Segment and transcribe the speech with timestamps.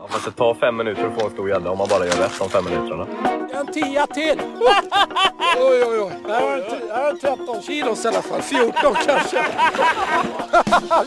[0.00, 2.12] Ja, fast det tar fem minuter att få en stor gädda om man bara gör
[2.12, 3.06] rätt de fem minuterna.
[3.60, 4.40] En tia till!
[5.56, 6.12] oj, oj, oj.
[6.26, 8.42] Det här var en, t- det här var en 13 kilos i alla fall.
[8.42, 8.72] 14
[9.06, 9.44] kanske.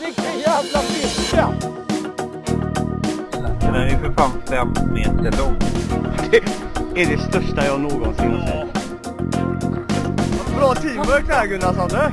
[0.04, 1.48] Vilken jävla fiska!
[3.60, 5.56] Den är ju för fan fem meter lång.
[6.30, 8.74] Det är det största jag någonsin har sett.
[10.58, 12.12] Bra teamwork där Gunnarsson du!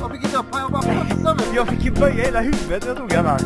[0.00, 1.42] Jag fick inte upp jag bara passade.
[1.54, 3.40] Jag fick ju böja hela huvudet när jag tog den här.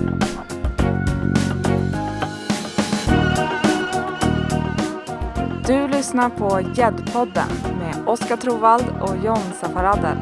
[5.71, 10.17] Du lyssnar på Gäddpodden med Oskar Trovald och John Safaradel.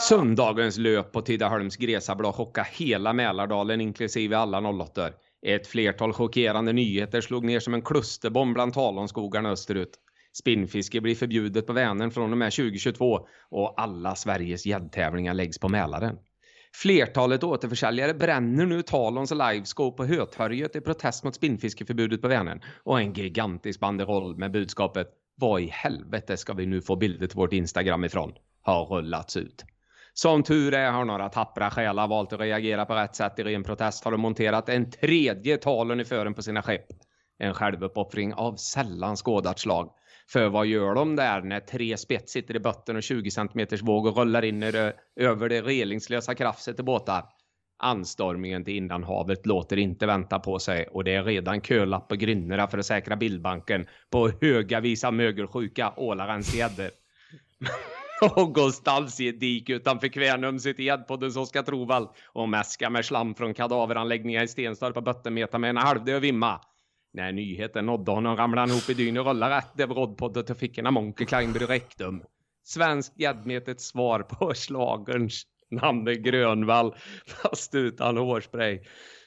[0.00, 5.10] Söndagens löp på Tidaholms Gresablad chockade hela Mälardalen inklusive alla 08
[5.46, 9.92] Ett flertal chockerande nyheter slog ner som en klusterbomb bland talonskogarna österut.
[10.32, 15.68] Spinnfiske blir förbjudet på Vänern från och med 2022 och alla Sveriges gäddtävlingar läggs på
[15.68, 16.16] Mälaren.
[16.74, 23.00] Flertalet återförsäljare bränner nu Talons livescope på Hötorget i protest mot spinnfiskeförbudet på Vänern och
[23.00, 27.52] en gigantisk banderoll med budskapet Vad i helvete ska vi nu få bilder till vårt
[27.52, 28.32] Instagram ifrån?
[28.62, 29.64] Har rullats ut.
[30.12, 33.62] Som tur är har några tappra själar valt att reagera på rätt sätt i ren
[33.62, 36.86] protest har de monterat en tredje talen i fören på sina skepp.
[37.38, 39.90] En självuppoffring av sällan skådat slag.
[40.32, 44.06] För vad gör de där när tre spets sitter i botten och 20 cm våg
[44.06, 47.24] och rullar in det, över det relingslösa krafset i båtar?
[47.82, 52.68] Anstormningen till innanhavet låter inte vänta på sig och det är redan kölapp på grynnorna
[52.68, 56.90] för att säkra bildbanken på höga visa mögelsjuka ålarens gäddor.
[58.22, 63.34] Och någonstans i ett dik utanför Kvänum sitter som ska Trovall och mäskar med slam
[63.34, 66.60] från kadaveranläggningar i Stenstorp på bottenmeter med en halvdöd vimma.
[67.12, 70.78] När nyheten nådde honom ramlade han ihop i dyn och rullade rätt över roddpodden fick
[70.78, 72.22] en Monkey Kleinby Rektum.
[72.64, 76.94] Svensk gäddmetets svar på slagerns namn är Grönvall
[77.26, 78.80] fast utan hårspray.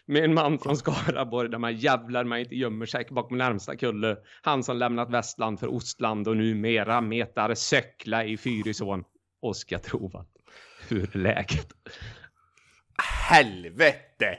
[0.05, 4.17] Med en man från Skaraborg där man jävlar man inte gömmer sig bakom närmsta kulle.
[4.41, 9.03] Han som lämnat Västland för Ostland och numera metar söckla i Fyrisån.
[9.41, 10.25] Oskar Trovall.
[10.89, 11.73] Hur är läget?
[12.97, 14.37] Helvete!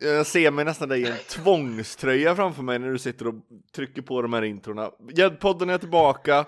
[0.00, 3.34] Jag ser mig nästan dig i en tvångströja framför mig när du sitter och
[3.74, 4.90] trycker på de här introna.
[5.12, 6.46] Gäddpodden är tillbaka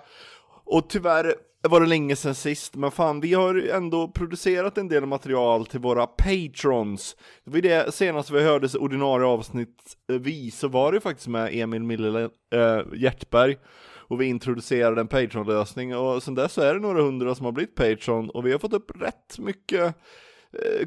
[0.65, 1.35] och tyvärr
[1.69, 5.81] var det länge sedan sist, men fan vi har ändå producerat en del material till
[5.81, 7.17] våra patrons.
[7.45, 11.51] Det var det senaste vi hördes ordinarie avsnitt eh, vi, så var det faktiskt med
[11.55, 12.23] Emil Mille
[12.55, 13.57] äh, Hjärtberg
[13.95, 17.53] och vi introducerade en Patreon-lösning och sen dess så är det några hundra som har
[17.53, 19.95] blivit Patreon och vi har fått upp rätt mycket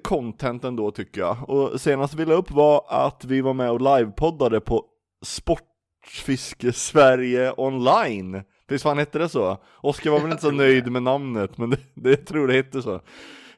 [0.04, 1.50] content ändå tycker jag.
[1.50, 4.86] Och senast vi la upp var att vi var med och livepoddade på
[5.26, 8.44] Sportfiske Sverige online.
[8.68, 9.58] Visst fan hette det så?
[9.82, 12.82] Oskar var väl inte så nöjd med namnet, men det, det jag tror det hette
[12.82, 13.02] så.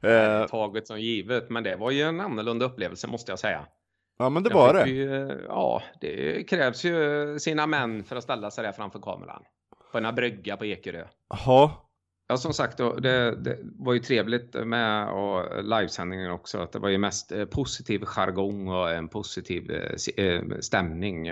[0.07, 3.65] Eh, Taget som givet, men det var ju en annorlunda upplevelse måste jag säga.
[4.19, 4.89] ja men det var det.
[4.89, 9.43] Ju, ja, det krävs ju sina män för att ställa sig där framför kameran.
[9.91, 11.05] På en brygga på Ekerö.
[11.29, 11.71] Jaha,
[12.29, 16.57] Ja, som sagt, det, det var ju trevligt med och livesändningen också.
[16.57, 21.25] Att det var ju mest eh, positiv jargong och en positiv eh, eh, stämning.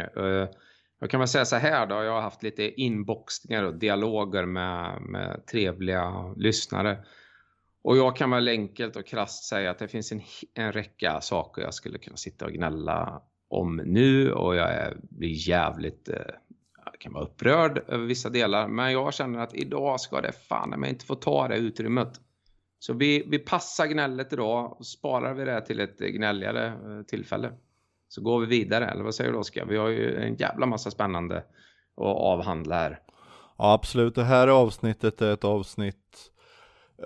[1.00, 5.02] Jag kan väl säga så här då, jag har haft lite inboxningar och dialoger med,
[5.02, 6.98] med trevliga lyssnare.
[7.84, 10.22] Och jag kan väl enkelt och krasst säga att det finns en,
[10.54, 15.50] en räcka saker jag skulle kunna sitta och gnälla om nu och jag är, blir
[15.50, 16.36] jävligt eh,
[17.00, 20.90] kan vara upprörd över vissa delar, men jag känner att idag ska det fan men
[20.90, 22.22] inte få ta det utrymmet.
[22.80, 27.52] Så vi, vi passar gnället idag och sparar vi det till ett gnälligare eh, tillfälle.
[28.08, 29.66] Så går vi vidare, eller vad säger du Oskar?
[29.66, 33.00] Vi har ju en jävla massa spännande att avhandla här.
[33.58, 34.16] ja absolut.
[34.16, 36.32] Det här avsnittet är ett avsnitt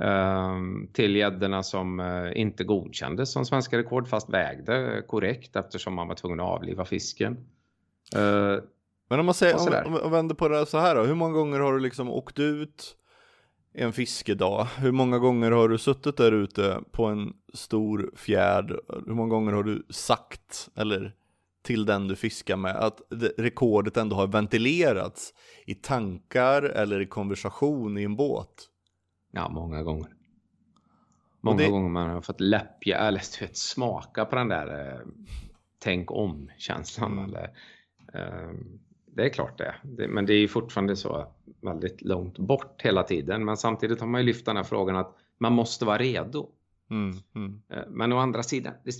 [0.00, 6.08] Ehm, till gäddorna som eh, inte godkändes som svenska rekord fast vägde korrekt eftersom man
[6.08, 7.36] var tvungen att avliva fisken.
[8.16, 8.56] Eh,
[9.10, 11.32] men om man säger, om, om, om vänder på det så här då, hur många
[11.34, 12.96] gånger har du liksom åkt ut
[13.74, 14.64] en fiskedag?
[14.78, 18.70] Hur många gånger har du suttit där ute på en stor fjärd?
[19.06, 21.14] Hur många gånger har du sagt, eller
[21.62, 25.34] till den du fiskar med, att det, rekordet ändå har ventilerats
[25.66, 28.68] i tankar eller i konversation i en båt?
[29.32, 30.08] Ja, många gånger.
[31.40, 35.00] Många det- gånger man har fått läppja, eller du vet, smaka på den där eh,
[35.78, 37.12] tänk om-känslan.
[37.12, 37.24] Mm.
[37.24, 37.50] Eller,
[38.14, 38.50] eh,
[39.14, 39.74] det är klart det.
[39.82, 40.08] det.
[40.08, 41.26] Men det är ju fortfarande så
[41.60, 43.44] väldigt långt bort hela tiden.
[43.44, 46.48] Men samtidigt har man ju lyft den här frågan att man måste vara redo.
[46.90, 48.92] Mm, mm, Eh, Men å andra sidan, det,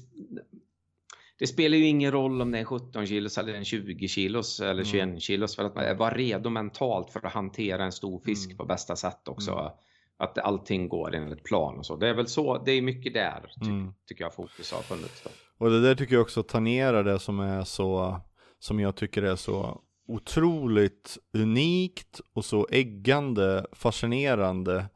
[1.38, 4.60] det spelar ju ingen roll om det är en 17 kilos eller en 20 kilos
[4.60, 8.46] eller 21 kilos för att man vara redo mentalt för att hantera en stor fisk
[8.46, 8.56] Mm.
[8.56, 9.72] på bästa sätt också.
[10.16, 11.96] Att allting går enligt plan och så.
[11.96, 13.92] Det är väl så, det är mycket där ty, Mm.
[14.06, 15.22] tycker jag fokus har funnits.
[15.22, 15.30] Då.
[15.64, 18.20] Och det där tycker jag också tangerar det som är så,
[18.58, 19.80] som jag tycker är så
[20.10, 24.86] otroligt unikt och så äggande, fascinerande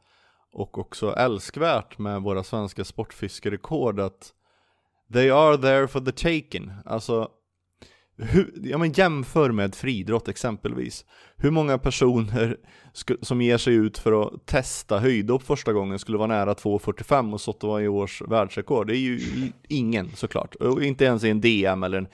[0.51, 4.33] och också älskvärt med våra svenska sportfiskerekord att
[5.13, 6.71] they are there for the taking.
[6.85, 7.29] Alltså,
[8.17, 11.05] hur, ja men jämför med friidrott exempelvis.
[11.37, 12.57] Hur många personer
[13.21, 17.41] som ger sig ut för att testa höjdhopp första gången skulle vara nära 2,45 och
[17.41, 18.87] sått varje års världsrekord?
[18.87, 19.19] Det är ju
[19.67, 20.55] ingen såklart.
[20.55, 22.07] Och inte ens i en DM eller en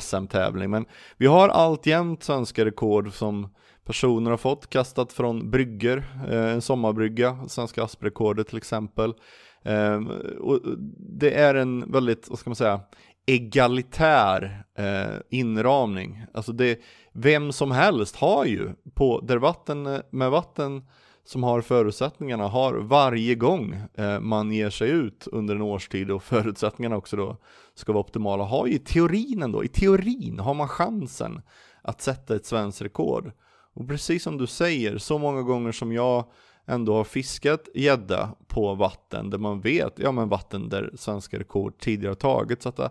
[0.00, 0.70] SM-tävling.
[0.70, 3.48] Men vi har alltjämt svenska rekord som
[3.84, 9.14] personer har fått kastat från brygger, eh, en sommarbrygga, svenska asprekordet till exempel.
[9.62, 10.00] Eh,
[10.38, 10.60] och
[10.98, 12.80] det är en väldigt, vad ska man säga,
[13.28, 16.24] egalitär eh, inramning.
[16.34, 16.80] Alltså det,
[17.12, 20.82] vem som helst har ju, på, där vatten, med vatten
[21.24, 26.22] som har förutsättningarna, har varje gång eh, man ger sig ut under en årstid och
[26.32, 27.36] förutsättningarna också då
[27.74, 31.40] ska vara optimala, har ju i teorin ändå, i teorin har man chansen
[31.82, 33.32] att sätta ett svenskt rekord.
[33.74, 36.24] Och precis som du säger, så många gånger som jag
[36.68, 41.78] ändå har fiskat gädda på vatten där man vet, ja men vatten där svenska rekord
[41.78, 42.90] tidigare har tagits, så att det,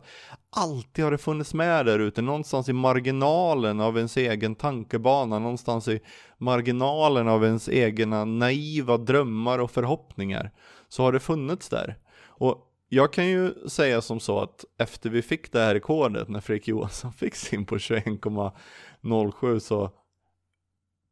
[0.50, 5.88] alltid har det funnits med där ute, någonstans i marginalen av ens egen tankebana, någonstans
[5.88, 6.00] i
[6.38, 10.52] marginalen av ens egna naiva drömmar och förhoppningar,
[10.90, 11.98] så har det funnits där.
[12.28, 16.42] Och jag kan ju säga som så att efter vi fick det här rekordet, när
[16.42, 19.92] Fredrik Johansson fick sin på 21,07 så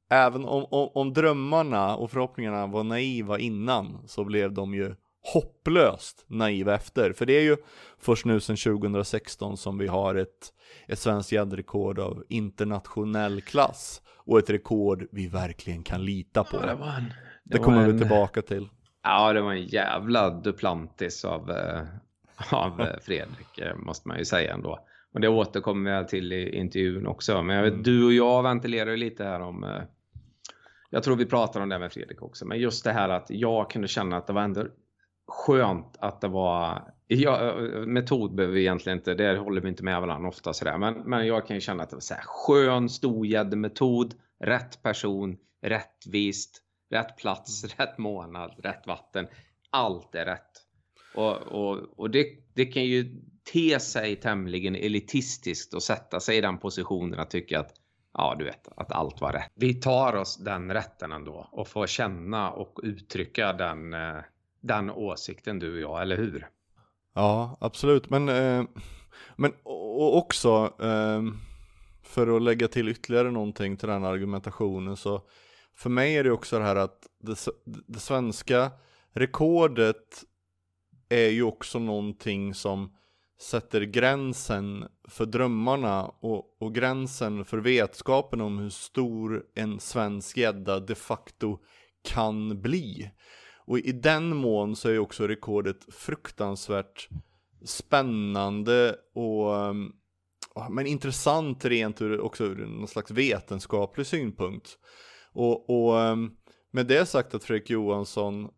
[0.09, 4.95] även om, om, om drömmarna och förhoppningarna var naiva innan så blev de ju
[5.33, 7.13] hopplöst naiva efter.
[7.13, 7.57] För det är ju
[7.99, 10.53] först nu sedan 2016 som vi har ett,
[10.87, 16.57] ett svenskt gäddrekord av internationell klass och ett rekord vi verkligen kan lita på.
[16.62, 18.69] Ja, det en, Det var kommer vi en- tillbaka till.
[19.03, 21.81] Ja, det var en jävla Duplantis av, eh,
[22.51, 24.79] av eh, Fredrik, eh, måste man ju säga ändå.
[25.13, 27.41] Och det återkommer jag till i intervjun också.
[27.43, 27.83] Men jag vet, Mm.
[27.83, 29.63] du och jag ventilerar ju lite här om...
[30.95, 32.45] Jag tror vi pratar om det med Fredrik också.
[32.45, 34.67] Men just det här att jag kunde känna att det var ändå
[35.27, 36.93] skönt att det var...
[37.07, 40.77] Ja, metod behöver vi egentligen inte, där håller vi inte med varandra ofta sådär.
[40.77, 45.37] Men, men jag kan ju känna att det var så här skön storgäddemetod, rätt person,
[45.61, 46.61] rättvist,
[46.91, 49.27] rätt plats, rätt månad, rätt vatten.
[49.69, 50.51] Allt är rätt.
[51.15, 53.21] Och, och, och det, det kan ju
[53.53, 57.73] te sig tämligen elitistiskt och sätta sig i den positionen att tycka att
[58.17, 59.51] ja, du vet, att allt var rätt.
[59.55, 64.17] Vi tar oss den rätten ändå och får känna och uttrycka den, eh,
[64.62, 66.48] den åsikten du och jag, eller hur?
[67.13, 68.10] Ja, absolut.
[68.10, 68.63] Men, eh,
[69.36, 71.22] men och också, eh,
[72.03, 75.22] för att lägga till ytterligare någonting till den argumentationen, så
[75.75, 77.38] för mig är det också det här att det,
[77.88, 78.72] det svenska
[79.13, 80.24] rekordet
[81.10, 82.95] är ju också någonting som
[83.42, 90.80] sätter gränsen för drömmarna och, och gränsen för vetskapen om hur stor en svensk gädda
[90.80, 91.60] de facto
[92.04, 93.12] kan bli.
[93.65, 97.10] Och i den mån så är ju också rekordet fruktansvärt
[97.65, 99.92] spännande och ehm,
[100.70, 104.77] men intressant rent ur, också ur någon slags vetenskaplig synpunkt.
[105.34, 106.32] Och, och ehm,
[106.72, 108.50] med det sagt att Fredrik Johansson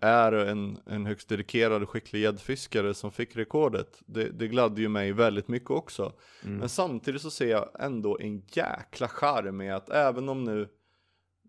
[0.00, 4.02] är en, en högst dedikerad och skicklig gäddfiskare som fick rekordet.
[4.06, 6.12] Det, det gladde ju mig väldigt mycket också.
[6.58, 10.68] Men samtidigt så ser jag ändå en jäkla charm i att även om nu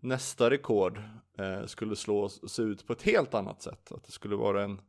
[0.02, 1.02] nästa rekord
[1.38, 3.92] eh, skulle slås se ut på ett helt annat sätt.
[3.92, 4.82] Att det skulle vara en,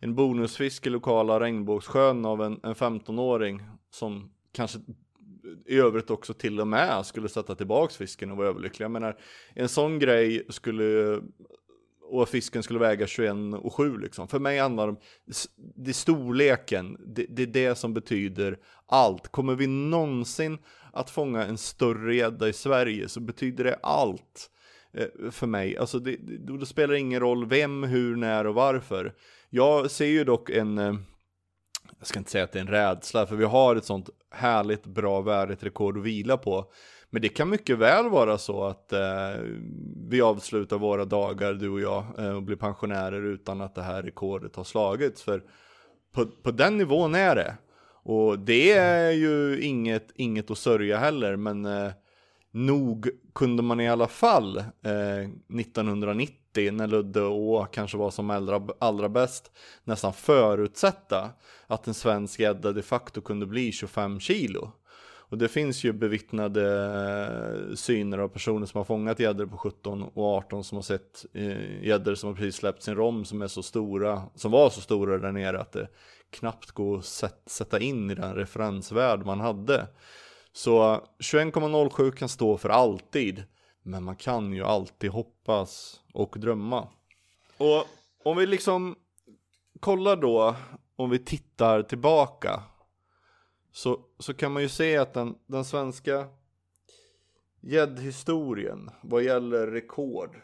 [0.00, 4.78] en bonusfisk i lokala regnbågssjön av en, en 15-åring som kanske
[5.66, 8.84] i övrigt också till och med skulle sätta tillbaks fisken och vara överlyckliga.
[8.84, 9.16] Jag menar,
[9.54, 11.20] en sån grej skulle
[12.10, 14.28] och fisken skulle väga 21 och 7 liksom.
[14.28, 14.98] För mig handlar det om
[15.76, 19.28] det är storleken, det, det är det som betyder allt.
[19.28, 20.58] Kommer vi någonsin
[20.92, 24.50] att fånga en större gädda i Sverige så betyder det allt
[24.92, 25.76] eh, för mig.
[25.76, 29.14] Alltså det, det, det spelar ingen roll vem, hur, när och varför.
[29.50, 30.94] Jag ser ju dock en, eh,
[31.98, 34.86] jag ska inte säga att det är en rädsla, för vi har ett sånt härligt,
[34.86, 36.72] bra, värdigt rekord att vila på.
[37.10, 39.42] Men det kan mycket väl vara så att eh,
[40.08, 44.02] vi avslutar våra dagar, du och jag, eh, och blir pensionärer utan att det här
[44.02, 45.22] rekordet har slagits.
[45.22, 45.42] För
[46.14, 47.56] på, på den nivån är det.
[48.04, 51.90] Och det är ju inget, inget att sörja heller, men eh,
[52.50, 58.62] nog kunde man i alla fall eh, 1990 när Ludde Å kanske var som allra,
[58.78, 59.50] allra bäst
[59.84, 61.30] nästan förutsätta
[61.66, 64.72] att en svensk gädda de facto kunde bli 25 kilo.
[65.34, 66.64] Och det finns ju bevittnade
[67.70, 71.26] eh, syner av personer som har fångat gäddor på 17 och 18 som har sett
[71.32, 74.80] eh, gäddor som har precis släppt sin rom som är så stora, som var så
[74.80, 75.88] stora där nere att det
[76.30, 79.86] knappt går att sätta in i den referensvärld man hade.
[80.52, 83.44] Så 21,07 kan stå för alltid.
[83.86, 86.88] Men man kan ju alltid hoppas och drömma.
[87.58, 87.86] Och
[88.24, 88.96] om vi liksom
[89.80, 90.56] kollar då,
[90.96, 92.62] om vi tittar tillbaka.
[93.72, 96.26] Så, så kan man ju se att den, den svenska
[97.60, 100.40] gäddhistorien vad gäller rekord.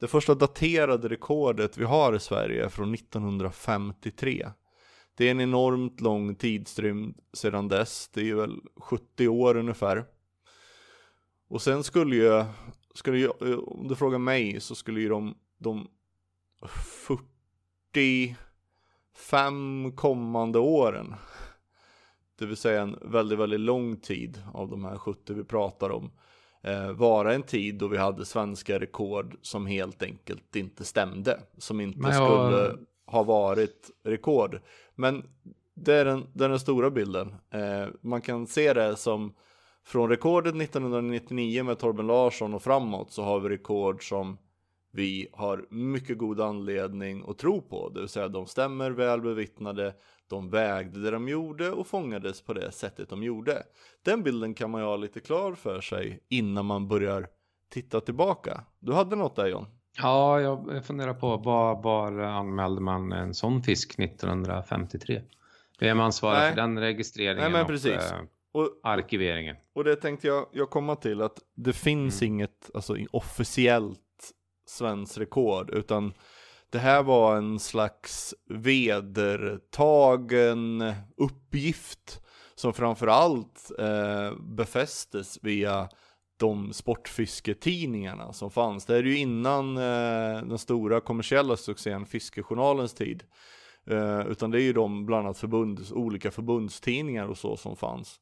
[0.00, 4.50] Det första daterade rekordet vi har i Sverige är från 1953.
[5.14, 8.08] Det är en enormt lång tidsrymd sedan dess.
[8.08, 10.04] Det är ju väl 70 år ungefär.
[11.50, 12.44] Och sen skulle ju,
[12.94, 13.28] skulle ju
[13.58, 15.88] om du frågar mig så skulle ju de, de
[17.92, 21.14] 45 kommande åren,
[22.38, 26.10] det vill säga en väldigt, väldigt lång tid av de här 70 vi pratar om,
[26.62, 31.40] eh, vara en tid då vi hade svenska rekord som helt enkelt inte stämde.
[31.58, 32.76] Som inte jag- skulle
[33.06, 34.60] ha varit rekord.
[34.94, 35.24] Men
[35.74, 37.34] det är den, det är den stora bilden.
[37.50, 39.34] Eh, man kan se det som
[39.84, 44.38] från rekordet 1999 med Torben Larsson och framåt så har vi rekord som
[44.92, 47.88] vi har mycket god anledning att tro på.
[47.88, 49.94] Det vill säga de stämmer väl bevittnade,
[50.28, 53.62] de vägde det de gjorde och fångades på det sättet de gjorde.
[54.04, 57.28] Den bilden kan man ju ha lite klar för sig innan man börjar
[57.70, 58.64] titta tillbaka.
[58.78, 59.66] Du hade något där John?
[59.96, 65.22] Ja, jag funderar på var, var anmälde man en sån fisk 1953?
[65.80, 68.12] Vem ansvarar för den registreringen Nej, men och precis.
[68.12, 68.20] eh,
[68.52, 69.56] Och, arkiveringen?
[69.74, 74.00] och det tänkte jag, jag komma till att det finns inget alltså, officiellt
[74.66, 76.12] svenskt rekord utan
[76.70, 79.74] det här var en slags vedertagen
[81.16, 82.20] uppgift
[82.54, 85.88] som framförallt eh, befästes via
[86.36, 88.86] de sportfisketidningarna som fanns.
[88.86, 93.24] Det är ju innan eh, den stora kommersiella succén Fiskejournalens tid.
[93.90, 98.20] Eh, utan det är ju de bland annat förbund, olika förbundstidningar och så som fanns.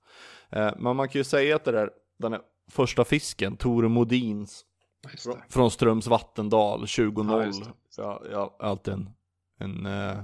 [0.50, 4.64] Eh, men man kan ju säga att det där, den här första fisken, Tore Modins
[5.12, 7.52] Just från, Ströms Vattendal 20-0.
[7.64, 7.72] Ja.
[7.96, 9.10] Ja, ja, alltid en,
[9.58, 10.18] en, eh,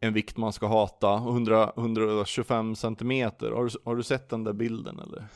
[0.00, 1.14] en vikt man ska hata.
[1.14, 3.50] 100, 125 centimeter.
[3.50, 5.26] Har du, har du sett den där bilden eller?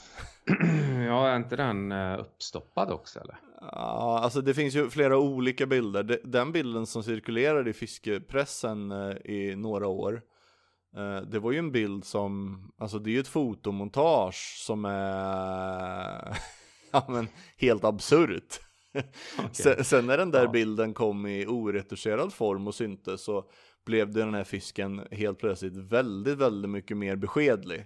[1.06, 3.36] Ja, är inte den eh, uppstoppad också eller?
[3.60, 6.02] Ja, alltså det finns ju flera olika bilder.
[6.02, 10.22] De- Den bilden som cirkulerade i fiskepressen eh, i några år.
[10.96, 16.36] eh, Det var ju en bild som, alltså det är ju ett fotomontage som är
[16.92, 18.60] ja, men helt absurt.
[19.52, 20.50] Sen, sen när den där Ja.
[20.50, 23.44] bilden kom i oretuscherad form och syntes så
[23.86, 27.84] blev den här fisken helt plötsligt väldigt, väldigt mycket mer beskedlig.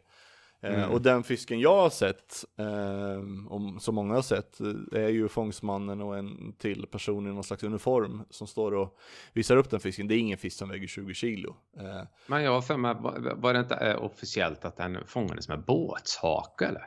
[0.62, 0.90] Eh, Mm.
[0.90, 3.19] Och den fisken jag har sett, eh,
[3.52, 7.45] om, som många har sett, eh, är ju fångstmannen och en till person i någon
[7.45, 8.99] slags uniform som står och
[9.33, 10.09] visar upp den fisken.
[10.09, 11.57] Det är ingen fisk som väger 20 kilo.
[11.79, 12.95] Eh, Men jag har för mig,
[13.37, 16.87] var, det inte eh, officiellt att den fångades med båtshake eller?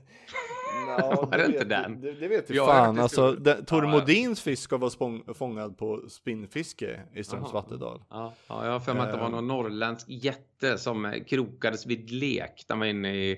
[1.31, 2.01] Var det inte vet, den?
[2.01, 2.95] Det, det vet hört fan.
[2.95, 3.99] det Alltså, den, Tore Ja, ja.
[4.01, 7.53] Modins fisk ska vara spång, fångad på spinnfiske i Ströms.
[7.53, 8.03] Vattendal.
[8.11, 9.31] Ja, ja, jag har för mig att det var Eh.
[9.31, 12.65] någon norrländsk jätte som eh, krokades vid lek.
[12.69, 13.37] Den var inne i,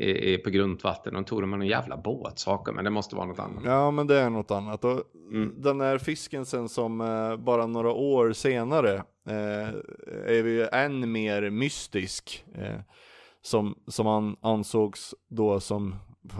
[0.00, 1.14] i, i, på grundvatten.
[1.14, 3.62] De tog dem med någon jävla båtsaker, men det måste vara något annat.
[3.64, 4.84] Ja, men det är något annat.
[4.84, 5.02] Och
[5.32, 5.54] Mm.
[5.62, 8.94] Den här fisken sen som eh, bara några år senare
[9.28, 9.68] eh,
[10.26, 12.44] är ju än mer mystisk.
[12.54, 12.80] Eh,
[13.42, 15.94] som, som han ansågs då som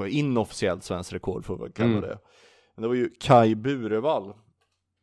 [0.08, 2.00] inofficiellt svensk rekord får vi kalla Mm.
[2.00, 2.18] det.
[2.74, 4.32] Men det var ju Kai Burevall.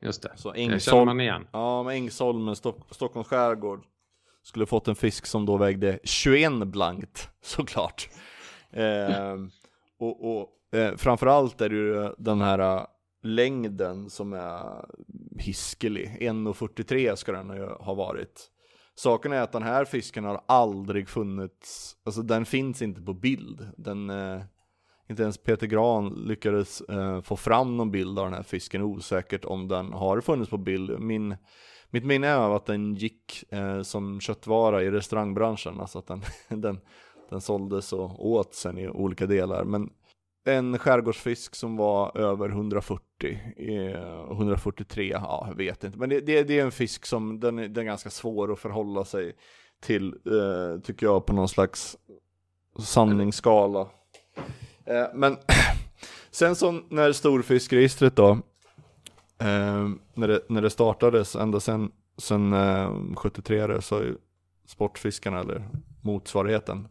[0.02, 0.32] Just det.
[0.36, 1.48] Så Det känner man igen.
[1.52, 3.84] ja, med Ängsholmen, Stock, Stockholms skärgård.
[4.44, 8.10] Skulle fått en fisk som då vägde 21 blankt, såklart.
[8.72, 9.36] Eh,
[10.00, 12.86] och och eh, framförallt är det ju den här eh,
[13.24, 14.86] längden som är
[15.40, 16.18] hiskelig.
[16.22, 18.50] 1,43 ska den ju ha varit.
[18.96, 23.68] Saken är att den här fisken har aldrig funnits, alltså den finns inte på bild.
[23.78, 24.42] Den, eh,
[25.10, 29.46] inte ens Peter Gran lyckades eh, få fram någon bild av den här fisken, osäkert
[29.46, 31.00] om den har funnits på bild.
[31.00, 31.36] Min,
[31.90, 36.22] mitt minne är att den gick eh, som köttvara i restaurangbranschen, alltså att den,
[36.62, 36.80] den,
[37.30, 39.64] den såldes och åt sen i olika delar.
[39.64, 39.90] Men
[40.46, 45.98] en skärgårdsfisk som var över 140, eh, 143, ja jag vet inte.
[45.98, 48.60] Men det, det, det är en fisk som den är, den är ganska svår att
[48.60, 49.36] förhålla sig
[49.82, 51.98] till, eh, tycker jag, på någon slags
[52.80, 53.88] sanningsskala.
[54.88, 55.38] Eh, men
[56.32, 58.30] sen så när storfiskregistret då,
[59.40, 64.16] eh, när, det, när det startades ända sen, sen eh, 73 så har ju
[64.66, 65.70] Sportfiskarna eller
[66.02, 66.88] motsvarigheten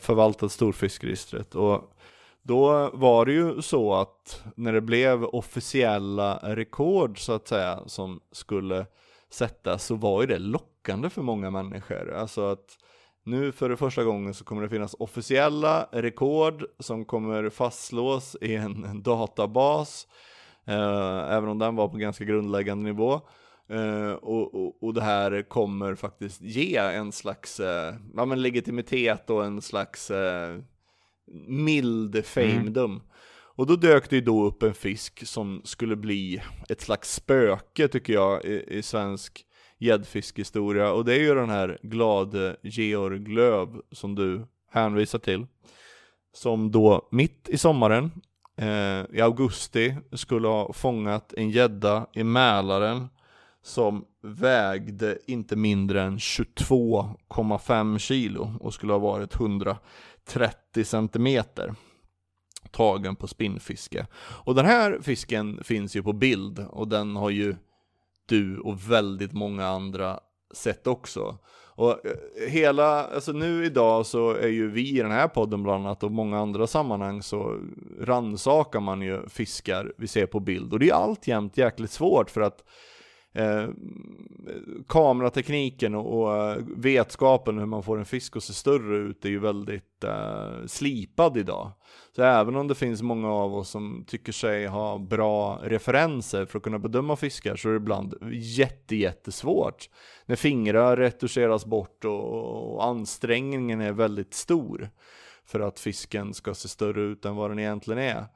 [0.00, 1.54] förvaltat storfiskregistret.
[1.54, 1.96] Och
[2.42, 8.20] då var det ju så att när det blev officiella rekord så att säga som
[8.32, 8.86] skulle
[9.30, 12.14] sättas så var ju det lockande för många människor.
[12.14, 12.78] Alltså att
[13.24, 18.54] nu för det första gången så kommer det finnas officiella rekord som kommer fastslås i
[18.54, 20.06] en, databas.
[20.66, 23.20] Eh, även om den var på ganska grundläggande nivå.
[23.68, 29.30] Eh, och, och, och det här kommer faktiskt ge en slags eh, ja, men legitimitet
[29.30, 30.10] och en slags
[31.46, 33.02] mild famedom.
[33.56, 37.88] Och då dök det ju då upp en fisk som skulle bli ett slags spöke
[37.88, 39.46] tycker jag i, i svensk
[39.78, 40.92] gäddfiskhistoria.
[40.92, 45.46] Och det är ju den här glade Georg Löv som du hänvisar till.
[46.32, 48.10] Som då mitt i sommaren,
[48.56, 53.08] eh, i augusti, skulle ha fångat en gädda i Mälaren
[53.62, 61.74] som vägde inte mindre än 22,5 kilo och skulle ha varit 130 centimeter
[62.70, 64.06] tagen på spinnfiske.
[64.16, 67.56] Och den här fisken finns ju på bild och den har ju
[68.26, 70.20] du och väldigt många andra
[70.54, 71.38] sett också.
[71.76, 75.86] Och eh, hela, alltså nu idag så är ju vi i den här podden bland
[75.86, 77.58] annat och många andra sammanhang så
[78.00, 82.40] rannsakar man ju fiskar vi ser på bild och det är alltjämt jäkligt svårt för
[82.40, 82.64] att
[83.32, 83.68] eh,
[84.88, 89.28] kameratekniken och, och eh, vetskapen hur man får en fisk att se större ut är
[89.28, 91.72] ju väldigt eh, slipad idag.
[92.16, 96.58] Så även om det finns många av oss som tycker sig ha bra referenser för
[96.58, 99.90] att kunna bedöma fiskar så är det ibland jätte, jättesvårt.
[100.26, 104.90] När fingrar retuscheras bort och, och ansträngningen är väldigt stor
[105.46, 108.26] för att fisken ska se större ut än vad den egentligen är.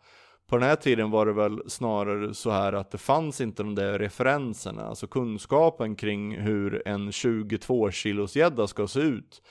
[0.49, 3.75] På den här tiden var det väl snarare så här att det fanns inte de
[3.75, 9.43] där referenserna, alltså kunskapen kring hur en 22 kilos gädda ska se ut.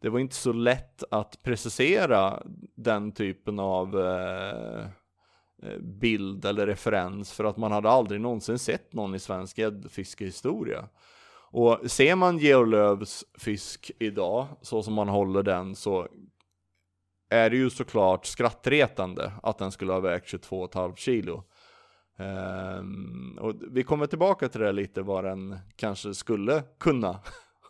[0.00, 2.42] Det var inte så lätt att precisera
[2.74, 4.84] den typen av eh,
[5.62, 10.88] eh, bild eller referens för att man hade aldrig någonsin sett någon i svensk gäddfiskehistoria.
[11.50, 16.08] Och ser man Georg Lööfs fisk idag, så som man håller den, så
[17.30, 21.44] är det ju såklart skrattretande att den skulle ha vägt 22,5 kilo.
[22.18, 27.20] Ehm, och vi kommer tillbaka till det lite, vad den kanske skulle kunna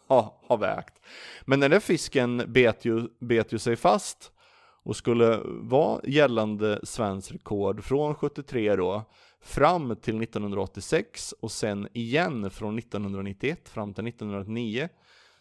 [0.08, 1.00] ha, ha vägt.
[1.44, 4.32] Men den där fisken bet ju, bet ju sig fast
[4.82, 9.04] och skulle vara gällande svensk rekord från 73 då
[9.40, 14.88] fram till 1986 och sen igen från 1991 fram till 1999.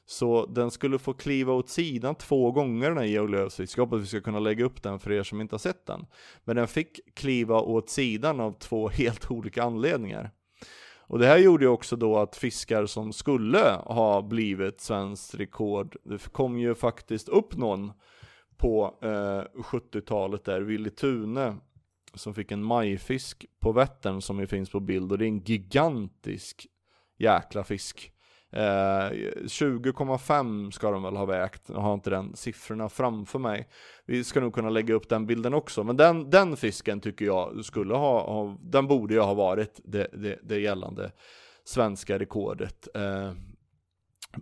[0.06, 4.06] Så den skulle få kliva åt sidan två gånger den här Georg Jag hoppas vi
[4.06, 6.06] ska kunna lägga upp den för er som inte har sett den.
[6.44, 10.32] Men den fick kliva åt sidan av två helt olika anledningar.
[11.08, 15.98] Och det här gjorde ju också då att fiskar som skulle ha blivit svenskt rekord,
[16.04, 17.92] det kom ju faktiskt upp någon
[18.58, 21.58] på eh, 70-talet där, Willy Tune,
[22.14, 25.44] som fick en majfisk på Vättern som ju finns på bild och det är en
[25.44, 26.68] gigantisk
[27.18, 28.12] jäkla fisk.
[28.56, 29.12] Eh,
[29.46, 33.68] 20,5 ska de väl ha vägt, jag har inte den siffrorna framför mig.
[34.06, 37.66] Vi ska nog kunna lägga upp den bilden också, men den, den fisken tycker jag
[37.66, 41.12] skulle ha, ha den borde ju ha varit det, det, det gällande
[41.66, 42.88] svenska rekordet.
[42.96, 43.32] Eh,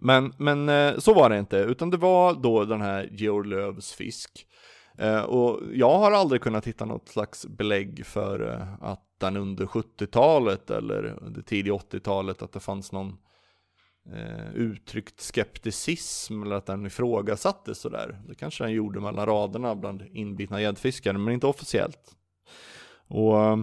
[0.01, 3.93] Men, men eh, så var det inte, utan det var då den här Georg Lööfs
[3.93, 4.47] fisk.
[4.97, 9.65] Eh, och jag har aldrig kunnat hitta något slags belägg för eh, att den under
[9.65, 13.17] 70-talet eller under tidiga 80-talet att det fanns någon
[14.11, 18.21] eh, uttryckt skepticism eller att den ifrågasattes sådär.
[18.27, 22.15] Det kanske den gjorde mellan raderna bland inbitna gäddfiskare, men inte officiellt.
[23.07, 23.57] Och eh,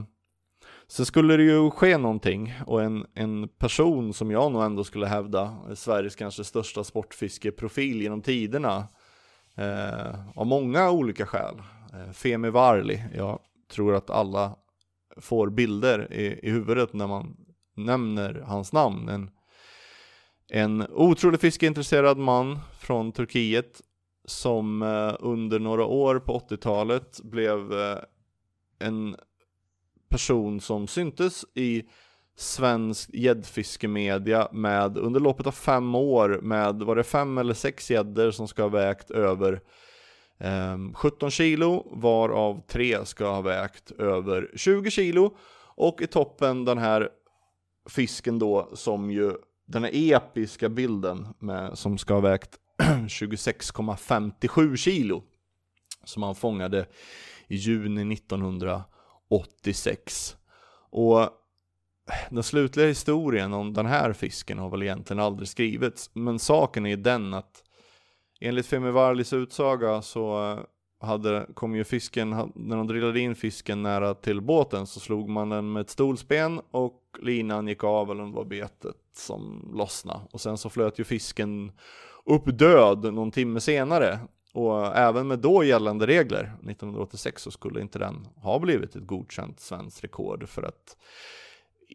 [0.86, 5.06] så skulle det ju ske någonting och en, en person som jag nog ändå skulle
[5.06, 8.88] hävda Sveriges kanske största sportfiskeprofil genom tiderna
[9.56, 11.62] eh, av många olika skäl.
[11.92, 13.38] Eh, Femi Varli, jag
[13.72, 14.56] tror att alla
[15.16, 17.36] får bilder i, i huvudet när man
[17.76, 19.08] nämner hans namn.
[19.08, 19.30] En,
[20.50, 23.80] en otroligt fiskeintresserad man från Turkiet
[24.24, 27.98] som eh, under några år på 80-talet blev eh,
[28.78, 29.16] en
[30.10, 31.84] person som syntes i
[32.36, 38.30] svensk gäddfiskemedia med under loppet av fem år med, var det fem eller sex gäddor
[38.30, 39.60] som ska ha vägt över
[40.38, 45.36] eh, 17 kilo, varav tre ska ha vägt över 20 kilo.
[45.74, 47.08] Och i toppen den här
[47.88, 49.32] fisken då som ju,
[49.70, 55.22] den här episka bilden med, som ska ha vägt 26,57 kilo.
[56.04, 56.86] Som han fångade
[57.48, 60.36] i juni 1986.
[60.90, 61.28] Och
[62.30, 66.10] den slutliga historien om den här fisken har väl egentligen aldrig skrivits.
[66.14, 67.64] Men saken är den att
[68.40, 70.58] enligt Femi Varlis utsaga så
[71.00, 75.48] hade, kom ju fisken, när de drillade in fisken nära till båten så slog man
[75.48, 80.20] den med ett stolsben och linan gick av eller det var betet som lossnade.
[80.32, 81.72] Och sen så flöt ju fisken
[82.24, 84.18] upp död någon timme senare.
[84.52, 89.60] Och även med då gällande regler, 1986, så skulle inte den ha blivit ett godkänt
[89.60, 90.96] svenskt rekord för att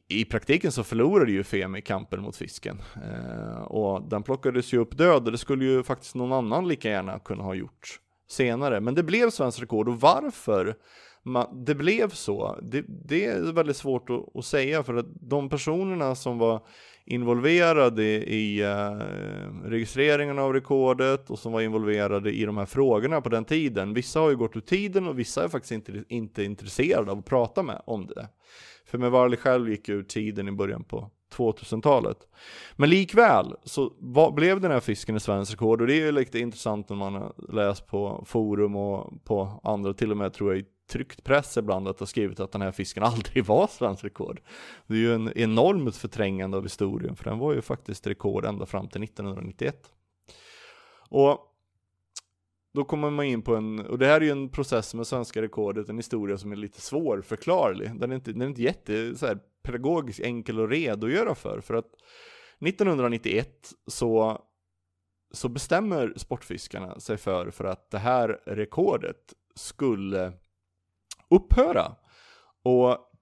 [0.07, 2.81] i praktiken så förlorade ju Femi kampen mot fisken.
[2.95, 6.89] Eh, och den plockades ju upp död och det skulle ju faktiskt någon annan lika
[6.89, 8.81] gärna kunna ha gjort senare.
[8.81, 10.75] Men det blev svenskt rekord och varför
[11.65, 16.15] det blev så, det, det är väldigt svårt att, att, säga för att de personerna
[16.15, 16.65] som var
[17.05, 23.29] involverade i uh, registreringen av rekordet och som var involverade i de här frågorna på
[23.29, 23.93] den tiden.
[23.93, 27.25] Vissa har ju gått ur tiden och vissa är faktiskt inte, inte intresserade av att
[27.25, 28.27] prata med om det.
[28.85, 32.27] För med Varley själv gick ur tiden i början på 2000-talet.
[32.75, 36.11] Men likväl så var, blev den här fisken i svensk rekord och det är ju
[36.11, 40.53] lite intressant när man har läst på forum och på andra, till och med tror
[40.53, 44.03] jag i tryckt press ibland att ha skrivit att den här fisken aldrig var svensk
[44.03, 44.41] rekord.
[44.87, 48.65] Det är ju en enormt förträngande av historien för den var ju faktiskt rekord ända
[48.65, 49.91] fram till 1991.
[51.09, 51.54] Och
[52.75, 55.41] då kommer man in på en, och det här är ju en process med svenska
[55.41, 57.99] rekordet, en historia som är lite svårförklarlig.
[57.99, 61.73] Den är inte, den är inte jätte så här, pedagogiskt enkel att redogöra för, för
[61.73, 61.91] att
[62.65, 64.41] 1991 så,
[65.33, 70.33] så bestämmer sportfiskarna sig för, för att det här rekordet skulle
[71.29, 71.95] upphöra.
[72.63, 73.14] Och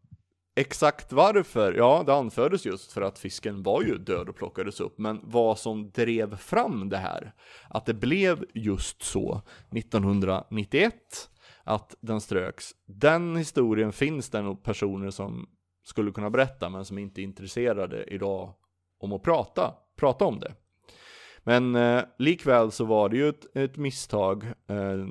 [0.56, 1.74] Exakt varför?
[1.74, 4.98] Ja, det anfördes just för att fisken var ju död och plockades upp.
[4.98, 7.34] Men vad som drev fram det här,
[7.70, 10.94] att det blev just så 1991,
[11.64, 12.72] att den ströks.
[12.86, 15.50] Den historien finns det nog personer som
[15.84, 18.54] skulle kunna berätta, men som inte är intresserade idag
[19.00, 20.54] om att prata, prata om det.
[21.44, 24.44] Men eh, likväl så var det ju ett, ett misstag.
[24.68, 25.06] Eh,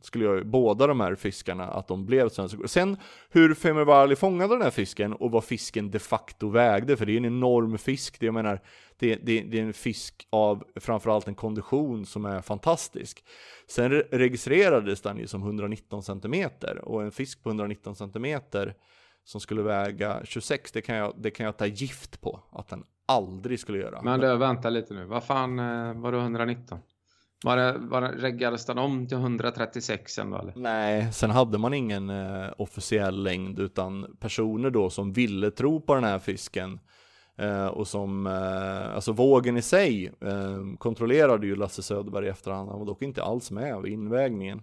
[0.00, 2.68] skulle jag, båda de här fiskarna, att de blev svenska.
[2.68, 2.96] Sen
[3.30, 7.16] hur Femervali fångade den här fisken och vad fisken de facto vägde, för det är
[7.16, 8.20] en enorm fisk.
[8.20, 8.60] Det, jag menar,
[8.98, 13.24] det, det, det är en fisk av framförallt en kondition som är fantastisk.
[13.66, 16.78] Sen registrerades den ju som 119 centimeter.
[16.84, 18.74] och en fisk på 119 centimeter
[19.24, 22.84] som skulle väga 26, det kan jag, det kan jag ta gift på att den
[23.06, 24.02] aldrig skulle göra.
[24.02, 25.04] Men du, vänta lite nu.
[25.04, 26.78] Vad fan eh, var det 119?
[27.44, 30.52] Var det, var det, reggades den om till 136 sen då eller?
[30.56, 35.94] Nej, sen hade man ingen eh, officiell längd utan personer då som ville tro på
[35.94, 36.80] den här fisken
[37.36, 42.70] eh, och som, eh, alltså vågen i sig eh, kontrollerade ju Lasse Söderberg i efterhand,
[42.70, 44.62] han var dock inte alls med vid invägningen.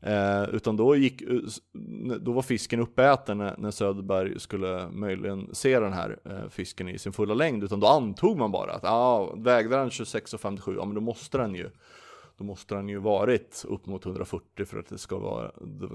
[0.00, 1.38] Eh, utan då, gick, eh,
[2.20, 6.98] då var fisken uppäten när, när Söderberg skulle möjligen se den här eh, fisken i
[6.98, 7.64] sin fulla längd.
[7.64, 11.54] Utan då antog man bara att ah, vägde den 26,57, ja men då måste den
[11.54, 11.70] ju
[12.38, 15.50] då måste den ju varit upp mot 140 för att det ska vara,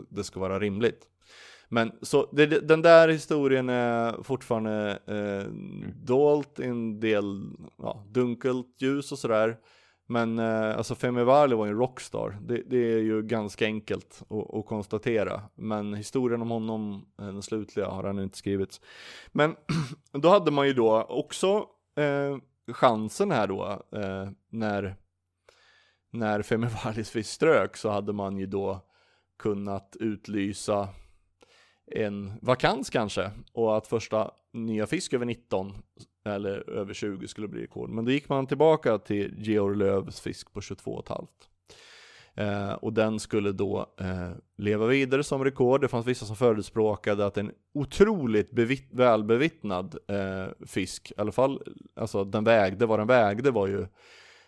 [0.09, 1.07] det ska vara rimligt.
[1.69, 5.91] Men så det, den där historien är fortfarande eh, mm.
[5.95, 7.43] dolt i en del
[7.77, 9.57] ja, dunkelt ljus och sådär.
[10.07, 12.37] Men eh, alltså Femi Vali var ju en rockstar.
[12.41, 15.41] Det, det, är ju ganska enkelt att, att, konstatera.
[15.55, 18.81] Men historien om honom, eh, den slutliga, har ännu inte skrivits.
[19.31, 19.55] Men
[20.11, 22.37] då hade man ju då också eh,
[22.73, 24.95] chansen här då, eh, när,
[26.11, 28.81] när Femivalis fisk strök så hade man ju då
[29.39, 30.89] kunnat utlysa
[31.91, 35.73] en vakans kanske och att första nya fisk över 19
[36.25, 37.89] eller över 20 skulle bli rekord.
[37.89, 41.27] Men då gick man tillbaka till Georg Lööfs fisk på 22,5.
[42.35, 45.81] Eh, och den skulle då eh, leva vidare som rekord.
[45.81, 48.49] Det fanns vissa som förespråkade att en otroligt
[48.91, 51.61] välbevittnad eh, fisk, i alla fall,
[51.95, 53.87] alltså den vägde vad den vägde var ju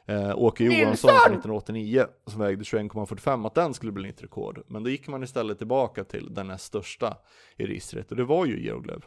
[0.06, 4.64] eh, Åke Johansson från 1989 som vägde 21,45 att den skulle bli nytt rekord.
[4.68, 7.18] Men då gick man istället tillbaka till den näst största
[7.58, 9.02] i registret och det var ju Georg.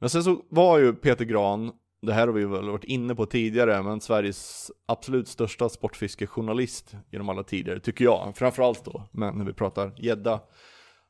[0.00, 3.26] Men sen så var ju Peter Gran, det här har vi väl varit inne på
[3.26, 8.32] tidigare, men Sveriges absolut största sportfiskejournalist genom alla tider, tycker jag.
[8.36, 10.40] Framförallt då, men när vi pratar gädda.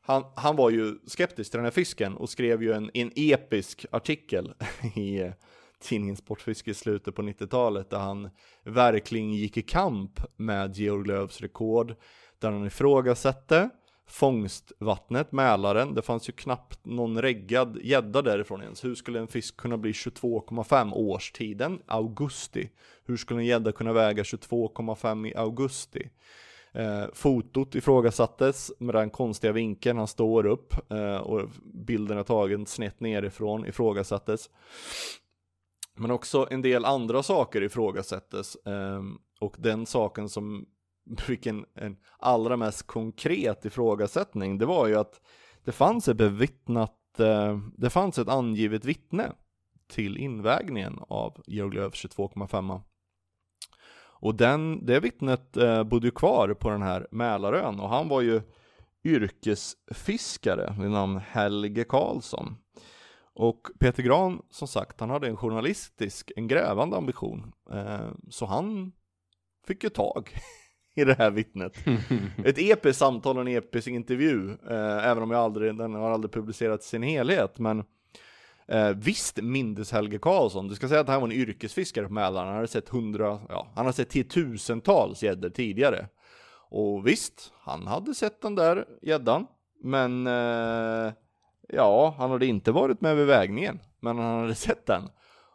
[0.02, 3.87] Han, han var ju skeptisk till den här fisken och skrev ju en, en episk
[3.90, 4.54] artikel
[4.96, 5.33] i
[5.81, 8.31] tidningen Sportfiske i slutet på 90-talet där han
[8.64, 11.95] verkligen gick i kamp med Georg Lööfs rekord,
[12.38, 13.71] där han ifrågasatte
[14.11, 15.95] fångstvattnet, Mälaren.
[15.95, 18.85] Det fanns ju knappt någon reggad gädda därifrån ens.
[18.85, 21.83] Hur skulle en fisk kunna bli 22,5 årstiden?
[21.87, 22.71] Augusti.
[23.05, 26.11] Hur skulle en gädda kunna väga 22,5 i augusti?
[26.73, 32.66] Eh, fotot ifrågasattes med den konstiga vinkeln, han står upp eh, och bilden är tagen
[32.66, 34.51] snett nerifrån ifrågasattes.
[36.00, 40.66] Men också en del andra saker ifrågasättes ehm, och den saken som
[41.18, 41.64] fick en
[42.18, 45.20] allra mest konkret ifrågasättning, det var ju att
[45.64, 49.32] det fanns ett bevittnat, eh, det fanns ett angivet vittne
[49.88, 52.80] till invägningen av Georg Lööfs 22,5.
[54.22, 58.20] Och den, det vittnet eh, bodde ju kvar på den här Mälarön och han var
[58.20, 58.42] ju
[59.04, 62.56] yrkesfiskare vid namn Helge Karlsson.
[63.40, 67.53] Och Peter Gran, som sagt, han hade en journalistisk, en grävande ambition.
[67.72, 68.92] Eh, så han
[69.66, 70.31] fick ju tag
[70.94, 71.76] i det här vittnet.
[72.44, 76.33] Ett episkt samtal och en episk intervju, eh, även om jag aldrig, den har aldrig
[76.33, 77.59] publicerats i sin helhet.
[77.59, 77.85] Men
[78.68, 82.46] eh, visst mindes Helge Karlsson, du ska säga att han var en yrkesfiskare på Mälaren,
[82.46, 86.09] han hade sett hundra, ja, han har sett tiotusentals gäddor tidigare.
[86.70, 89.46] Och visst, han hade sett den där gäddan,
[89.83, 91.12] men eh,
[91.72, 95.11] ja, han hade inte varit med vid vägningen, men han hade sett den.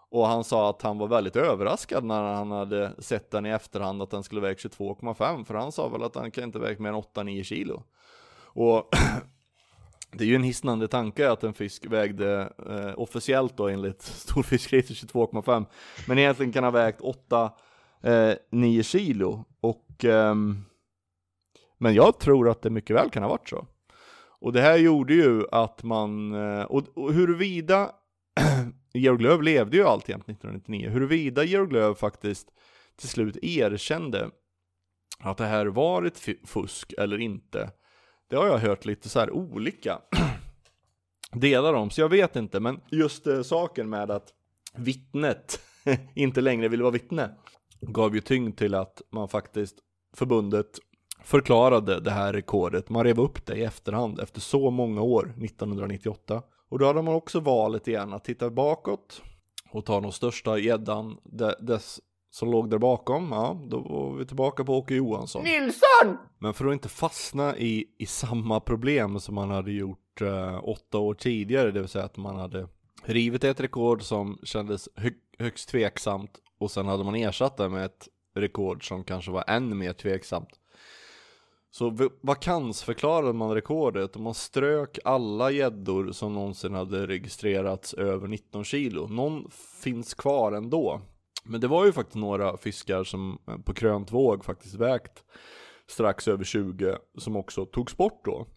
[0.10, 4.01] Och han sa att han var väldigt överraskad när han hade sett den i efterhand
[4.01, 6.89] att den skulle väga 22,5 för han sa väl att den kan inte väga mer
[6.89, 7.84] än 8-9 kilo.
[8.43, 8.89] Och
[10.12, 15.13] det är ju en hisnande tanke att en fisk vägde eh, officiellt då enligt storfiskregistret
[15.13, 15.65] 22,5
[16.08, 17.51] men egentligen kan ha vägt 8-9
[18.78, 20.36] eh, kilo och eh,
[21.78, 23.67] men jag tror att det mycket väl kan ha varit så.
[24.45, 27.91] Och det här gjorde ju att man, eh, och, och huruvida
[28.93, 30.89] Georg Lööf levde ju alltjämt 1999.
[30.89, 32.47] Huruvida Georg Lööf faktiskt
[32.95, 34.29] till slut erkände
[35.19, 37.71] att det här var ett fusk eller inte,
[38.29, 39.99] det har jag hört lite så här olika
[41.31, 42.60] delar om, så jag vet inte.
[42.60, 44.34] Men just eh, saken med att
[44.75, 45.60] vittnet
[46.15, 47.29] inte längre ville vara vittne
[47.81, 49.75] gav ju tyngd till att man faktiskt,
[50.13, 50.79] förbundet
[51.26, 52.90] förklarade det här rekordet.
[52.90, 56.42] Man rev upp det i efterhand efter så många år, 1998.
[56.70, 59.22] Och då hade man också valet igen att titta bakåt
[59.72, 61.18] och ta den största gäddan
[61.60, 62.00] dess
[62.32, 63.32] som låg där bakom.
[63.32, 65.44] Ja, då var vi tillbaka på Åke Johansson.
[65.44, 66.18] Nilsson!
[66.40, 70.98] Men för att inte fastna i, i samma problem som man hade gjort eh, åtta
[70.98, 72.68] år tidigare, det vill säga att man hade
[73.04, 75.10] rivit ett rekord som kändes hö
[75.40, 79.76] högst tveksamt och sen hade man ersatt det med ett rekord som kanske var ännu
[79.76, 80.60] mer tveksamt.
[81.78, 88.64] Så vakansförklarade man rekordet och man strök alla gäddor som någonsin hade registrerats över 19
[88.64, 89.08] kilo.
[89.08, 89.52] Någon
[89.84, 91.02] finns kvar ändå.
[91.44, 95.24] Men det var ju faktiskt några fiskar som eh, på krönt våg faktiskt vägt
[95.88, 98.48] strax över 20 som också togs bort då.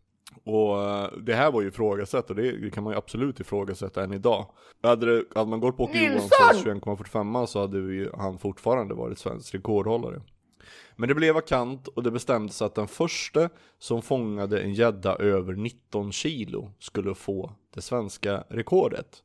[0.44, 4.12] Och eh, det här var ju ifrågasatt och det kan man ju absolut ifrågasätta än
[4.12, 4.46] idag.
[4.82, 9.18] Hade, det, hade man gått på Åke Johanssons 21,45 så hade ju han fortfarande varit
[9.18, 10.22] svensk rekordhållare.
[11.00, 15.52] Men det blev vakant och det bestämdes att den första som fångade en gädda över
[15.52, 19.22] 19 kilo skulle få det svenska rekordet.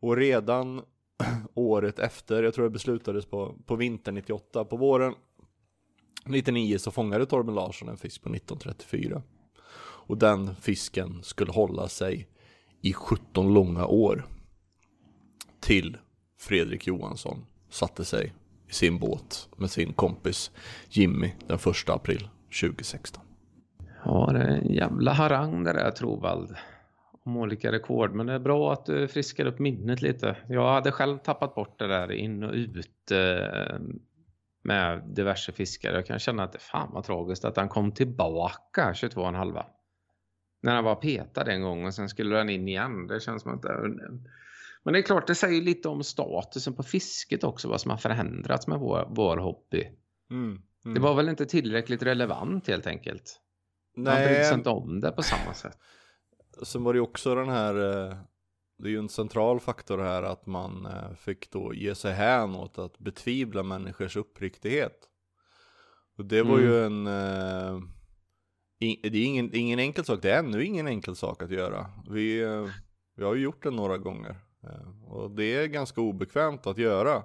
[0.00, 0.82] Och redan
[1.54, 5.14] året efter, jag tror det beslutades på, på vintern 98, på våren
[6.26, 9.22] 99 så fångade Torben Larsson en fisk på 1934.
[9.80, 12.28] Och den fisken skulle hålla sig
[12.80, 14.26] i 17 långa år.
[15.60, 15.96] Till
[16.38, 18.32] Fredrik Johansson satte sig
[18.70, 20.50] i sin båt med sin kompis
[20.88, 22.28] Jimmy den 1 april
[22.60, 23.24] 2016.
[24.04, 26.56] Ja, det är en jävla harang det där Trovald.
[27.24, 28.14] om olika rekord.
[28.14, 30.36] Men det är bra att du friskar upp minnet lite.
[30.48, 33.78] Jag hade själv tappat bort det där in och ut eh,
[34.62, 35.94] med diverse fiskare.
[35.94, 39.64] Jag kan känna att det fan var tragiskt att han kom tillbaka 22,5.
[40.62, 43.06] När han var petad en gång och sen skulle han in igen.
[43.06, 43.90] Det känns som att det...
[44.84, 47.68] Men det är klart, det säger lite om statusen på fisket också.
[47.68, 49.88] Vad som har förändrats med vår, vår hobby.
[50.30, 50.62] Mm.
[50.84, 50.94] Mm.
[50.94, 53.40] Det var väl inte tillräckligt relevant helt enkelt.
[53.96, 55.78] Man brydde sig inte om det på samma sätt.
[56.62, 58.16] Sen var det ju också den här, eh,
[58.78, 62.54] det är ju en central faktor här att man eh, fick då ge sig hän
[62.54, 64.98] åt att betvivla människors uppriktighet.
[66.16, 67.80] Och det var ju en, eh,
[68.78, 71.86] det är ingen, ingen enkel sak, det är ännu ingen enkel sak att göra.
[72.10, 72.42] Vi,
[73.16, 74.36] vi har ju gjort det några gånger.
[74.64, 77.22] Eh, Och det är ganska obekvämt att göra.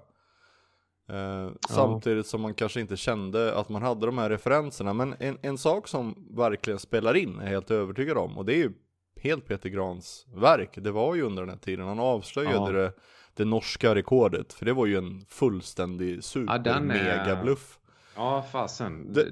[1.10, 4.94] Eh, Samtidigt som man kanske inte kände att man hade de här referenserna.
[4.94, 8.38] Men en, en sak som verkligen spelar in är jag helt övertygad om.
[8.38, 8.72] Och det är ju
[9.22, 10.70] helt Peter Grans verk.
[10.82, 11.88] Det var ju under den här tiden.
[11.88, 12.72] Han avslöjade Ja.
[12.72, 12.94] det,
[13.34, 14.54] det norska rekordet.
[14.54, 17.80] För det var ju en fullständig super den är- mega bluff.
[18.16, 19.14] Ja, fasen.
[19.14, 19.32] Det-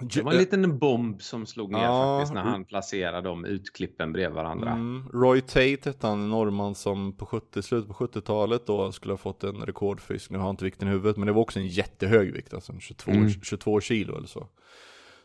[0.00, 4.12] Det, var en liten bomb som slog ner Ja, faktiskt när han placerade de utklippen
[4.12, 4.70] bredvid varandra.
[4.70, 5.08] Mm.
[5.12, 9.44] Roy Tate hette han, norrman som på 70, slutet på 70-talet då skulle ha fått
[9.44, 10.30] en rekordfisk.
[10.30, 12.72] Nu har jag inte vikten i huvudet, men det var också en jättehög vikt, alltså
[12.72, 13.30] en 22, Mm.
[13.30, 14.46] 22 kilo eller så.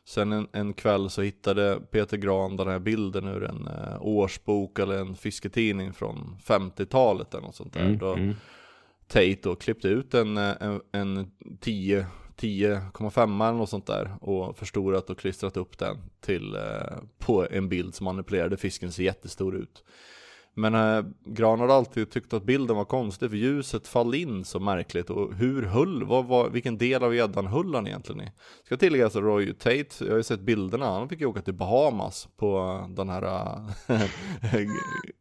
[0.06, 4.80] Sen en, en kväll så hittade Peter Gran den här bilden ur en eh, årsbok
[4.80, 7.86] eller en fisketidning från 50-talet eller något sånt där.
[7.86, 8.36] Mm, Då mm.
[9.08, 12.06] Tate då klippte ut en, eh, en, en 10
[12.40, 17.70] 10,5 eller något sånt där och förstorat och klistrat upp den till eh, på en
[17.70, 19.84] bild som manipulerade fisken ser jättestor ut.
[20.60, 24.60] Men eh, Gran hade alltid tyckt att bilden var konstig för ljuset fall in så
[24.60, 28.32] märkligt och hur höll, vad var, vilken del av gäddan höll han egentligen i?
[28.66, 31.54] Ska tilläggas att Roy Tate, jag har ju sett bilderna, han fick ju åka till
[31.54, 33.24] Bahamas på den här
[33.90, 34.00] eh,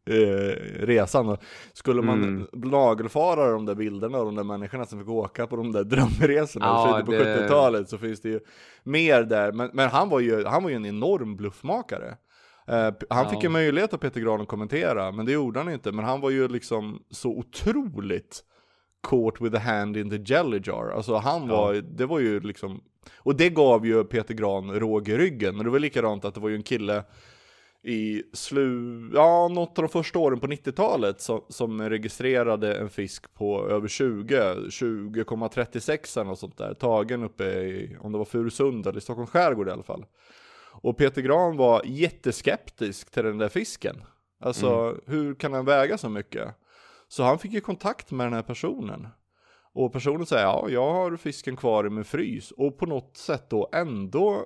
[0.85, 1.29] resan.
[1.29, 1.37] Och
[1.73, 2.47] Skulle man Mm.
[2.53, 6.65] nagelfara de där bilderna och de där människorna som fick åka på de där drömresorna
[6.65, 8.39] Ja, på det- 70-talet så finns det ju
[8.83, 9.51] mer där.
[9.51, 12.15] Men, men han, var ju, han var ju en enorm bluffmakare.
[12.69, 13.29] Eh, han Ja.
[13.29, 15.91] fick ju möjlighet av Peter Gran att kommentera, men det gjorde han inte.
[15.91, 18.43] Men han var ju liksom så otroligt
[19.09, 20.91] caught with a hand in the jelly jar.
[20.95, 22.81] Alltså han var, det var ju liksom,
[23.17, 25.55] och det gav ju Peter Gran råg i ryggen.
[25.55, 27.03] Men det var likadant att det var ju en kille
[27.83, 33.33] i slu, ja, något av de första åren på 90-talet som, som registrerade en fisk
[33.33, 38.87] på över 20, 20,36 eller något sånt där, tagen uppe i, om det var Furusund
[38.87, 40.05] eller i Stockholms skärgård i alla fall.
[40.81, 44.03] Och Peter Gran var jätteskeptisk till den där fisken.
[44.39, 46.55] Alltså, hur kan den väga så mycket?
[47.07, 49.07] Så han fick ju kontakt med den här personen.
[49.73, 52.51] Och personen säger, ja, jag har fisken kvar i min frys.
[52.51, 54.45] Och på något sätt då ändå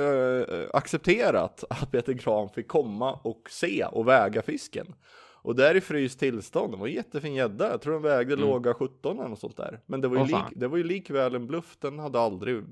[0.00, 4.94] eh, accepterat att Peter Gran fick komma och se och väga fisken.
[5.46, 8.74] Och där i fryst tillstånd, det var en jättefin gädda, jag tror den vägde låga
[8.74, 9.80] 17 eller något sånt där.
[9.86, 12.64] Men det var, ju lik, det var ju likväl en bluff, den hade aldrig,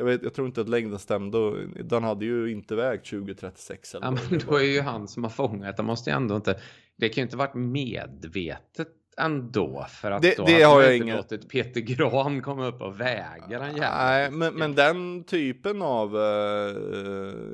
[0.00, 3.94] jag, vet, jag tror inte att längden stämde, och den hade ju inte vägt 2036
[3.94, 5.76] eller Ja, men då är ju han som har fångat.
[5.76, 6.60] Det måste ju ändå inte...
[6.96, 9.86] Det kan ju inte varit medvetet ändå.
[9.90, 13.00] För att Det- då det har jag inte ingen- låtit Peter Gran komma upp och
[13.00, 13.80] väga den jäveln.
[13.80, 16.22] Nej, men, men den typen av, eh,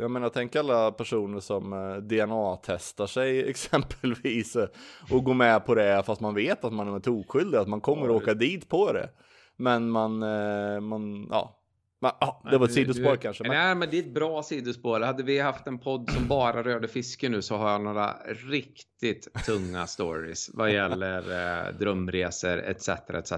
[0.00, 4.68] jag menar tänk alla personer som eh, DNA-testar sig exempelvis eh,
[5.10, 8.04] och går med på det fast man vet att man är tokskyldig, att man kommer
[8.04, 9.08] att åka dit på det.
[9.56, 11.55] Men man, eh, man, ja.
[12.00, 13.42] Man, ja det var ett sidospår kanske.
[13.42, 15.00] Men, Nej, men det är ett bra sidospår.
[15.00, 18.16] Hade vi haft en podd som bara rörde fiske nu så har jag några
[18.48, 22.88] riktigt tunga stories vad gäller eh, drömresor etc.
[22.88, 23.32] etc.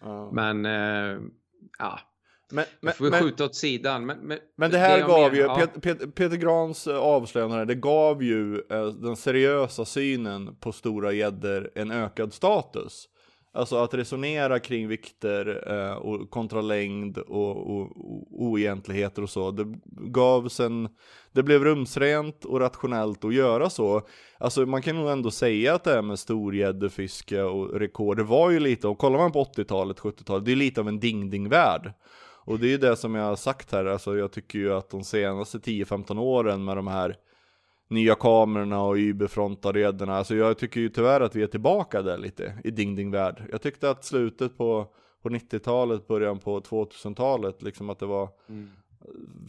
[0.00, 0.30] ja.
[0.32, 1.20] Men eh,
[1.78, 2.00] ja,
[2.52, 4.06] men, det men, får vi men, skjuta åt sidan.
[4.06, 5.56] Men, men, men det här jag gav ju, ja.
[5.56, 11.12] Pet, Pet, Peter Grans eh, avslöjande, det gav ju eh, den seriösa synen på stora
[11.12, 13.08] gäddor en ökad status.
[13.52, 19.50] Alltså att resonera kring vikter eh, och kontra längd och, och, och oegentligheter och så.
[19.50, 20.88] Det gavs en,
[21.32, 24.02] det blev rumsrent och rationellt att göra så.
[24.38, 28.50] Alltså man kan nog ändå säga att det här med storgäddefiske och rekord, det var
[28.50, 31.92] ju lite, och kollar man på 80-talet, 70-talet, det är lite av en ding-ding-värld.
[32.44, 34.90] Och det är ju det som jag har sagt här, alltså jag tycker ju att
[34.90, 37.16] de senaste 10-15 åren med de här
[37.90, 42.18] nya kamerorna och überfrontade gäddorna, alltså jag tycker ju tyvärr att vi är tillbaka där
[42.18, 43.42] lite i ding-ding-värld.
[43.50, 44.86] Jag tyckte att slutet på,
[45.22, 48.28] på 90-talet, början på 2000-talet, liksom att det var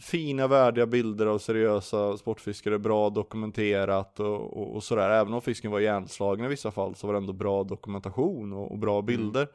[0.00, 5.10] fina värdiga bilder av seriösa sportfiskare, bra dokumenterat och, och, och sådär.
[5.10, 8.70] Även om fisken var ihjälslagen i vissa fall så var det ändå bra dokumentation och,
[8.70, 9.48] och bra bilder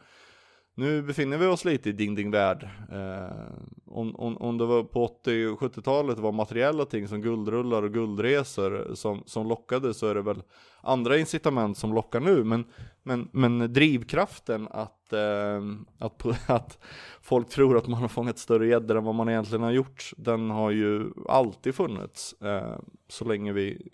[0.78, 2.70] nu befinner vi oss lite i ding ding värld.
[2.92, 3.38] Eh,
[3.86, 7.94] om, om, om det var på 80 och 70-talet var materiella ting som guldrullar och
[7.94, 10.42] guldresor som, som lockade så är det väl
[10.82, 12.44] andra incitament som lockar nu.
[12.44, 12.66] Men,
[13.04, 15.62] men, men drivkraften att, eh,
[15.98, 16.78] att, att
[17.22, 20.50] folk tror att man har fångat större gäddor än vad man egentligen har gjort, den
[20.50, 23.92] har ju alltid funnits eh, så länge vi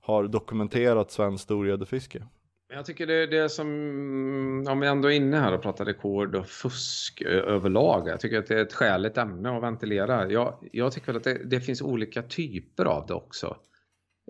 [0.00, 2.26] har dokumenterat svenskt storgäddefiske.
[2.74, 6.34] Jag tycker det, det som, mm, om vi ändå är inne här och pratar rekord
[6.34, 8.08] och fusk överlag.
[8.08, 10.30] Jag tycker att det är ett skäligt ämne att ventilera.
[10.30, 13.56] Jag, jag tycker väl att det, det, finns olika typer av det också.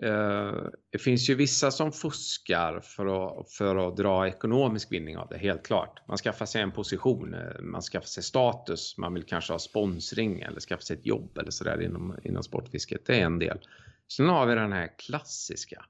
[0.03, 0.53] Eh,
[0.91, 5.37] det finns ju vissa som fuskar för att, för att dra ekonomisk vinning av det,
[5.37, 6.01] helt klart.
[6.07, 10.41] Man skaffar sig en position, eh, man skaffar sig status, man vill kanske ha sponsring
[10.41, 13.05] eller skaffa sig ett jobb eller sådär inom, inom sportfisket.
[13.05, 13.59] Det är en del.
[14.07, 15.85] Sen har vi den här klassiska.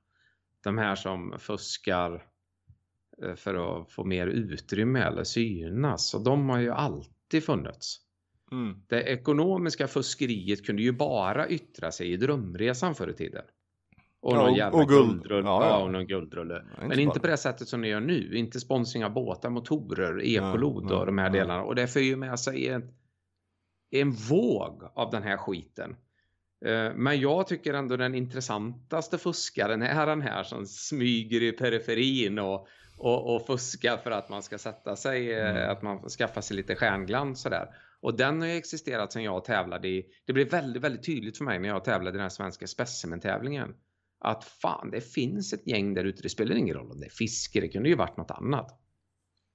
[0.64, 2.33] De här som fuskar
[3.36, 6.14] för att få mer utrymme eller synas.
[6.14, 8.00] Och de har ju alltid funnits.
[8.52, 8.76] Mm.
[8.88, 13.44] Det ekonomiska fuskeriet kunde ju bara yttra sig i drömresan förr i tiden.
[14.22, 15.10] Och någon jävla och guld.
[15.10, 15.48] guldrulle.
[15.48, 15.84] Ja, ja.
[15.84, 16.66] och någon guldrulle.
[16.78, 18.38] Men inte, inte på det sättet som ni gör nu.
[18.38, 21.64] Inte sponsring av båtar, motorer, ekolod och de här delarna.
[21.64, 22.94] Och det för ju med sig en,
[23.92, 25.96] en våg av den här skiten.
[26.66, 32.40] Eh, men jag tycker ändå den intressantaste fuskaren är den här som smyger i periferin
[32.40, 32.68] och
[33.04, 35.70] och, och fuska för att man ska sätta sig, eh, mm.
[35.70, 37.76] att man skaffar sig lite stjärnglans sådär.
[38.02, 41.46] Och den har ju existerat sedan jag tävlade i, det blev väldigt, väldigt tydligt för
[41.46, 43.76] mig när jag tävlade i den här svenska specimentävlingen.
[44.20, 47.10] Att fan, det finns ett gäng där ute, det spelar ingen roll om det är
[47.10, 48.80] fiske, det kunde ju varit något annat.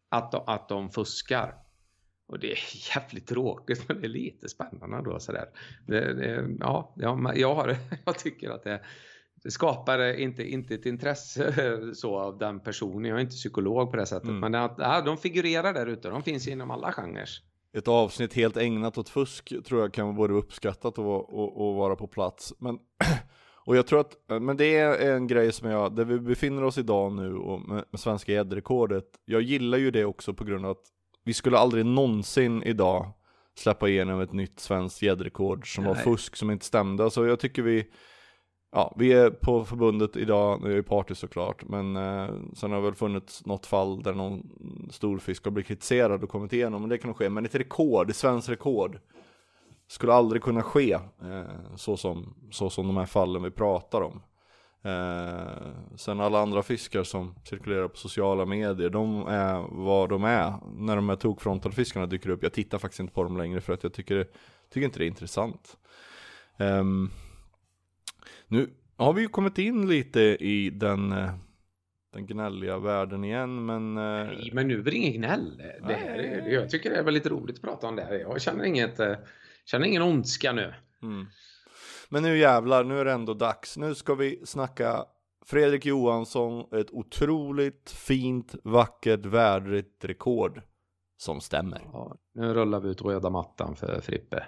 [0.08, 1.54] Att de, att de fuskar.
[2.26, 2.58] Och det är
[2.96, 5.48] jävligt tråkigt men det är lite spännande då sådär.
[5.86, 6.94] Det, det, ja,
[7.34, 7.76] jag, har,
[8.06, 8.80] jag tycker att det,
[9.42, 13.04] det skapar inte, inte ett intresse så av den personen.
[13.04, 14.28] Jag är inte psykolog på det sättet.
[14.28, 14.40] Mm.
[14.40, 16.08] Men att, ja, de figurerar där ute.
[16.08, 17.28] De finns inom alla genrer.
[17.72, 21.74] Ett avsnitt helt ägnat åt fusk tror jag kan vara både uppskattat och, och, och
[21.74, 22.54] vara på plats.
[22.58, 22.78] Men,
[23.66, 26.78] och jag tror att, men det är en grej som jag, där vi befinner oss
[26.78, 29.04] idag nu och med, med svenska gäddrekordet.
[29.24, 30.84] Jag gillar ju det också på grund av att
[31.24, 33.12] vi skulle aldrig någonsin idag
[33.58, 35.94] släppa igenom ett nytt svenskt gäddrekord som Nej.
[35.94, 37.10] var fusk som inte stämde.
[37.10, 37.86] Så jag tycker vi
[38.78, 42.84] Ja, vi är på förbundet idag, nu är party såklart, men eh, sen har det
[42.84, 44.50] väl funnits något fall där någon
[44.90, 47.28] stor fisk har blivit kritiserad och kommit igenom, men det kan nog ske.
[47.28, 48.98] Men ett rekord, ett svenskt rekord,
[49.88, 54.22] skulle aldrig kunna ske eh, så, som, så som de här fallen vi pratar om.
[54.82, 60.52] Eh, sen alla andra fiskar som cirkulerar på sociala medier, de är vad de är.
[60.76, 63.72] När de här tokfrontade fiskarna dyker upp, jag tittar faktiskt inte på dem längre för
[63.72, 64.26] att jag tycker,
[64.72, 65.76] tycker inte det är intressant.
[66.58, 67.10] Um,
[68.48, 71.30] nu har vi ju kommit in lite i den, eh,
[72.12, 73.96] den gnälliga världen igen, men...
[73.96, 75.56] Eh, Nej, men nu är det ingen gnäll.
[75.86, 78.20] Det är, jag tycker det är väldigt roligt att prata om det.
[78.20, 79.16] Jag känner, inget, eh,
[79.64, 80.74] känner ingen ondska nu.
[81.02, 81.26] Mm.
[82.08, 83.76] Men nu jävlar, nu är det ändå dags.
[83.76, 85.04] Nu ska vi snacka
[85.46, 90.62] Fredrik Johansson, ett otroligt fint, vackert, värdigt rekord
[91.16, 91.80] som stämmer.
[91.92, 94.44] Ja, nu rullar vi ut röda mattan för Frippe.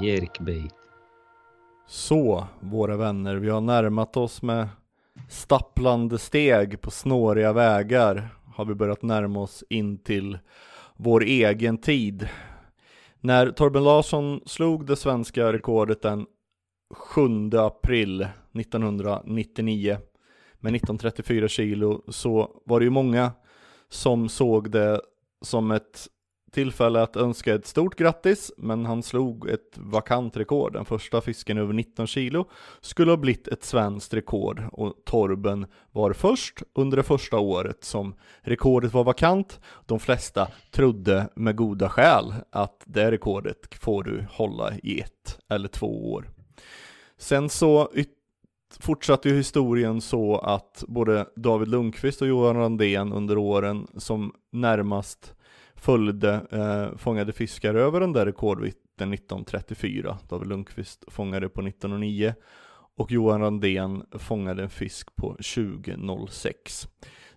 [0.00, 0.85] Jerkbait.
[1.88, 4.68] Så, våra vänner, vi har närmat oss med
[5.28, 10.38] stapplande steg på snåriga vägar har vi börjat närma oss in till
[10.96, 12.28] vår egen tid.
[13.20, 16.26] När Torben Larsson slog det svenska rekordet den
[16.94, 17.20] 7
[17.52, 19.98] april 1999
[20.60, 23.32] med 1934 kilo så var det ju många
[23.88, 25.00] som såg det
[25.42, 26.06] som ett
[26.56, 30.72] tillfälle att önska ett stort grattis, men han slog ett vakant rekord.
[30.72, 32.48] Den första fisken över 19 kilo
[32.80, 38.14] skulle ha blivit ett svenskt rekord och Torben var först under det första året som
[38.40, 39.60] rekordet var vakant.
[39.86, 45.68] De flesta trodde med goda skäl att det rekordet får du hålla i ett eller
[45.68, 46.30] två år.
[47.18, 47.88] Sen så
[48.80, 55.35] fortsatte ju historien så att både David Lundqvist och Johan Randén under åren som närmast
[55.76, 60.18] följde eh, fångade fiskar över den där rekordvikten 1934.
[60.28, 62.34] David Lundqvist fångade på 1909
[62.96, 66.88] och Johan Randén fångade en fisk på 2006.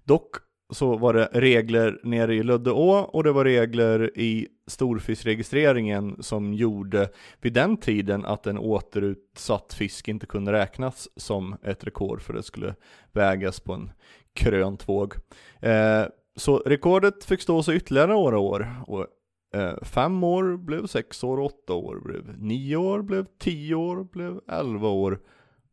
[0.03, 0.35] Dock
[0.69, 7.09] så var det regler nere i Löddeå och det var regler i storfiskregistreringen som gjorde
[7.41, 12.43] vid den tiden att en återutsatt fisk inte kunde räknas som ett rekord för det
[12.43, 12.75] skulle
[13.11, 13.91] vägas på en
[14.33, 15.13] krönt våg.
[15.61, 16.05] Eh,
[16.35, 18.83] så rekordet fick stå sig ytterligare några år.
[18.87, 19.07] Och,
[19.59, 24.41] eh, fem år blev sex år, åtta år blev nio år, blev tio år, blev
[24.47, 25.19] elva år,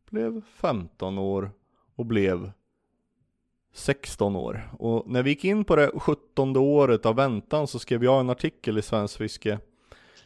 [0.09, 1.51] blev femton år
[1.95, 2.51] och blev
[3.73, 4.69] 16 år.
[4.79, 8.29] Och när vi gick in på det 17 året av väntan så skrev jag en
[8.29, 9.59] artikel i Svensk Fiske.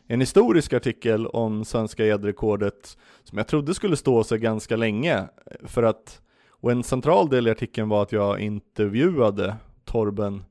[0.08, 5.18] En historisk artikel om svenska gäddrekordet som jag trodde skulle stå sig ganska länge.
[5.18, 9.56] Eh, för att, och en central del i artikeln var att jag intervjuade
[9.92, 10.44] Torben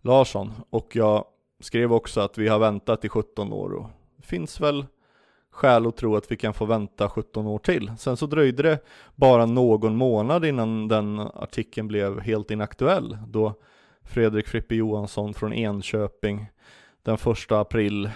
[0.00, 1.24] Larsson och jag
[1.60, 4.86] skrev också att vi har väntat i 17 år och det finns väl
[5.50, 7.92] skäl att tro att vi kan få vänta 17 år till.
[7.98, 8.78] Sen så dröjde det
[9.14, 13.54] bara någon månad innan den artikeln blev helt inaktuell då
[14.02, 16.46] Fredrik Frippe Johansson från Enköping
[17.02, 18.10] den första april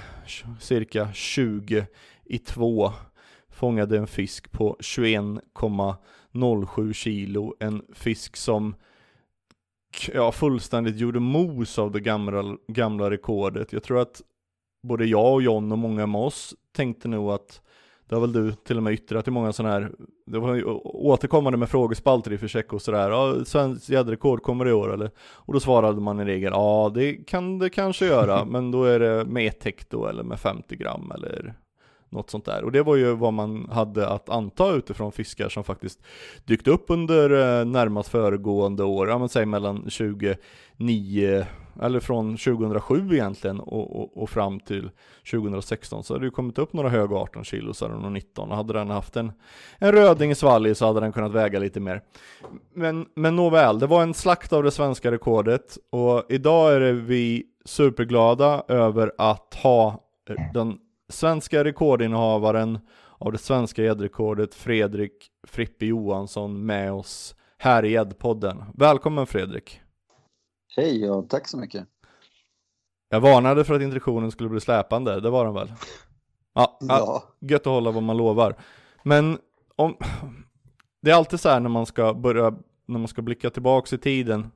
[0.61, 1.87] cirka 20
[2.25, 2.93] i 2
[3.49, 7.55] fångade en fisk på 21,07 kilo.
[7.61, 8.75] En fisk som
[10.14, 13.72] ja, fullständigt gjorde mos av det gamla, gamla rekordet.
[13.72, 14.22] Jag tror att
[14.82, 17.62] både jag och John och många med oss tänkte nog att
[18.09, 19.92] det har väl du till och med yttrat i många sådana här,
[20.26, 24.94] det var återkommande med frågespalter i Försek och sådär, ja, svenskt gäddrekord kommer i år
[24.94, 25.11] eller?
[25.18, 29.01] Och då svarade man i regel, ja det kan det kanske göra, men då är
[29.01, 31.55] det med ett hekto eller med 50 gram eller
[32.11, 32.65] något sånt där.
[32.65, 36.03] Och det var ju vad man hade att anta utifrån fiskar som faktiskt
[36.45, 41.47] dykt upp under eh, närmast föregående år, ja men säg mellan 2009
[41.83, 44.91] eller från 2007 egentligen och, och, och, fram till
[45.31, 48.73] 2016 så hade det kommit upp några höga 18 kilo så hade 19 och hade
[48.73, 49.33] den haft en,
[49.79, 52.03] en röding i svalg så hade den kunnat väga lite mer.
[52.75, 57.45] Men, men nåväl, det var en slakt av det svenska rekordet och idag är vi
[57.65, 60.79] superglada över att ha eh, den
[61.09, 62.79] svenska rekordinnehavaren
[63.19, 68.65] av det svenska gäddrekordet Fredrik Frippe Johansson med oss här i Gäddpodden.
[68.75, 69.81] Välkommen Fredrik!
[70.77, 71.87] Hej och tack så mycket!
[73.09, 75.73] Jag varnade för att introduktionen skulle bli släpande, det var den väl?
[76.55, 77.23] Ja, ja.
[77.41, 78.57] gött att hålla vad man lovar.
[79.03, 79.39] Men
[79.77, 79.97] om,
[81.03, 82.51] det är alltid så här när man ska börja,
[82.87, 84.51] när man ska blicka tillbaks i tiden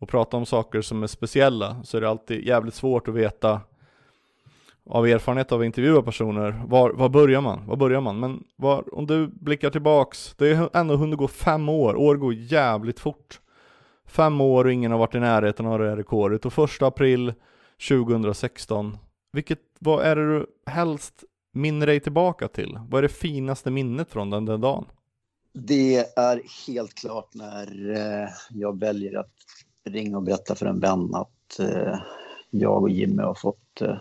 [0.00, 3.60] och prata om saker som är speciella, så är det alltid jävligt svårt att veta
[4.90, 7.66] av erfarenhet av att intervjua personer, var, var börjar man?
[7.66, 8.20] Var börjar man?
[8.20, 12.34] Men var, om du blickar tillbaks, det är ändå hunnit gå fem år, år går
[12.34, 13.40] jävligt fort.
[14.06, 17.34] Fem år och ingen har varit i närheten av det här rekordet och första april
[17.88, 18.98] 2016,
[19.32, 22.78] vilket, vad är det du helst minner dig tillbaka till?
[22.88, 24.84] Vad är det finaste minnet från den där dagen?
[25.54, 29.32] Det är helt klart när eh, jag väljer att
[29.84, 31.98] ringa och berätta för en vän att eh,
[32.50, 33.96] jag och Jimmy har fått eh,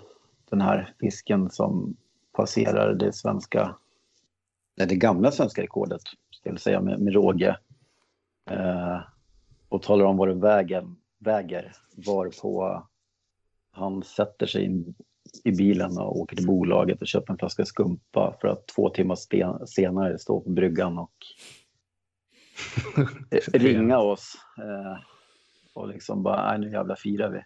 [0.51, 1.95] den här fisken som
[2.31, 3.75] passerar det svenska,
[4.75, 7.57] det gamla svenska rekordet, ska jag säga med, med råge.
[8.49, 8.99] Eh,
[9.69, 10.87] och talar om vad det väger,
[11.19, 12.83] väger varpå
[13.71, 14.93] han sätter sig in
[15.43, 19.17] i bilen och åker till bolaget och köper en flaska skumpa för att två timmar
[19.65, 21.13] senare stå på bryggan och
[23.53, 24.33] ringa oss.
[24.57, 25.03] Eh,
[25.73, 27.43] och liksom bara, nej nu jävla firar vi.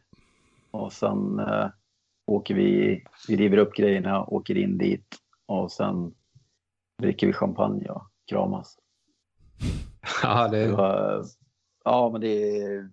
[0.71, 1.67] Och sen eh,
[2.25, 5.15] åker vi, vi river upp grejerna, åker in dit
[5.45, 6.13] och sen
[7.01, 8.77] dricker vi champagne och kramas.
[10.23, 10.71] Ja, det...
[10.71, 11.23] var,
[11.83, 12.89] ja men det är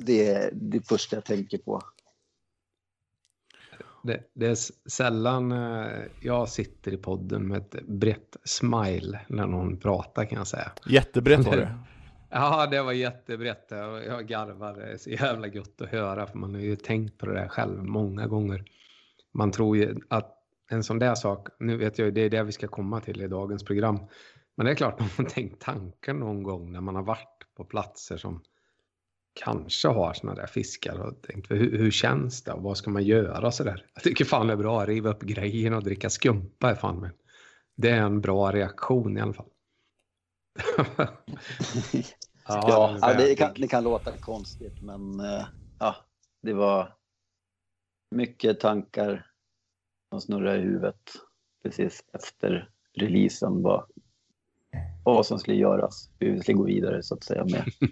[0.00, 1.82] det, är det första jag tänker på.
[4.02, 4.56] Det, det, är
[4.90, 10.46] sällan eh, jag sitter i podden med ett brett smile när någon pratar kan jag
[10.46, 10.72] säga.
[10.86, 11.74] Jättebrett var det.
[12.30, 13.66] Ja, det var jättebrett.
[14.06, 14.80] Jag garvade.
[14.80, 17.48] Det är så jävla gott att höra för man har ju tänkt på det där
[17.48, 18.64] själv många gånger.
[19.32, 20.36] Man tror ju att
[20.70, 23.22] en sån där sak, nu vet jag ju det är det vi ska komma till
[23.22, 23.98] i dagens program.
[24.56, 27.64] Men det är klart man har tänkt tanken någon gång när man har varit på
[27.64, 28.42] platser som
[29.44, 33.04] kanske har såna där fiskar och tänkt hur, hur känns det och vad ska man
[33.04, 33.86] göra så där.
[33.94, 37.00] Jag tycker fan det är bra att riva upp grejerna och dricka skumpa är fan
[37.00, 37.10] men
[37.76, 39.48] det är en bra reaktion i alla fall
[42.48, 45.44] ja, ja det, kan, det kan låta konstigt, men uh,
[45.78, 45.96] ja,
[46.42, 46.94] det var
[48.10, 49.26] mycket tankar
[50.10, 51.12] som snurrade i huvudet
[51.62, 53.62] precis efter releasen.
[53.62, 53.84] Vad,
[55.04, 57.64] vad som skulle göras, hur vi skulle gå vidare så att säga med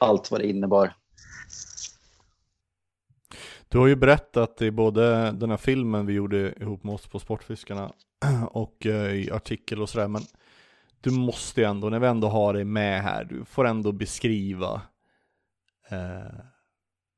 [0.00, 0.94] allt vad det innebar.
[3.68, 7.18] Du har ju berättat i både den här filmen vi gjorde ihop med oss på
[7.18, 7.92] Sportfiskarna
[8.50, 10.22] och uh, i artikel och sådär, men
[11.00, 14.82] du måste ju ändå, när vi ändå har dig med här, du får ändå beskriva
[15.90, 16.40] eh,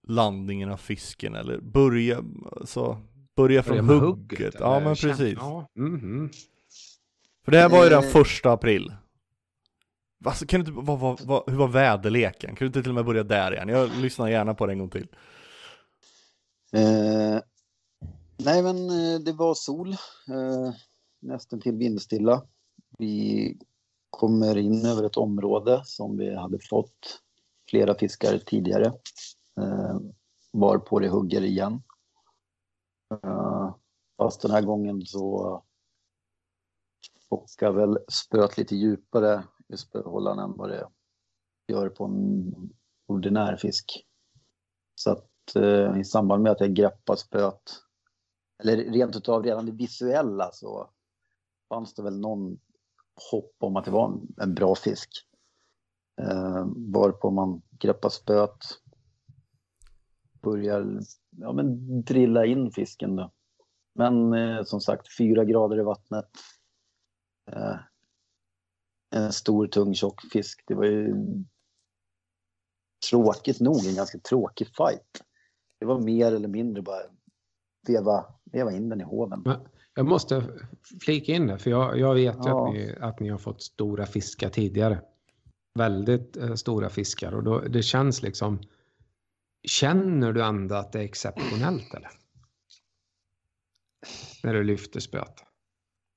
[0.08, 2.24] landningen av fisken eller börja,
[2.60, 2.98] alltså,
[3.36, 4.38] börja från börja hugget.
[4.38, 5.38] hugget ja men precis.
[5.40, 5.68] Ja.
[5.76, 6.32] Mm -hmm.
[7.44, 8.10] För det här var ju den eh.
[8.10, 8.94] första april.
[10.24, 12.56] Alltså, kan du inte, vad, vad, vad, hur var väderleken?
[12.56, 13.68] Kan du inte till och med börja där igen?
[13.68, 15.08] Jag lyssnar gärna på det en gång till.
[16.72, 17.40] Eh,
[18.36, 19.88] nej men eh, det var sol,
[20.28, 20.74] eh,
[21.20, 22.42] nästan till vindstilla.
[22.98, 23.56] Vi
[24.10, 27.22] kommer in över ett område som vi hade fått
[27.70, 28.86] flera fiskar tidigare.
[29.60, 29.98] Eh,
[30.50, 31.82] var på det hugger igen.
[33.24, 33.74] Eh,
[34.16, 35.62] fast den här gången så
[37.30, 40.88] bockar väl spöet lite djupare i spöhållaren än vad det
[41.68, 42.54] gör på en
[43.06, 44.06] ordinär fisk.
[44.94, 47.62] Så att eh, i samband med att jag greppar spöet,
[48.62, 50.90] eller rent utav redan det visuella så
[51.68, 52.60] fanns det väl någon
[53.30, 55.10] hopp om att det var en, en bra fisk.
[56.20, 58.58] Eh, varpå man greppar spöet,
[60.42, 61.00] börjar
[61.36, 63.32] ja, men drilla in fisken då.
[63.94, 66.30] Men eh, som sagt, fyra grader i vattnet.
[67.52, 67.76] Eh,
[69.14, 70.62] en stor, tung, tjock fisk.
[70.66, 71.14] Det var ju
[73.10, 75.22] tråkigt nog en ganska tråkig fight.
[75.78, 77.02] Det var mer eller mindre bara
[77.86, 79.42] veva, veva in den i hoven.
[79.44, 79.60] Men
[80.00, 80.44] jag måste
[81.00, 82.68] flika in det, för jag, jag vet ju Ja.
[82.68, 85.02] att, ni, att ni har fått stora fiskar tidigare.
[85.74, 88.60] Väldigt eh, stora fiskar och då, det känns liksom...
[89.68, 92.10] Känner du ändå att det är exceptionellt eller?
[94.42, 95.44] När du lyfter spöet.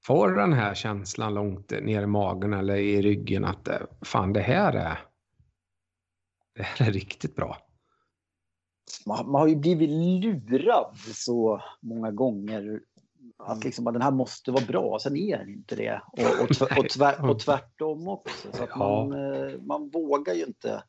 [0.06, 4.34] Får du den här känslan långt ner i magen eller i ryggen att eh, fan
[4.34, 5.00] det här är...
[6.56, 7.58] Det här är riktigt bra.
[9.06, 12.82] man, man har ju blivit lurad så många gånger
[13.38, 16.02] att liksom, att den här måste vara bra, sen är den inte det.
[16.12, 18.52] Och, och, och, tvär, och tvärtom också.
[18.54, 18.78] Så att Ja.
[18.78, 20.84] man, eh, man vågar ju inte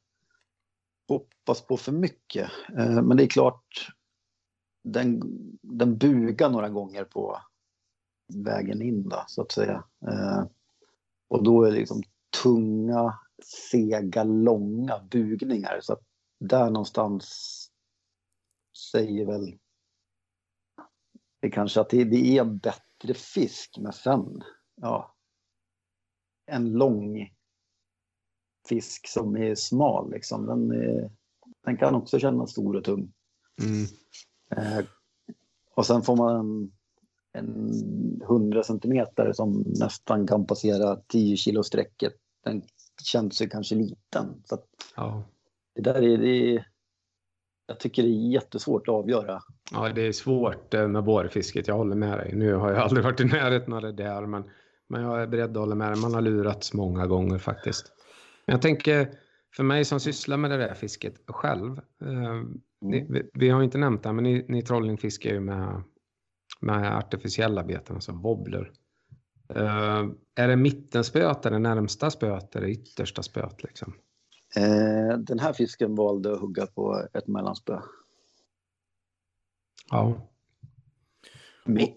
[1.09, 2.51] hoppas på för mycket.
[2.79, 3.89] Eh, Men det är klart,
[4.85, 5.23] den,
[5.63, 7.39] den bugar några gånger på
[8.35, 9.85] vägen in då, så att säga.
[10.09, 10.45] Eh,
[11.29, 12.03] Och då är det liksom
[12.43, 13.19] tunga,
[13.71, 15.79] sega, långa bugningar.
[15.83, 16.03] Så att
[16.41, 17.25] där någonstans
[18.93, 19.59] säger väl
[21.45, 24.43] det kanske att det, det är en bättre fisk, men sen,
[24.75, 25.15] ja,
[26.47, 27.33] en lång
[28.69, 31.11] fisk som är smal liksom, den, är,
[31.65, 33.13] den kan också kännas stor och tung.
[33.63, 33.87] Mm.
[34.51, 34.85] Eh,
[35.75, 36.73] och sen får man en,
[37.33, 42.15] en 100 centimeter som nästan kan passera 10 kilo strecket.
[42.45, 42.63] Den
[43.03, 44.43] känns ju kanske liten.
[44.45, 44.59] Så
[44.97, 45.23] Ja.
[45.75, 46.65] det där är, det
[47.67, 49.41] jag tycker det är jättesvårt att avgöra.
[49.73, 51.69] Ja, det är svårt eh, med bårfisket.
[51.69, 52.35] Jag håller med dig.
[52.35, 54.45] Nu har jag aldrig varit i närheten av det där, men,
[54.89, 56.01] men jag är beredd att hålla med dig.
[56.01, 57.93] Man har lurats många gånger faktiskt.
[58.47, 59.09] Men jag tänker,
[59.57, 61.79] för mig som sysslar med det där fisket själv.
[61.79, 62.43] Eh,
[62.81, 65.83] ni, vi, vi har inte nämnt det, men ni, ni trollingfiskar ju med,
[66.61, 68.71] med artificiella beten, alltså wobbler.
[69.55, 70.05] Eh,
[70.35, 73.95] är det mittenspöet, är det närmsta spöet, är det yttersta spöet liksom?
[74.57, 77.81] Eh, den här fisken valde att hugga på ett mellanspö.
[79.91, 80.15] Ja.
[81.65, 81.95] Mi-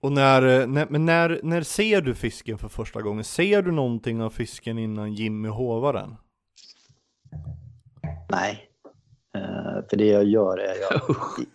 [0.00, 3.24] Och när, eh, när, men när, när ser du fisken för första gången?
[3.24, 6.16] Ser du någonting av fisken innan Jimmy hovar den?
[8.30, 8.70] Nej.
[9.36, 11.00] Eh, för det jag gör är jag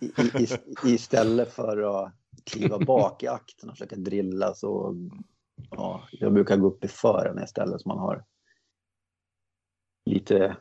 [0.00, 0.44] i, i,
[0.90, 2.12] i, istället för att
[2.44, 4.94] kliva bak i akten och försöka drilla så
[5.70, 8.24] ja, jag brukar gå upp i fören istället så man har
[10.06, 10.56] lite,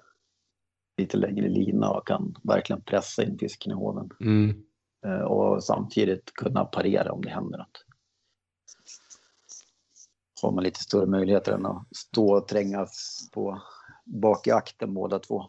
[0.98, 4.10] lite längre lina och kan verkligen pressa in fisken i hoven.
[4.20, 4.64] Mm.
[5.06, 7.86] Eh, och samtidigt kunna parera om det händer något.
[10.42, 13.62] Har man lite större möjligheter än att stå och trängas på
[14.10, 15.46] bak i akten båda två.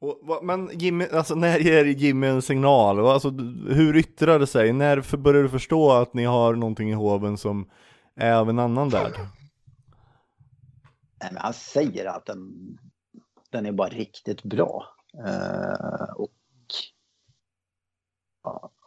[0.00, 3.06] Och, men Jimmy, alltså när ger Jimmy en signal?
[3.06, 3.30] Alltså,
[3.68, 4.72] hur yttrar det sig?
[4.72, 7.70] När börjar du förstå att ni har någonting i hoven som
[8.16, 9.12] är av en annan värld?
[11.20, 12.52] Nej, men han säger att den,
[13.50, 14.86] den är bara riktigt bra.
[15.26, 16.32] Eh, och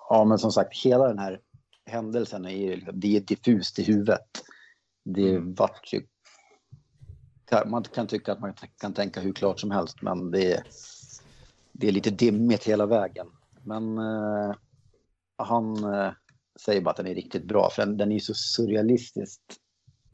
[0.10, 1.42] ja, men som sagt, hela den här
[1.86, 4.28] händelsen är ju liksom- det är diffust i huvudet.
[5.06, 6.08] Det vart ju...
[7.66, 10.64] Man kan tycka att man kan tänka hur klart som helst, men det är,
[11.72, 13.28] det är lite dimmigt hela vägen.
[13.64, 14.56] Men eh,
[15.38, 16.12] han eh,
[16.60, 19.58] säger bara att den är riktigt bra, för den, den är ju så surrealistiskt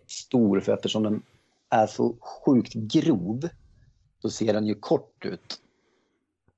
[0.07, 1.23] stor, för eftersom den
[1.69, 3.49] är så sjukt grov
[4.21, 5.61] så ser den ju kort ut.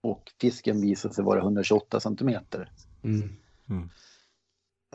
[0.01, 2.71] Och fisken visar sig vara 128 centimeter.
[3.03, 3.89] Mm.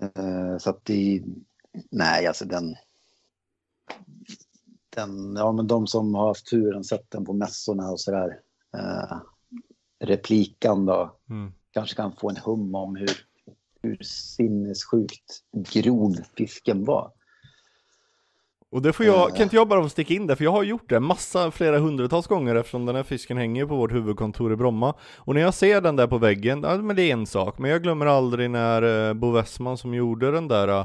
[0.00, 1.24] Eh, så att det...
[1.90, 2.74] Nej, alltså den...
[4.90, 8.40] den ja, men de som har haft turen sett den på mässorna och sådär.
[8.76, 9.18] Eh,
[9.98, 11.18] replikan då.
[11.30, 11.52] Mm.
[11.70, 13.10] Kanske kan få en hum om hur,
[13.82, 17.12] hur sinnessjukt grov fisken var.
[18.70, 19.34] Och det får jag, Eh.
[19.34, 20.34] kan inte jag bara få sticka in där?
[20.34, 23.76] För jag har gjort det massa, flera hundratals gånger eftersom den här fisken hänger på
[23.76, 24.94] vårt huvudkontor i Bromma.
[25.16, 27.58] Och när jag ser den där på väggen, ja men det är en sak.
[27.58, 30.84] Men jag glömmer aldrig när eh, Bo Westman som gjorde den där, eh,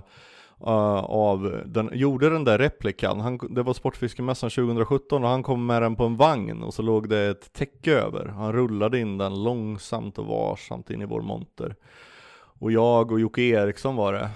[1.04, 3.20] av den, gjorde den där replikan.
[3.20, 6.82] Han, det var Sportfiskemässan 2017 och han kom med den på en vagn och så
[6.82, 8.26] låg det ett täcke över.
[8.26, 11.76] Han rullade in den långsamt och varsamt in i vår monter.
[12.60, 14.30] Och jag och Jocke Eriksson var det,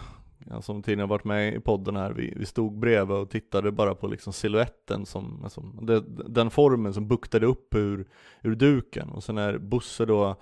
[0.61, 4.07] som tidigare varit med i podden här, vi, vi stod bredvid och tittade bara på
[4.07, 8.07] liksom siluetten som, alltså, det, den formen som buktade upp ur,
[8.41, 9.09] ur duken.
[9.09, 10.35] Och sen när Bosse då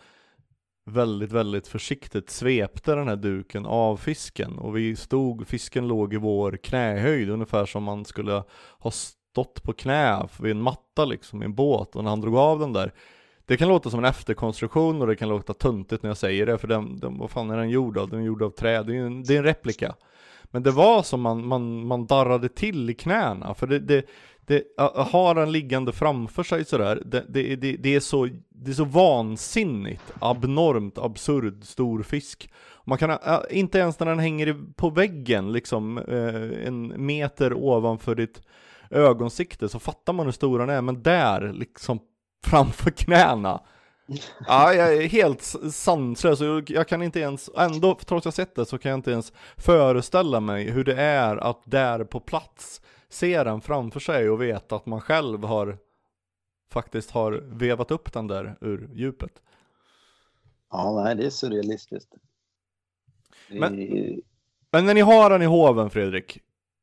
[0.86, 6.18] väldigt, väldigt försiktigt svepte den här duken av fisken och vi stod, fisken låg i
[6.18, 8.44] vår knähöjd ungefär som man skulle
[8.80, 12.36] ha stått på knä vid en matta liksom i en båt och när han drog
[12.36, 12.94] av den där
[13.46, 16.58] det kan låta som en efterkonstruktion och det kan låta tuntigt när jag säger det
[16.58, 18.10] för den, den vad fan är den gjord av?
[18.10, 19.96] Den är gjord av trä, det är en, det är en replika
[20.54, 24.06] men det var som man, man, man darrade till i knäna för det, det,
[24.46, 24.64] det,
[24.96, 28.86] har den liggande framför sig sådär, det, det, det, det, är så, det är så
[28.86, 32.50] vansinnigt, abnormt, absurd stor fisk.
[32.86, 33.18] Man kan,
[33.50, 38.42] inte ens när den hänger på väggen liksom eh, en meter ovanför ditt
[38.90, 42.00] ögonsikte så fattar man hur stor den är, men där liksom
[42.44, 43.62] framför knäna
[44.48, 45.42] Ja, jag är helt
[45.72, 48.98] sanslös och jag kan inte ens, ändå trots att jag sett det så kan jag
[48.98, 54.30] inte ens föreställa mig hur det är att där på plats se den framför sig
[54.30, 55.78] och veta att man själv har
[56.72, 59.42] faktiskt har vevat upp den där ur djupet.
[60.72, 62.16] Ja, nej, det är surrealistiskt.
[63.50, 63.60] Det...
[63.60, 63.76] Men,
[64.72, 66.40] men när ni har den i hoven Fredrik,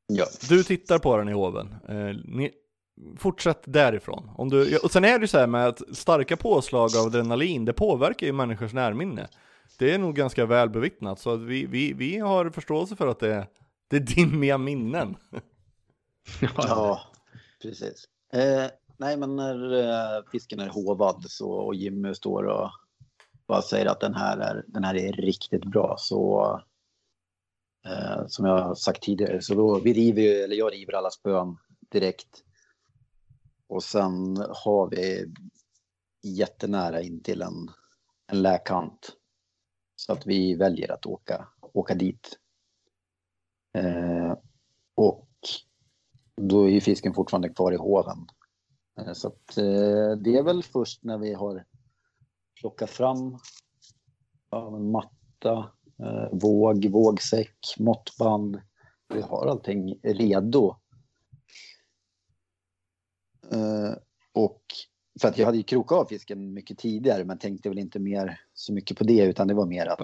[0.06, 0.26] ja.
[0.48, 2.52] du tittar på den i hoven, eh, ni,
[3.18, 4.30] fortsätt därifrån.
[4.36, 7.64] Om du, och sen är det ju så här med att starka påslag av adrenalin,
[7.64, 9.28] det påverkar ju människors närminne.
[9.78, 13.18] Det är nog ganska väl bevittnat, så att vi, vi, vi har förståelse för att
[13.18, 13.46] det är,
[13.88, 15.16] det är dimmiga minnen.
[16.56, 17.00] ja,
[17.62, 18.04] precis.
[18.32, 22.70] Eh, nej, men när eh, fisken är hovad så, och Jimmy står och
[23.46, 26.60] bara säger att den här är, den här är riktigt bra så
[27.86, 31.56] eh, som jag har sagt tidigare så då vi river eller jag river alla spön
[31.92, 32.44] direkt.
[33.70, 35.32] Och sen har vi
[36.22, 37.70] jättenära in till en,
[38.32, 39.12] en läkant.
[39.96, 42.38] Så att vi väljer att åka, åka dit.
[43.78, 44.34] Eh,
[44.94, 45.28] och
[46.36, 48.26] då är ju fisken fortfarande kvar i hoven.
[49.00, 51.64] Eh, så att, eh, det är väl först när vi har
[52.60, 53.38] plockat fram
[54.50, 55.70] ja, en matta,
[56.02, 58.60] eh, våg, vågsäck, måttband.
[59.14, 60.79] Vi har allting redo Eh,
[64.32, 64.62] och
[65.20, 68.40] för att jag hade ju krokat av fisken mycket tidigare men tänkte väl inte mer
[68.54, 69.98] så mycket på det utan det var mer att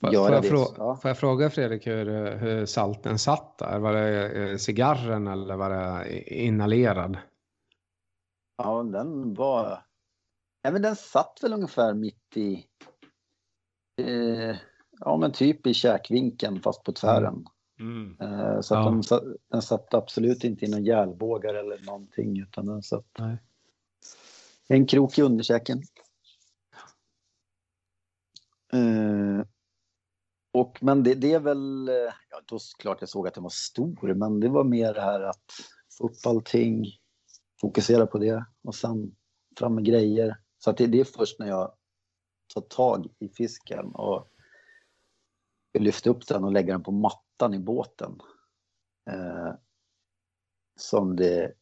[0.00, 0.48] får, göra får jag det.
[0.48, 0.96] Frå ja.
[0.96, 3.78] Får jag fråga Fredrik hur, hur salten satt där?
[3.78, 7.18] Var det eh, cigarren eller var det inhalerad?
[8.56, 9.84] Ja, den var...
[10.62, 12.64] Ja, men den satt väl ungefär mitt i...
[14.02, 14.56] Eh,
[15.00, 17.46] ja, men typ i käkvinkeln fast på tvären.
[17.80, 18.16] Mm.
[18.20, 19.02] Eh, så ja.
[19.10, 23.36] den, den satt absolut inte i någon järlbågar eller någonting utan den satt Nej.
[24.68, 25.82] en krok i underkäken.
[28.74, 29.44] Uh,
[30.52, 31.90] och, men det, det, är väl,
[32.30, 35.20] ja då klart jag såg att den var stor, men det var mer det här
[35.20, 35.44] att
[35.98, 36.86] få upp allting,
[37.60, 39.16] fokusera på det och sen
[39.58, 40.36] fram med grejer.
[40.58, 41.74] Så att det, det är först när jag
[42.54, 44.28] tar tag i fisken och
[45.78, 48.20] lyfter upp den och lägger den på mattan plattan i båten.
[49.10, 49.54] Eh,
[50.76, 51.54] som det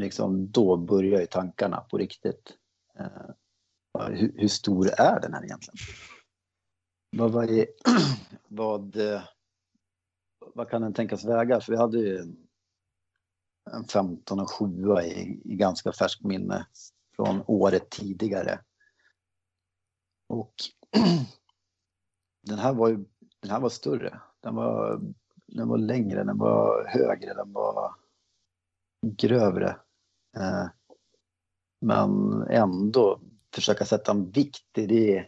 [0.00, 2.56] liksom då börjar ju tankarna på riktigt.
[2.98, 3.30] Eh,
[4.08, 5.76] hur, hur, stor är den här egentligen?
[7.16, 7.66] Vad, vad, är,
[8.48, 9.22] vad, eh,
[10.54, 11.60] vad kan den tänkas väga?
[11.60, 12.18] För vi hade ju
[13.70, 14.66] en 15 och 7
[15.02, 16.66] i, i ganska färskt minne
[17.16, 18.60] från året tidigare.
[20.28, 20.54] Och
[22.46, 23.04] den här var ju
[23.40, 24.20] den här var större.
[24.40, 25.00] Den var,
[25.46, 27.94] den var längre, den var högre, den var
[29.06, 29.76] grövre.
[30.36, 30.66] Eh,
[31.80, 33.20] men ändå
[33.54, 35.26] försöka sätta en vikt i det.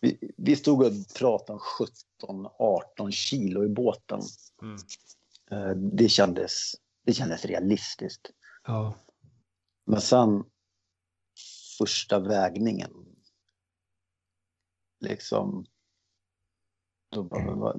[0.00, 1.60] Vi, vi stod och pratade om
[2.98, 4.20] 17-18 kilo i båten.
[4.62, 4.76] Mm.
[5.50, 6.72] Eh, det, kändes,
[7.04, 8.30] det kändes realistiskt.
[8.66, 8.94] Ja.
[9.86, 10.44] Men sen
[11.78, 12.90] första vägningen.
[15.00, 15.66] Liksom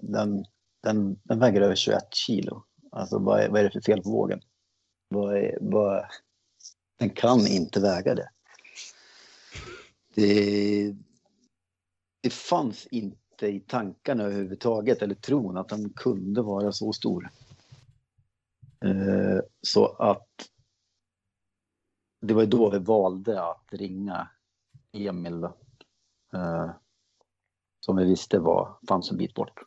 [0.02, 0.46] den,
[0.84, 2.64] den, den väger över 21 kilo.
[2.92, 4.42] Alltså vad är, vad är det för fel på vågen?
[5.10, 6.06] Vad är, vad,
[7.00, 8.30] den kan inte väga det.
[10.16, 10.96] Det,
[12.22, 17.30] det fanns inte i tankarna överhuvudtaget, eller tron att den kunde vara så stor.
[18.86, 20.50] Eh, så att
[22.22, 24.30] det var då vi valde att ringa
[24.92, 25.44] Emil.
[26.34, 26.72] Eh,
[27.88, 29.60] som vi visste var, fanns en bit bort.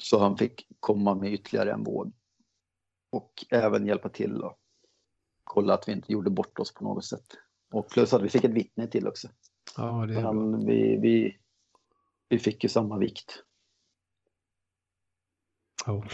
[0.00, 2.12] Så han fick komma med ytterligare en våg.
[3.10, 4.58] Och även hjälpa till och
[5.44, 7.26] kolla att vi inte gjorde bort oss på något sätt.
[7.72, 9.28] Och plus att vi fick ett vittne till också.
[9.76, 10.32] Ja, det är bra.
[10.66, 11.36] Vi, vi,
[12.28, 13.42] vi fick ju samma vikt.
[15.86, 16.04] Ja.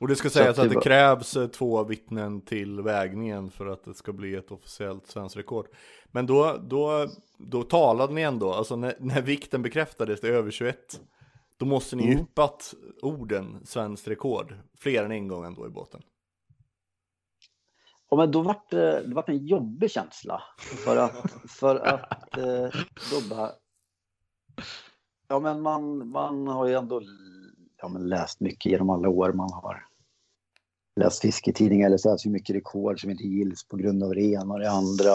[0.00, 2.80] Och det ska Så sägas att det att det var- krävs eh, två vittnen till
[2.80, 5.66] vägningen för att det ska bli ett officiellt svenskt rekord.
[6.06, 7.06] Men då, då,
[7.38, 11.00] då talade ni ändå, alltså när, när vikten bekräftades till över 21,
[11.56, 12.18] då måste ni Mm.
[12.18, 16.02] yppat orden svenskt rekord fler än en gång ändå i båten.
[18.10, 20.42] Ja, men då vart det, det vart en jobbig känsla.
[20.84, 22.68] För att, för att eh,
[23.12, 23.50] då bara...
[25.28, 27.00] Ja, men man, man har ju ändå
[27.78, 29.32] ja, men läst mycket genom alla år.
[29.32, 29.86] Man har
[31.00, 34.22] läst fisketidningar eller så här, så mycket rekord som inte gills på grund av det
[34.22, 35.12] ena och det andra.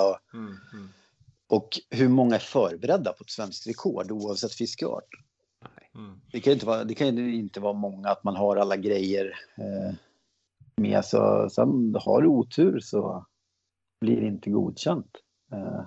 [1.47, 5.09] Och hur många är förberedda på ett svenskt rekord oavsett fiskeart?
[6.31, 8.77] Det kan ju inte vara, det kan ju inte vara många att man har alla
[8.77, 9.95] grejer eh,
[10.75, 11.05] med.
[11.05, 13.25] Så, sen har du otur så
[14.01, 15.11] blir det inte godkänt.
[15.53, 15.81] Eh,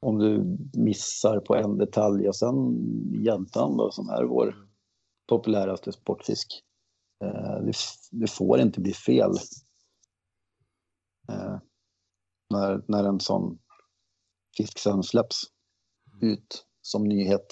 [0.00, 2.76] om du missar på en detalj och sen
[3.24, 4.67] jäntan då som är vår
[5.28, 6.62] populäraste sportfisk.
[7.24, 7.72] Eh, det,
[8.10, 9.30] det får inte bli fel.
[11.28, 11.58] Eh,
[12.50, 13.58] när, när en sån
[14.56, 15.42] fisk sen släpps
[16.20, 17.46] ut som nyhet.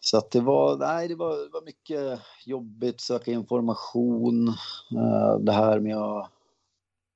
[0.00, 4.48] Så att det var, nej, det var, det var mycket jobbigt, söka information.
[4.96, 6.30] eh, det här med att...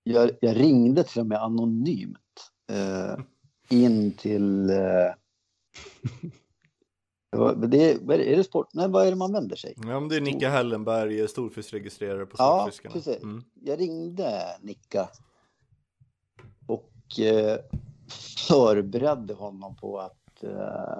[0.04, 3.24] Jag, jag ringde till och med anonymt eh,
[3.68, 4.70] in till...
[4.70, 5.14] Eh,
[7.32, 8.68] det är det, sport?
[8.72, 9.74] Nej, vad är det man vänder sig?
[9.76, 12.92] Ja men det är Nicka Hellenberg, eh, storfiskregistrerare på Ja, Sportfiskarna.
[12.92, 13.22] precis.
[13.22, 13.44] Mm.
[13.54, 15.08] Jag ringde Nicka
[16.66, 17.58] och eh,
[18.48, 20.98] förberedde honom på att eh,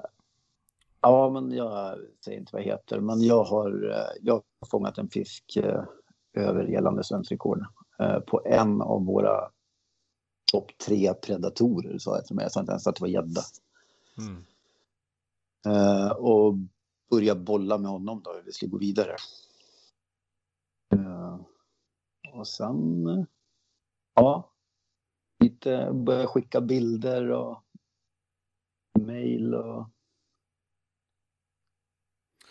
[1.01, 4.97] ja, men jag säger inte vad jag heter, men jag har, eh, jag har fångat
[4.97, 5.83] en fisk eh,
[6.33, 7.65] över gällande svenskt rekord
[7.99, 9.49] eh, på en av våra
[10.51, 12.43] topp tre predatorer, sa jag till mig.
[12.43, 13.41] Jag sa inte ens att det var gädda.
[14.17, 14.43] Mm.
[15.65, 16.55] Eh, och
[17.09, 19.15] börja bolla med honom då, hur vi skulle gå vidare.
[20.95, 21.39] Eh,
[22.33, 23.05] och sen,
[24.15, 24.51] ja,
[25.39, 27.63] lite börja skicka bilder och
[28.99, 29.89] mejl och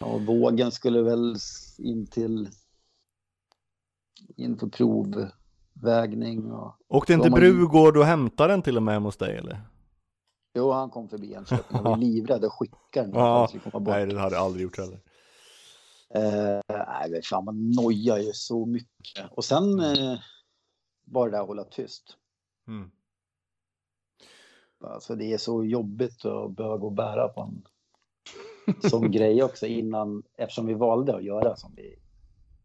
[0.01, 1.37] Ja, vågen skulle väl
[1.79, 2.49] in till
[4.37, 9.37] in för provvägning och Åkte inte Brugård och hämtade den till och med hos dig
[9.37, 9.61] eller?
[10.55, 11.65] Jo, han kom förbi Enköping.
[11.77, 13.11] Jag var livrädd att skicka den.
[13.15, 13.49] Ja,
[13.81, 15.01] nej det hade jag aldrig gjort heller.
[16.15, 19.31] Eh, nej, fan, man nojar ju så mycket.
[19.31, 20.19] Och sen eh,
[21.05, 22.17] bara det där att hålla tyst.
[22.69, 22.91] Mm.
[24.81, 27.63] Alltså det är så jobbigt att behöva gå och bära på en
[28.91, 31.99] sån grej också innan, eftersom vi valde att göra som vi,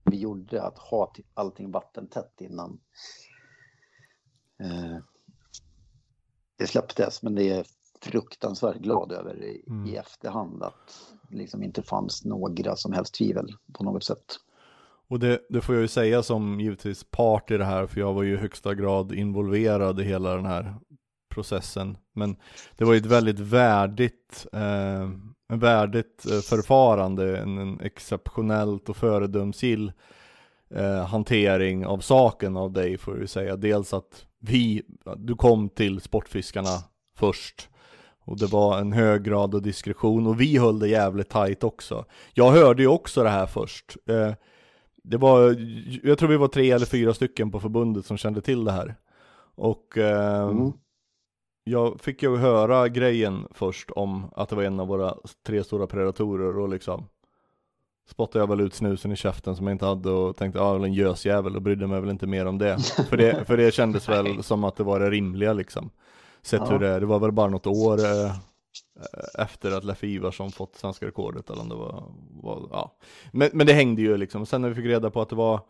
[0.04, 2.80] vi gjorde, att ha allting vattentätt innan
[4.60, 4.98] eh,
[6.58, 7.24] det släpptes.
[7.24, 7.66] Men det är
[8.02, 9.86] fruktansvärt glad över i, Mm.
[9.88, 14.26] i efterhand att det liksom inte fanns några som helst tvivel på något sätt.
[15.10, 18.14] Och det, det får jag ju säga som givetvis part i det här, för jag
[18.14, 20.76] var ju i högsta grad involverad i hela den här
[21.30, 21.98] processen.
[22.14, 22.36] Men
[22.78, 25.10] det var ju ett väldigt värdigt, eh,
[25.58, 29.92] värdigt eh, förfarande, en, en exceptionellt och föredömsgill
[30.70, 33.56] eh, hantering av saken av dig får jag ju säga.
[33.56, 34.84] Dels att vi,
[35.18, 36.84] du kom till Sportfiskarna
[37.18, 37.70] först.
[38.28, 42.06] Och det var en hög grad av diskretion och vi höll det jävligt tajt också.
[42.34, 43.98] Jag hörde ju också det här först.
[44.10, 44.34] Eh,
[45.04, 45.56] det var,
[46.04, 48.96] jag tror vi var tre eller fyra stycken på förbundet som kände till det här.
[49.56, 50.72] Och eh, Mm.
[51.64, 55.16] jag fick ju höra grejen först om att det var en av våra
[55.48, 57.06] tre stora predatorer och liksom
[58.10, 60.84] spottade jag väl ut snusen i käften som jag inte hade och tänkte, ja, väl
[60.84, 62.78] en gösjävel och brydde mig väl inte mer om det.
[63.10, 65.90] för, det för det kändes väl som att det var det rimliga liksom.
[66.48, 66.70] Sett Ja.
[66.72, 68.36] hur det är, det var väl bara något år eh,
[69.40, 72.98] efter att Leffe Ivarsson fått svenska rekordet eller om det var, var ja.
[73.32, 75.62] Men, men det hängde ju liksom, sen när vi fick reda på att det var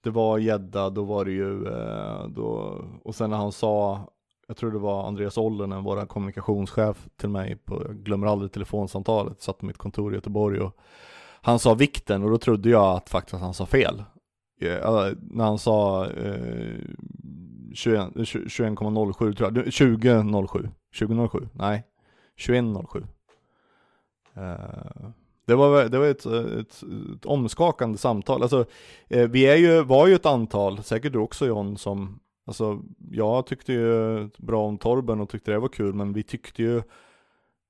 [0.00, 4.00] det var gädda, då var det ju, eh, då, och sen när han sa,
[4.48, 9.42] jag tror det var Andreas Ollenen, vår kommunikationschef till mig, på, jag glömmer aldrig telefonsamtalet,
[9.42, 10.76] satt på mitt kontor i Göteborg och
[11.42, 14.04] han sa vikten och då trodde jag att faktiskt att han sa fel.
[14.60, 16.80] Eh, när han sa eh,
[17.76, 20.68] 21 21,07 tror jag, 2007,
[20.98, 21.84] 2007, nej,
[22.46, 23.04] 2107.
[24.34, 25.10] Eh,
[25.46, 26.82] det var, det var ett, ett,
[27.16, 28.42] ett omskakande samtal.
[28.42, 28.64] Alltså,
[29.08, 33.46] eh, vi är ju, var ju ett antal, säkert du också John, som Alltså, jag
[33.46, 36.82] tyckte ju bra om Torben och tyckte det var kul, men vi tyckte ju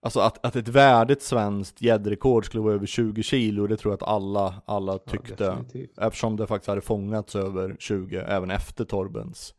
[0.03, 4.03] Alltså att, att ett värdigt svenskt gäddrekord skulle vara över 20 kilo, det tror jag
[4.03, 5.45] att alla, alla tyckte.
[5.45, 5.99] definitivt.
[5.99, 9.55] eftersom det faktiskt hade fångats över 20 även efter Torbens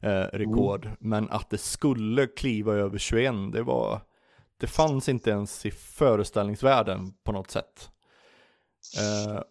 [0.00, 0.90] eh, rekord.
[1.00, 4.00] Men att det skulle kliva över 21, det var
[4.60, 7.90] Det fanns inte ens i föreställningsvärlden på något sätt.
[8.98, 9.42] Eh,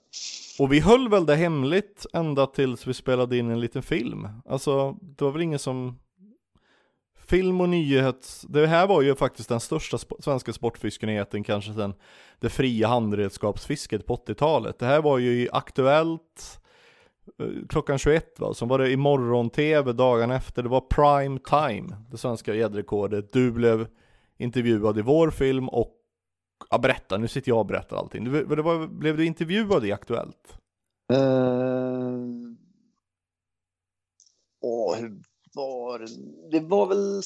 [0.60, 4.28] och vi höll väl det hemligt ända tills vi spelade in en liten film.
[4.46, 6.00] Alltså, det var väl ingen som
[7.28, 11.94] Film och nyhets, det här var ju faktiskt den största sp svenska sportfiskenyheten kanske sedan
[12.40, 14.80] det fria handredskapsfisket på 80-talet.
[14.80, 16.60] Det här var ju Aktuellt
[17.70, 22.18] klockan 21 va, som var det i morgon-tv dagen efter, det var prime time, det
[22.18, 23.34] svenska gäddrekordet.
[23.34, 23.88] Du blev
[24.38, 25.94] intervjuad i vår film och,
[26.70, 28.24] ja berätta, nu sitter jag och berättar allting.
[28.24, 30.58] Du, det var, blev du intervjuad i Aktuellt?
[31.14, 31.18] Uh...
[34.62, 35.22] Åh, hur
[35.54, 36.00] var
[36.52, 36.60] det?
[36.60, 37.22] Var väl,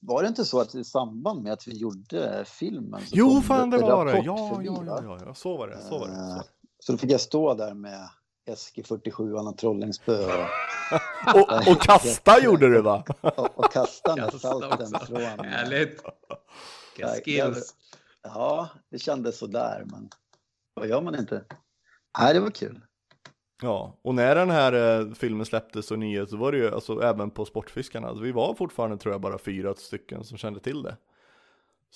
[0.00, 3.00] var det inte så att i samband med att vi gjorde filmen?
[3.00, 4.22] Så Jo, fan det var det.
[4.24, 5.82] Ja, ja, ja, ja, så var det.
[5.82, 6.12] Så var det.
[6.12, 6.42] Eh, Så.
[6.78, 8.08] Så då fick jag stå där med
[8.46, 10.48] SG47 och trollingsspö och,
[11.34, 13.04] Och, och kasta gjorde du va?
[13.20, 15.20] och, och kasta Kasta salten från...
[15.22, 16.02] Härligt.
[17.24, 17.74] Skills.
[18.22, 20.08] Ja, det kändes sådär, men
[20.74, 21.44] vad gör man inte?
[22.18, 22.80] Nej, det var kul.
[23.62, 27.02] Ja, och när den här eh, filmen släpptes och nyhet så var det ju alltså
[27.02, 30.82] även på Sportfiskarna, alltså, vi var fortfarande tror jag bara fyra stycken som kände till
[30.82, 30.96] det.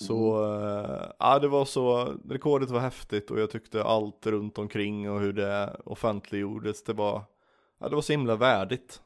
[0.06, 5.10] Så, eh, ja det var så, rekordet var häftigt och jag tyckte allt runt omkring
[5.10, 7.24] och hur det offentliggjordes, det var,
[7.80, 9.00] ja det var så himla värdigt.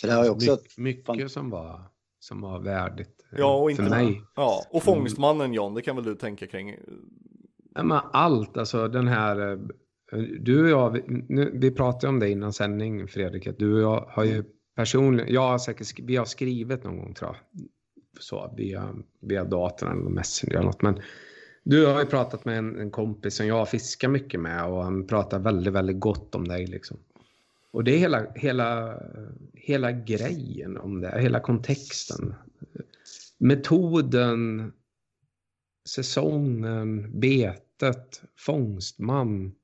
[0.00, 0.58] För det har ju också...
[0.76, 1.80] My, mycket som var,
[2.20, 4.22] som var värdigt eh, Ja, och inte, för mig.
[4.36, 6.76] ja, och fångstmannen John, det kan väl du tänka kring?
[7.74, 9.52] Ja, men allt, alltså den här...
[9.52, 9.58] eh,
[10.40, 14.06] Du och jag, vi, nu, vi pratade om det innan sändning Fredrik, du och jag
[14.10, 14.44] har ju
[14.76, 17.66] personligen, jag har säkert, vi har skrivit någon gång tror jag,
[18.20, 21.00] så via, via datorn eller Messenger eller något, men
[21.64, 25.06] du har ju pratat med en, en kompis som jag fiskar mycket med och han
[25.06, 26.96] pratar väldigt, väldigt gott om dig liksom.
[27.70, 28.98] Och det är hela, hela,
[29.54, 32.34] hela grejen om det, hela kontexten.
[33.38, 34.72] Metoden,
[35.88, 39.54] säsongen, betet, fångstman,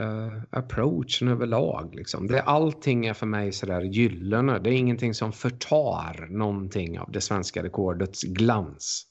[0.00, 1.94] eh, approachen överlag.
[1.94, 2.26] Liksom.
[2.26, 4.58] Det, allting är för mig sådär gyllene.
[4.58, 9.06] Det är ingenting som förtar någonting av det svenska rekordets glans.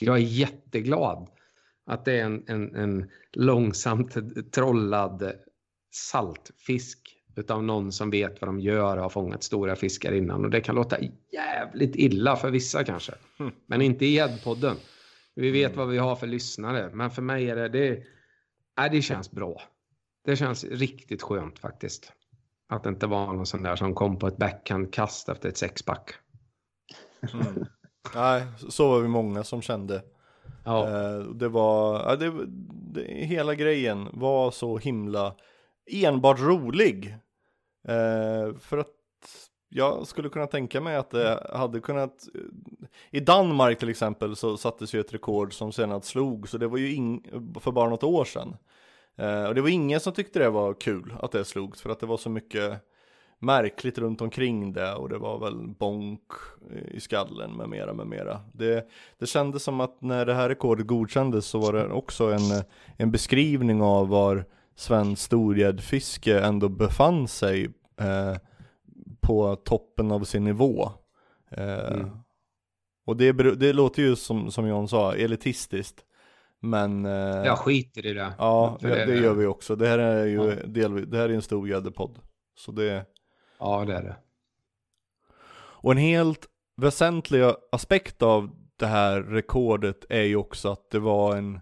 [0.00, 1.28] Jag är jätteglad
[1.86, 4.16] att det är en, en, en långsamt
[4.52, 5.32] trollad
[5.90, 10.44] saltfisk utav någon som vet vad de gör och har fångat stora fiskar innan.
[10.44, 10.96] Och det kan låta
[11.32, 13.12] jävligt illa för vissa kanske.
[13.66, 14.76] Men inte i gäddpodden.
[15.34, 16.90] Vi vet vad vi har för lyssnare.
[16.92, 18.02] Men för mig är det, det,
[18.78, 19.62] nej, det känns bra.
[20.26, 22.12] Det känns riktigt skönt faktiskt.
[22.68, 26.10] Att det inte var någon sån där som kom på ett backhandkast efter ett sexpack.
[27.32, 27.66] Mm.
[28.14, 30.02] Nej, så var vi många som kände.
[30.64, 30.88] Ja.
[30.88, 32.32] Eh, Det var, ja, det,
[32.94, 35.34] det, hela grejen var så himla
[35.90, 37.16] enbart rolig.
[37.88, 38.92] Eh, för att
[39.68, 42.28] jag skulle kunna tänka mig att det hade kunnat
[43.10, 46.78] I Danmark till exempel så sattes ju ett rekord som senare slog så det var
[46.78, 47.26] ju ing,
[47.60, 48.56] för bara något år sedan.
[49.18, 52.00] Eh, och det var ingen som tyckte det var kul att det slogs för att
[52.00, 52.80] det var så mycket
[53.38, 56.22] märkligt runt omkring det och det var väl bonk
[56.90, 58.40] i skallen med mera med mera.
[58.52, 58.88] Det,
[59.18, 62.64] det kändes som att när det här rekordet godkändes så var det också en,
[62.96, 64.44] en beskrivning av var
[64.76, 67.64] svensk storgäddfiske ändå befann sig
[68.00, 68.36] eh,
[69.20, 70.90] på toppen av sin nivå.
[71.50, 72.10] Eh, Mm.
[73.06, 76.04] Och det, det låter ju som, som John sa, elitistiskt.
[76.70, 77.12] Men eh,
[77.46, 78.32] Jag skiter i det.
[78.38, 79.76] ja, det, det gör vi också.
[79.76, 80.54] Det här är ju Ja.
[80.66, 82.18] delvis, det här är en stor gäddepodd.
[82.58, 83.04] Så det
[83.58, 84.16] Ja, det är det.
[85.58, 86.46] Och en helt
[86.76, 87.42] väsentlig
[87.72, 91.60] aspekt av det här rekordet är ju också att det var en,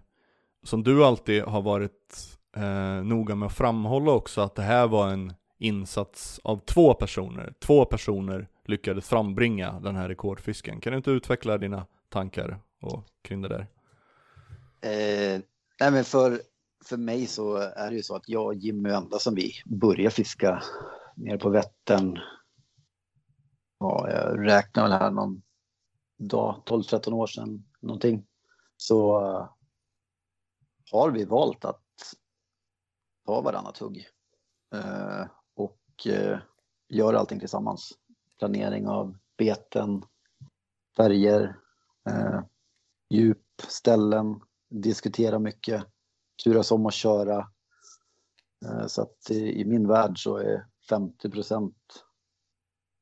[0.63, 5.07] som du alltid har varit eh, noga med att framhålla också, att det här var
[5.09, 7.53] en insats av två personer.
[7.59, 10.79] Två personer lyckades frambringa den här rekordfisken.
[10.81, 13.67] Kan du inte utveckla dina tankar och kring det där?
[14.81, 15.41] Eh,
[15.79, 16.41] nej men för,
[16.85, 19.51] för mig så är det ju så att jag och Jimmy är enda som vi
[19.65, 20.63] börjar fiska
[21.15, 22.19] nere på Vättern.
[23.79, 25.41] Ja, jag räknar väl här någon
[26.17, 28.25] dag, 12-13 år sedan någonting.
[28.77, 29.49] Så eh,
[30.91, 31.81] har vi valt att
[33.25, 34.07] ta varannat hugg.
[34.73, 36.39] Eh, och eh,
[36.89, 37.93] gör allting tillsammans.
[38.39, 40.05] Planering av beten,
[40.97, 41.59] färger,
[42.09, 42.41] eh,
[43.09, 44.39] djup, ställen,
[44.69, 45.83] diskutera mycket,
[46.43, 47.37] turas om att köra.
[48.65, 51.75] Eh, Så att i min värld så är 50 procent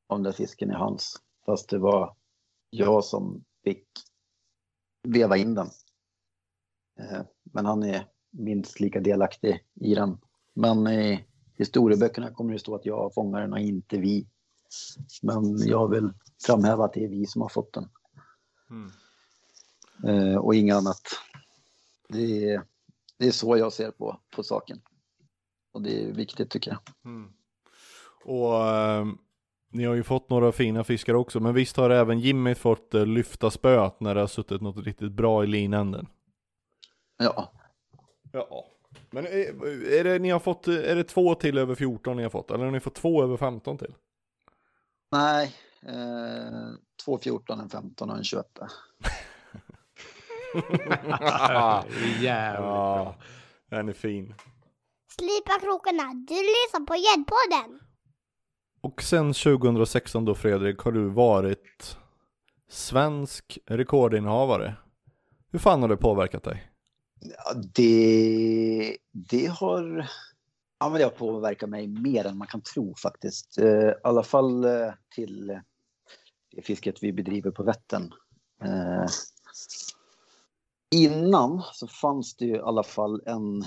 [0.08, 1.16] av den där fisken i hans.
[1.46, 2.16] Fast det var
[2.70, 3.88] jag som fick
[5.02, 5.66] veva in den.
[7.00, 10.18] Eh, men han är minst lika delaktig i den.
[10.54, 14.28] Men i historieböckerna kommer det stå att jag fångar den och inte vi.
[15.22, 16.12] Men jag vill
[16.46, 17.88] framhäva att det är vi som har fått den.
[18.70, 18.90] Mm.
[20.04, 21.00] Eh, och inget annat.
[22.08, 22.62] Det är,
[23.18, 24.80] det är så jag ser på, på saken.
[25.72, 26.80] Och det är viktigt tycker jag.
[27.04, 27.32] Mm.
[28.24, 29.06] Och eh,
[29.70, 33.06] ni har ju fått några fina fiskar också, men visst har även Jimmy fått eh,
[33.06, 36.06] lyfta spöet när det har suttit något riktigt bra i linänden?
[37.16, 37.52] Ja.
[38.32, 38.66] Ja.
[39.10, 42.30] Men är, är det, ni har fått, är det två till över 14 ni har
[42.30, 42.50] fått?
[42.50, 43.94] Eller har ni fått två över 15 till?
[45.12, 46.70] Nej, eh,
[47.04, 48.46] två 14, en 15 och en 21.
[52.20, 53.16] Jävligt bra.
[53.70, 54.34] Den är fin.
[55.08, 57.80] Slipa krokarna, du lyssnar på Gäddpodden.
[58.80, 61.96] Och sen 2016 då Fredrik har du varit
[62.70, 64.74] svensk rekordinnehavare.
[65.52, 66.70] Hur fan har det påverkat dig?
[67.20, 70.08] Ja, det, det har
[70.78, 73.58] ja, men det har påverkat mig mer än man kan tro faktiskt.
[73.58, 75.60] Eh, I alla fall eh, till
[76.56, 78.12] det fisket vi bedriver på Vättern.
[78.62, 79.06] Eh,
[80.94, 83.64] innan så fanns det ju i alla fall en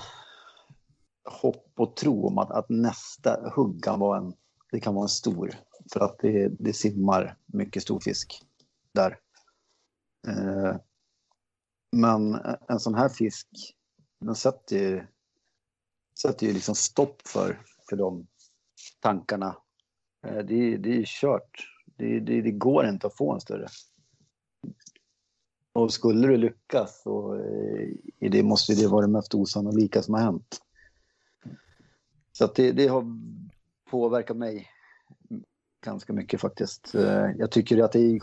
[1.41, 4.33] hopp och tro om att, att nästa hugg kan vara en,
[4.71, 5.51] det kan vara en stor.
[5.93, 8.41] För att det, det simmar mycket stor fisk
[8.91, 9.19] där.
[10.27, 10.75] Eh,
[11.91, 12.35] men
[12.69, 13.47] en sån här fisk,
[14.19, 15.07] den sätter ju,
[16.21, 18.27] sätter ju liksom stopp för, för de
[18.99, 19.57] tankarna.
[20.27, 21.73] Eh, det, det är ju kört.
[21.85, 23.67] Det, det, det går inte att få en större.
[25.77, 27.35] Och skulle du lyckas så
[28.19, 30.61] eh, det måste det vara det mest osannolika som har hänt.
[32.31, 33.05] Så att det, det har
[33.89, 34.67] påverkat mig
[35.85, 36.95] ganska mycket faktiskt.
[36.95, 38.21] Eh, jag tycker att det är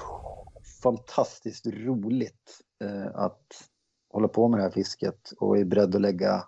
[0.82, 3.70] fantastiskt roligt eh, att
[4.12, 6.44] hålla på med det här fisket och är beredd att lägga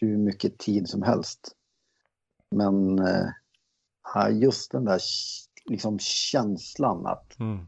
[0.00, 1.52] hur mycket tid som helst.
[2.50, 3.00] Men
[4.32, 5.00] just den där
[5.64, 7.66] liksom känslan att Mm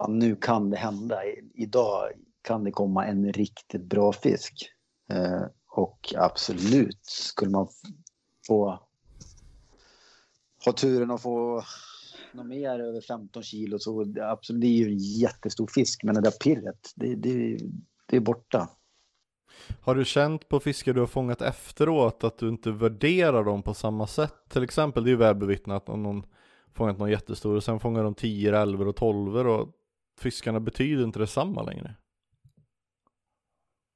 [0.00, 1.20] ja, nu kan det hända.
[1.54, 4.70] Idag kan det komma en riktigt bra fisk.
[5.12, 7.68] Eh, och absolut, skulle man
[8.46, 8.80] få
[10.64, 11.62] ha turen att få
[12.32, 16.04] något mer över 15 kilo så absolut, det är ju en jättestor fisk.
[16.04, 17.58] Men det där pirret, det, det,
[18.06, 18.68] det är borta.
[19.80, 23.74] Har du känt på fiskar du har fångat efteråt att du inte värderar dem på
[23.74, 24.34] samma sätt?
[24.48, 26.26] Till exempel, det är ju välbevittnat om någon
[26.74, 29.68] fångat någon jättestor och sen fångar de 10, 11 och 12 och
[30.20, 31.96] fiskarna betyder inte detsamma längre.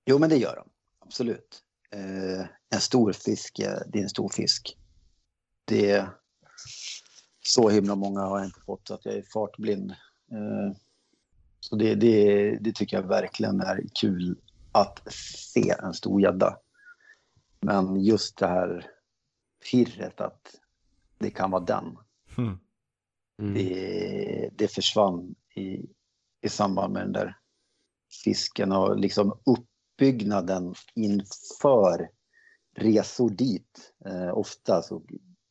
[0.06, 0.68] Jo, men det gör de.
[0.98, 1.62] Absolut.
[1.90, 4.78] Eh, en stor fisk, eh, det är en stor fisk.
[5.64, 6.10] Det är
[7.40, 9.90] så himla många har jag inte fått så att jag är fartblind.
[10.30, 10.76] Eh,
[11.60, 14.38] så det, det, det tycker jag verkligen är kul
[14.72, 16.58] att se en stor gädda.
[17.60, 18.86] Men just det här
[19.70, 20.60] pirret att
[21.18, 21.98] det kan vara den.
[22.38, 22.58] Mm.
[23.54, 25.86] Det, det försvann i,
[26.44, 27.36] i samband med den där
[28.24, 32.08] fisken och liksom uppbyggnaden inför
[32.76, 33.92] resor dit.
[34.04, 35.02] Eh, ofta så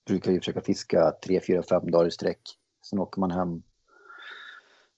[0.08, 2.42] brukar vi försöka fiska tre, fyra, fem dagar i sträck.
[2.90, 3.64] Sen åker man hem.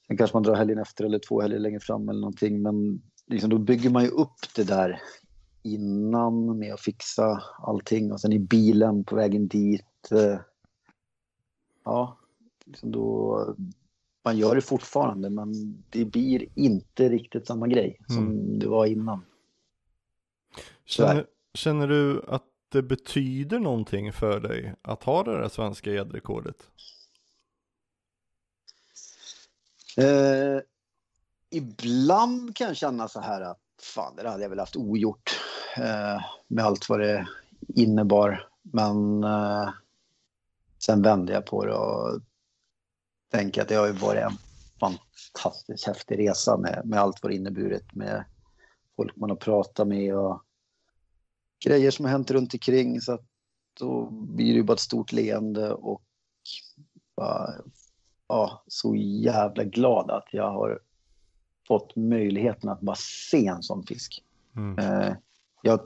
[0.08, 2.62] Sen kanske man drar helgen efter eller två helger längre fram eller någonting.
[2.62, 5.02] Men liksom, då bygger man ju upp det där
[5.64, 10.12] innan med att fixa allting och sen i bilen på vägen dit.
[10.12, 10.40] Eh,
[11.84, 12.18] ja,
[12.66, 13.56] liksom då,
[14.26, 15.54] man gör det fortfarande men
[15.90, 19.26] det blir inte riktigt samma grej som det var innan.
[20.86, 26.70] Känner, känner du att det betyder någonting för dig att ha det där svenska gäddrekordet?
[29.98, 30.60] Eh,
[31.50, 35.40] ibland kan jag känna så här att fan, det hade jag väl haft ogjort
[35.78, 37.28] eh, med allt vad det
[37.76, 38.48] innebar.
[38.62, 39.70] Men eh,
[40.80, 42.22] sen vände jag på det och
[43.32, 44.38] tänker att det har ju varit en
[44.80, 48.26] fantastiskt häftig resa med, med allt vad det inneburit med
[48.96, 50.44] folk man har pratat med och
[51.66, 53.26] grejer som har hänt runt omkring så att
[53.80, 56.02] då blir det ju bara ett stort leende och
[57.16, 57.54] bara,
[58.28, 60.80] ja, så jävla glad att jag har
[61.68, 62.96] fått möjligheten att bara
[63.30, 64.24] se en sån fisk.
[64.56, 64.80] Mm.
[64.80, 65.16] Eh,
[65.62, 65.80] jag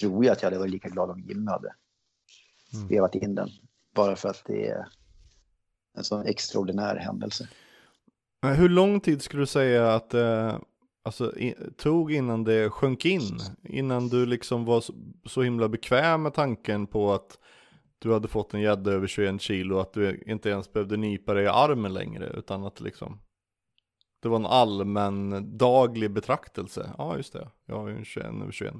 [0.00, 1.74] tror ju att jag hade varit lika glad om Jimmy hade
[2.74, 2.88] Mm.
[2.88, 3.48] vevat in den.
[3.94, 4.88] Bara för att det är
[5.94, 7.48] en sån extraordinär händelse.
[8.56, 10.60] Hur lång tid skulle du säga att det
[11.02, 13.38] alltså, i, tog innan det sjönk in?
[13.64, 14.94] Innan du liksom var så,
[15.26, 17.38] så himla bekväm med tanken på att
[17.98, 21.34] du hade fått en gädda över 21 kilo och att du inte ens behövde nypa
[21.34, 23.20] dig i armen längre utan att liksom
[24.20, 26.90] Det var en allmän daglig betraktelse.
[26.98, 27.48] Ja, just det.
[27.66, 28.74] Jag har ju en 21 över 21.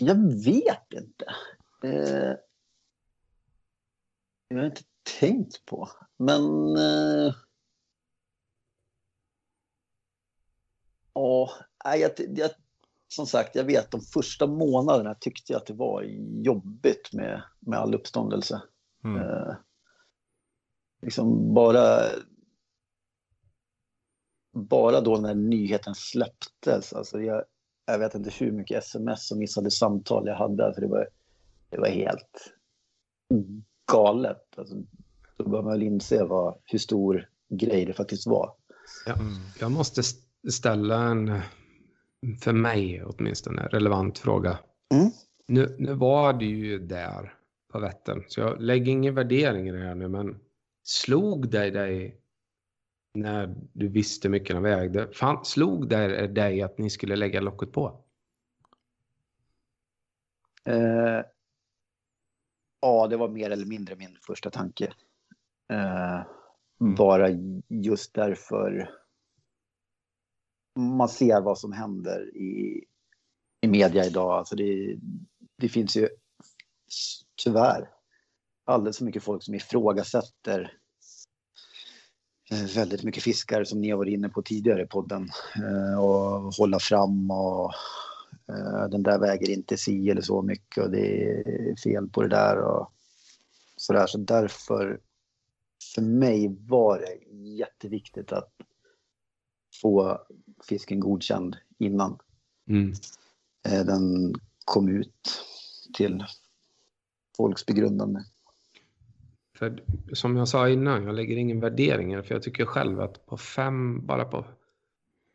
[0.00, 1.24] Jag vet inte.
[1.84, 2.36] Eh,
[4.54, 4.84] jag har inte
[5.20, 5.88] tänkt på.
[6.16, 6.42] Men...
[6.76, 7.34] Eh,
[11.14, 11.50] ja,
[11.84, 12.50] jag, jag,
[13.08, 16.02] som sagt, jag vet de första månaderna tyckte jag att det var
[16.42, 18.62] jobbigt med, med all uppståndelse.
[19.04, 19.22] Mm.
[19.22, 19.54] Eh,
[21.02, 22.00] liksom bara...
[24.54, 27.44] Bara då när nyheten släpptes, alltså jag,
[27.86, 30.66] jag vet inte hur mycket sms och missade samtal jag hade.
[30.66, 31.08] Alltså det, var,
[31.68, 32.54] det var helt
[33.92, 34.58] galet.
[34.58, 34.74] Alltså,
[35.36, 38.54] då bör man väl inse vad, hur stor grej det faktiskt var.
[39.06, 39.14] Ja,
[39.60, 41.40] jag måste st- ställa en,
[42.40, 44.58] för mig åtminstone, relevant fråga.
[44.94, 45.10] Mm.
[45.46, 47.34] Nu, nu var du ju där
[47.72, 50.40] på Vättern, så jag lägger ingen värdering i det här nu, men
[50.82, 52.18] slog dig dig
[53.14, 57.72] när du visste mycket den vägde, fan, slog dig dig att ni skulle lägga locket
[57.72, 58.04] på?
[60.64, 61.20] Eh,
[62.82, 64.92] ja, det var mer eller mindre min första tanke.
[65.72, 66.22] Eh,
[66.96, 67.28] Bara
[67.68, 68.90] just därför
[70.78, 72.84] man ser vad som händer i,
[73.60, 74.32] i media idag.
[74.32, 74.96] Alltså det,
[75.58, 76.08] det finns ju
[77.44, 77.88] tyvärr
[78.64, 80.78] alldeles för mycket folk som ifrågasätter
[82.50, 85.28] eh, väldigt mycket fiskare som ni har varit inne på tidigare i podden.
[85.56, 87.72] Eh, och hålla fram och
[88.90, 92.58] den där väger inte si eller så mycket och det är fel på det där
[92.58, 92.92] och
[93.76, 94.06] sådär.
[94.06, 95.00] Så därför,
[95.94, 98.52] för mig var det jätteviktigt att
[99.82, 100.18] få
[100.68, 102.18] fisken godkänd innan
[102.68, 102.92] Mm.
[103.68, 104.34] eh, den
[104.64, 105.44] kom ut
[105.94, 106.24] till
[107.36, 108.20] folks begrundande.
[109.58, 113.26] För som jag sa innan, jag lägger ingen värdering det, för jag tycker själv att
[113.26, 114.44] på fem, bara på,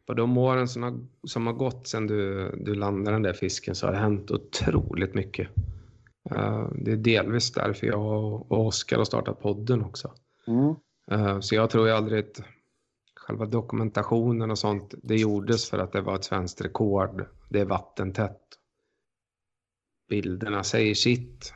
[0.08, 3.76] på de åren som har, som har gått sedan du, du landade den där fisken
[3.76, 5.50] så har det hänt otroligt mycket.
[6.32, 10.14] Eh, det är delvis därför jag och och Oskar har startat podden också.
[10.48, 10.76] Mm.
[11.12, 12.42] Eh, så jag tror ju aldrig att
[13.16, 17.26] själva dokumentationen och sånt, det gjordes för att det var ett svenskt rekord.
[17.50, 18.42] Det är vattentätt.
[20.10, 21.54] Bilderna säger sitt.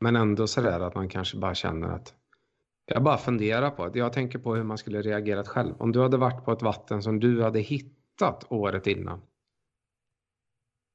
[0.00, 2.14] Men ändå sådär att man kanske bara känner att
[2.88, 3.98] jag bara funderar på det.
[3.98, 5.74] Jag tänker på hur man skulle reagerat själv.
[5.78, 9.22] Om du hade varit på ett vatten som du hade hittat året innan.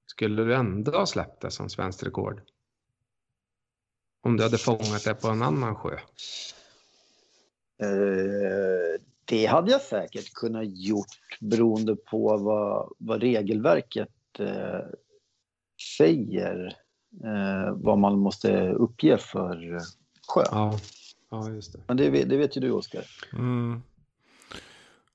[0.05, 2.41] Skulle du ändå ha släppt det som svenskt rekord?
[4.23, 5.93] Om du hade fångat det på en annan sjö?
[7.83, 14.79] Eh, det hade jag säkert kunnat gjort beroende på vad, vad regelverket eh,
[15.97, 16.77] säger.
[17.23, 19.79] Eh, vad man måste uppge för
[20.27, 20.43] sjö.
[20.51, 20.79] Ja,
[21.33, 21.79] ja just det.
[21.87, 23.03] Men det, vet- det vet ju du Oskar.
[23.33, 23.81] Mm.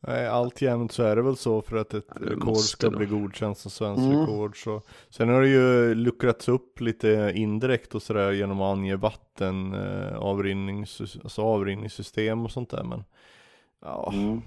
[0.00, 2.96] Nej, alltjämt så är det väl så för att ett Ja, rekord ska då.
[2.98, 4.20] bli godkänt som svenskt Mm.
[4.20, 4.62] rekord.
[4.64, 4.82] Så.
[5.10, 10.16] Sen har det ju luckrats upp lite indirekt och sådär genom att ange vatten, eh,
[10.18, 12.84] avrinnings, alltså avrinningssystem och sånt där.
[12.84, 13.04] Men
[13.80, 14.42] ja, Mm.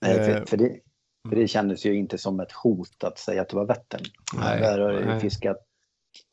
[0.00, 0.80] Nej, Eh, för, för, det,
[1.28, 4.02] för det kändes ju inte som ett hot att säga att det var Vättern.
[4.38, 5.20] Nej, där har det ju nej.
[5.20, 5.56] fiskat.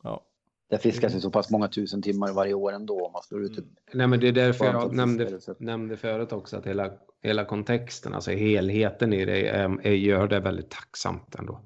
[0.03, 0.23] Ja.
[0.71, 3.55] Där fiskas ju så pass många tusen timmar varje år ändå om man slår ut
[3.55, 3.63] det.
[3.93, 6.91] Nej, men det är därför jag nämnde, nämnde förut också att hela,
[7.23, 11.61] hela kontexten, alltså helheten i det, är, är, gör det väldigt tacksamt ändå.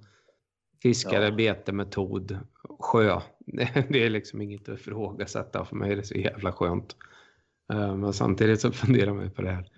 [0.83, 1.31] Fiskare, Ja.
[1.31, 2.39] betemetod,
[2.79, 3.19] sjö.
[3.39, 5.65] Det, det är liksom inget att ifrågasätta.
[5.65, 6.95] För mig är det så jävla skönt.
[7.73, 9.69] Eh, Men samtidigt så funderar man ju på det här.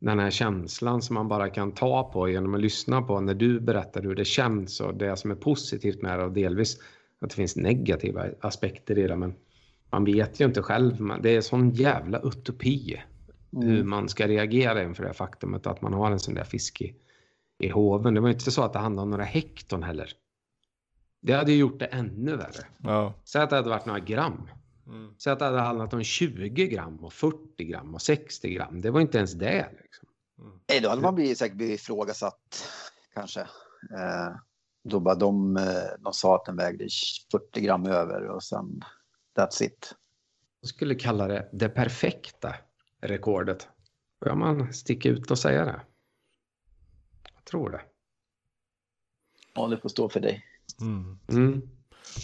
[0.00, 3.60] Den här känslan som man bara kan ta på genom att lyssna på när du
[3.60, 6.78] berättar hur det känns och det som är positivt med det och delvis
[7.20, 9.16] att det finns negativa aspekter i det.
[9.16, 9.34] Men
[9.90, 11.00] man vet ju inte själv.
[11.00, 13.02] Man- Det är sån jävla utopi
[13.52, 16.94] hur man ska reagera inför det faktumet att man har en sån där fisk i,
[17.58, 18.14] i hoven.
[18.14, 20.12] Det var ju inte så att det handlade om några hekton heller.
[21.20, 22.66] Det hade ju gjort det ännu värre.
[22.82, 23.14] ja.
[23.24, 24.48] Säg att det hade varit några gram.
[24.86, 25.14] Mm.
[25.18, 28.80] Säg att det hade handlat om 20 gram och 40 gram och 60 gram.
[28.80, 29.68] Det var inte ens det.
[29.82, 30.08] Liksom.
[30.68, 32.68] Nej, då hade man blivit, säkert blivit ifrågasatt
[33.14, 33.40] kanske.
[33.40, 34.36] Eh,
[34.84, 35.64] då bara de, eh,
[35.98, 36.88] de sa att den vägde
[37.30, 38.84] 40 gram över och sen
[39.38, 39.94] that's it.
[40.60, 42.54] Jag skulle kalla det det perfekta
[43.00, 43.68] rekordet.
[44.20, 45.80] Bör man sticka ut och säga det?
[47.34, 47.82] Jag tror det.
[49.54, 50.44] Ja, det får stå för dig.
[50.80, 51.18] Mm.
[51.28, 51.62] Mm.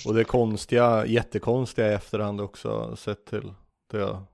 [0.06, 3.54] Och det konstiga, jättekonstiga i efterhand också sett till
[3.90, 4.24] det jag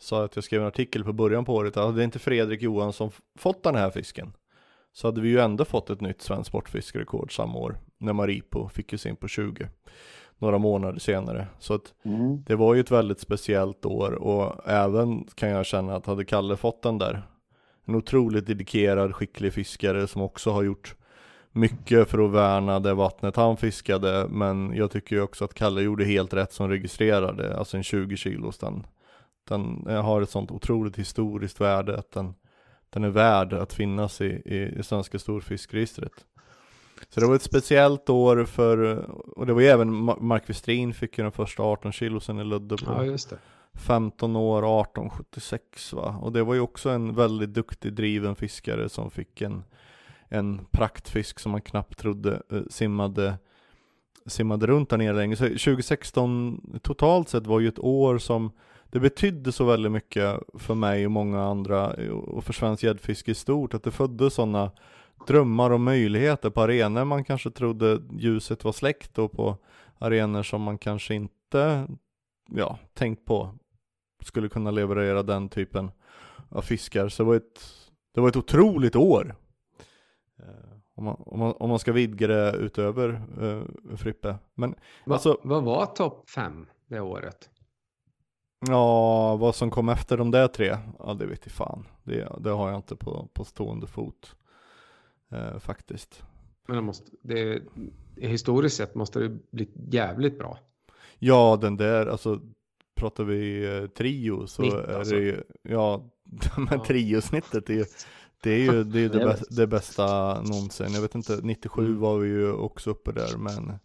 [0.00, 1.74] sa att jag skrev en artikel på början på året.
[1.74, 4.32] Hade inte Fredrik Johansson fått den här fisken
[4.98, 8.92] så hade vi ju ändå fått ett nytt svenskt sportfiskerekord samma år när Maripo fick
[8.92, 9.68] ju sin på 20
[10.38, 11.46] några månader senare.
[11.58, 12.42] Så att Mm.
[12.46, 16.56] det var ju ett väldigt speciellt år och även kan jag känna att hade Kalle
[16.56, 17.22] fått den där
[17.84, 20.94] en otroligt dedikerad, skicklig fiskare som också har gjort
[21.52, 25.82] mycket för att värna det vattnet han fiskade men jag tycker ju också att Kalle
[25.82, 28.86] gjorde helt rätt som registrerade, alltså en 20 kilos den,
[29.48, 32.34] den har ett sånt otroligt historiskt värde att den,
[32.90, 36.24] den är värd att finnas i, i, i svenska storfiskregistret.
[37.08, 38.96] Så det var ett speciellt år för,
[39.38, 42.76] och det var ju även Mark Westrin fick ju den första 18 kilosen i Ludde
[42.76, 43.38] på Ja, just det.
[43.78, 46.18] 15 år, 1876 va.
[46.22, 49.64] Och det var ju också en väldigt duktig driven fiskare som fick en,
[50.28, 53.38] en praktfisk som man knappt trodde eh, simmade,
[54.26, 55.36] simmade runt där nere länge.
[55.36, 58.50] Så 2016 totalt sett var ju ett år som
[58.90, 63.34] det betydde så väldigt mycket för mig och många andra och för svensk gäddfiske i
[63.34, 64.70] stort att det föddes sådana
[65.26, 69.56] drömmar och möjligheter på arenor man kanske trodde ljuset var släckt och på
[69.98, 71.86] arenor som man kanske inte
[72.50, 73.54] ja, tänkt på
[74.22, 75.90] skulle kunna leverera den typen
[76.48, 77.08] av fiskar.
[77.08, 77.60] Så det var ett,
[78.14, 79.34] det var ett otroligt år.
[80.38, 84.36] Eh, om man, om, man, om man ska vidga det utöver uh, Frippe.
[84.54, 84.74] Men
[85.04, 87.50] Va, alltså, vad var topp fem det året?
[88.60, 91.84] Ja, vad som kom efter de där tre, ja det vet jag fan.
[92.04, 94.36] Det, det har jag inte på, på stående fot.
[95.32, 96.22] Uh, faktiskt.
[96.66, 97.62] Men det måste, det,
[98.16, 100.58] historiskt sett måste det bli jävligt bra.
[101.18, 102.40] Ja, den där, alltså
[102.96, 105.14] pratar vi eh, trio så Snitt, är alltså.
[105.14, 106.10] det ju, ja,
[106.56, 106.84] men Ja.
[106.84, 107.84] triosnittet är ju,
[108.42, 110.92] det är ju det, är det, bästa, det bästa någonsin.
[110.92, 112.00] Jag vet inte, 97 Mm.
[112.00, 113.78] var vi ju också uppe där, men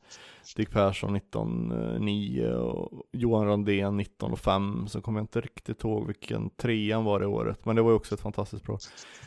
[0.55, 7.03] Dick Persson 19,9 och Johan Randén 19,5 så kommer jag inte riktigt ihåg vilken trean
[7.03, 8.77] var det året, men det var ju också ett fantastiskt bra.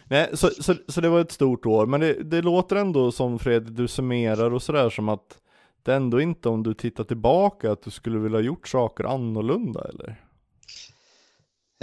[0.05, 3.39] Nej, så, så, så det var ett stort år, men det, det låter ändå som
[3.39, 5.39] Fredrik, du summerar och sådär som att
[5.83, 9.89] det är ändå inte om du tittar tillbaka att du skulle vilja gjort saker annorlunda
[9.89, 10.23] eller?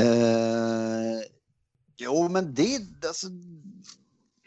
[0.01, 1.21] Uh,
[1.97, 3.27] jo, men det, alltså,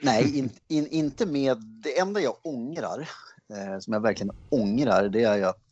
[0.02, 3.08] nej, in, in, inte med, det enda jag ångrar,
[3.54, 5.62] eh, som jag verkligen ångrar, det är ju att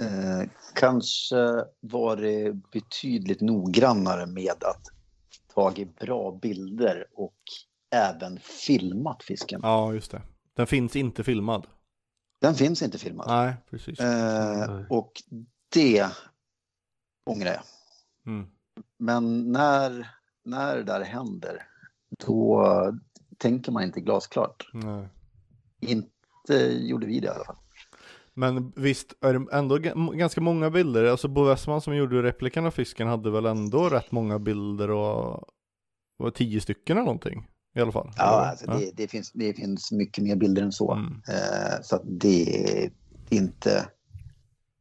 [0.00, 4.86] eh, kanske varit betydligt noggrannare med att
[5.54, 7.38] tagit bra bilder och
[7.94, 9.60] även filmat fisken.
[9.62, 10.22] Ja, just det.
[10.54, 11.66] Den finns inte filmad.
[12.40, 13.26] Den finns inte filmad.
[13.28, 14.00] Nej, precis.
[14.00, 14.86] Eh, Nej.
[14.90, 15.12] och
[15.74, 16.06] det
[17.30, 17.62] ångrar jag.
[18.26, 18.50] Mm.
[18.98, 20.10] Men när,
[20.44, 21.66] när det där händer,
[22.26, 22.66] då
[23.38, 24.70] tänker man inte glasklart.
[24.72, 25.08] Nej.
[25.82, 27.56] Inte gjorde vi det i alla fall.
[28.34, 29.78] Men visst är det ändå
[30.12, 34.12] ganska många bilder, alltså Bo Westman som gjorde replikan av fisken hade väl ändå rätt
[34.12, 35.44] många bilder och
[36.16, 38.10] var tio stycken eller någonting i alla fall?
[38.16, 40.92] Ja, alltså det, det, finns, det finns mycket mer bilder än så.
[40.92, 41.22] Mm.
[41.28, 42.90] Eh, så att det är
[43.30, 43.88] inte,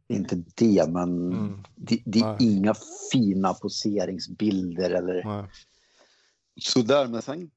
[0.07, 1.64] inte det, men Mm.
[1.76, 2.38] det, det är Nej.
[2.40, 2.73] inga
[3.11, 5.45] fina poseringsbilder eller Nej.
[6.61, 7.07] sådär.
[7.07, 7.52] Men sen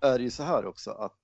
[0.00, 1.18] är det ju så här också att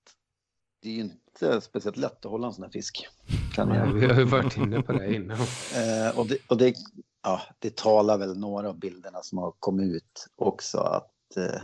[0.81, 3.07] det är ju inte speciellt lätt att hålla en sån här fisk.
[3.53, 3.93] Kan jag.
[3.93, 5.37] Vi har ju varit inne på det innan.
[5.75, 6.75] Eh, och det, och det,
[7.23, 11.61] ja, det talar väl några av bilderna som har kommit ut också att eh,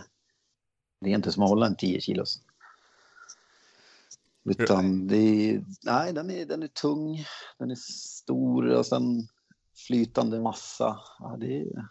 [1.02, 2.42] det är inte som att hålla en 10 kilos.
[4.50, 7.26] Utan det är, nej, den är, den är tung,
[7.58, 9.28] den är stor och sen
[9.88, 11.00] flytande massa.
[11.20, 11.88] Ja, det är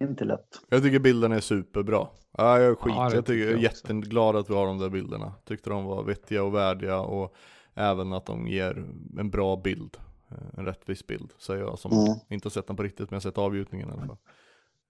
[0.00, 0.60] inte lätt.
[0.68, 2.08] Jag tycker bilderna är superbra.
[2.38, 2.94] Ja, jag är skit.
[2.96, 5.32] Ja, jag, tycker, jag är jätteglad att vi har de där bilderna.
[5.44, 7.34] Tyckte de var vettiga och värdiga och
[7.74, 8.84] även att de ger
[9.18, 9.96] en bra bild.
[10.30, 12.14] Eh, En rättvis bild, säger jag som Mm.
[12.28, 14.16] inte har sett den på riktigt men jag har sett avgjutningen i alla fall.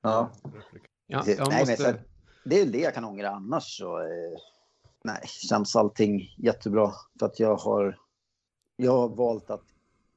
[0.03, 0.31] Ja.
[1.07, 1.93] Ja, Det- jag nej, men måste...
[1.93, 1.99] så,
[2.45, 4.39] det är det jag kan ångra annars så eh,
[5.05, 6.93] nej, känns allting jättebra.
[7.19, 7.99] För att jag har,
[8.77, 9.65] jag har valt att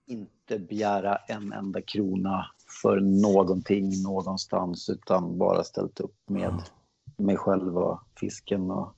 [0.05, 2.45] inte begära en enda krona
[2.81, 6.61] för någonting någonstans utan bara ställt upp med
[7.17, 8.93] mig själv och fisken och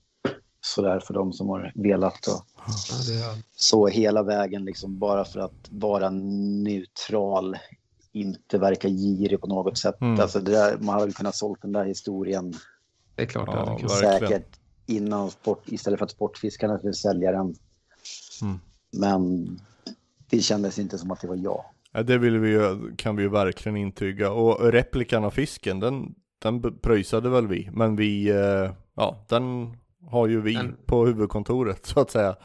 [0.61, 2.27] sådär för de som har velat.
[2.27, 2.73] Och Ja,
[3.07, 3.43] det är...
[3.55, 7.57] så hela vägen liksom bara för att vara neutral,
[8.11, 10.01] inte verka girig på något sätt.
[10.01, 10.19] Mm.
[10.19, 12.53] Alltså det där, man hade väl kunnat sålt den där historien
[13.15, 14.01] det är klart Ja, det hade kunnat.
[14.01, 14.29] verkligen.
[14.41, 17.55] säkert innan sport, istället för att sportfiskarna skulle sälja den.
[18.41, 18.59] Mm.
[18.91, 19.49] Men
[20.29, 21.65] det kändes inte som att det var jag.
[21.93, 24.31] Ja, det vill vi ju, kan vi ju verkligen intyga.
[24.31, 27.69] Och replikan av fisken, den, den pröjsade väl vi.
[27.73, 29.73] Men vi, eh, ja, den
[30.09, 32.35] har ju vi Den- på huvudkontoret så att säga.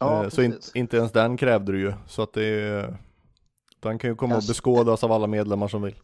[0.00, 1.92] Ja, Eh, så in, inte ens den krävde du ju.
[2.06, 2.94] Så att det
[3.80, 5.94] den kan ju komma och Kanske- beskådas av alla medlemmar som vill.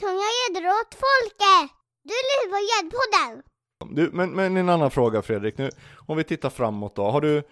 [0.00, 1.76] Tunga gäddor åt folket!
[2.02, 3.42] Du lyssnar på Gäddpodden!
[3.96, 5.70] Du, men, men en annan fråga Fredrik, nu,
[6.06, 7.10] om vi tittar framåt då.
[7.10, 7.42] Har du,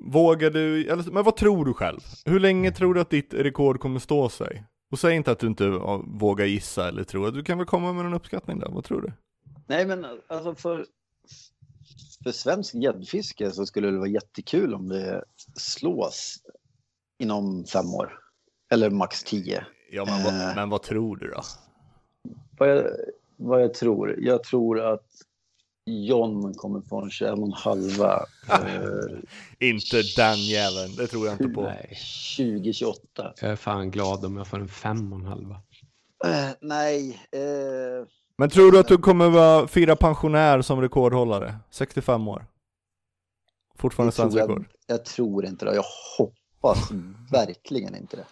[0.00, 2.00] vågar du, eller, men vad tror du själv?
[2.24, 4.64] Hur länge tror du att ditt rekord kommer stå sig?
[4.90, 5.68] Och säg inte att du inte
[6.04, 9.12] vågar gissa eller tror, du kan väl komma med en uppskattning där, vad tror du?
[9.66, 10.86] Nej, men alltså för,
[12.24, 15.24] för svensk gäddfiske så skulle det vara jättekul om det
[15.56, 16.38] slås
[17.18, 18.18] inom fem år.
[18.70, 19.66] Eller max tio.
[19.90, 20.54] Ja, men, vad, Eh.
[20.56, 21.40] men vad tror du då?
[22.58, 22.84] Vad jag,
[23.36, 24.14] vad jag tror?
[24.18, 25.06] Jag tror att
[25.88, 31.48] John kommer få en 21 och halva eh, Inte den jäveln, det tror jag inte
[31.48, 31.62] på.
[31.62, 31.98] Nej,
[32.36, 33.32] 2028.
[33.40, 35.54] jag är fan glad om jag får en fem och en halva.
[36.24, 38.06] Eh, nej, eh,
[38.38, 41.56] Men tror du att du kommer vara fira pensionär som rekordhållare?
[41.70, 42.46] 65 år?
[43.78, 44.64] Fortfarande svensk jag, rekord?
[44.86, 45.74] jag tror inte det.
[45.74, 45.84] Jag
[46.18, 46.90] hoppas
[47.32, 48.26] verkligen inte det.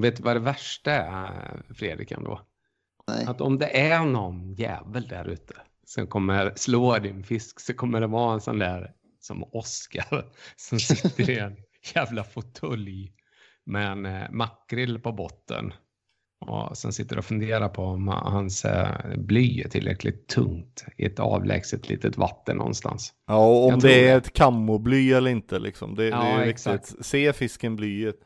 [0.00, 2.40] Vet du vad det värsta är, Fredrik, ändå?
[3.06, 3.26] Nej.
[3.26, 5.54] Att om det är någon jävel där ute
[5.86, 8.90] som kommer slå din fisk så kommer det vara en sån där
[9.20, 10.24] som Oskar
[10.56, 11.56] som sitter i en
[11.94, 13.12] jävla fåtölj
[13.64, 15.72] med en eh, makrill på botten.
[16.46, 21.20] Och sen sitter och funderar på om hans eh, bly är tillräckligt tungt i ett
[21.20, 23.12] avlägset litet vatten någonstans.
[23.26, 24.26] Ja, och om det är det.
[24.26, 25.94] ett kammobly eller inte liksom.
[25.94, 26.90] Det, det Ja, är exakt.
[26.90, 27.06] viktigt.
[27.06, 28.16] Se fisken blyet.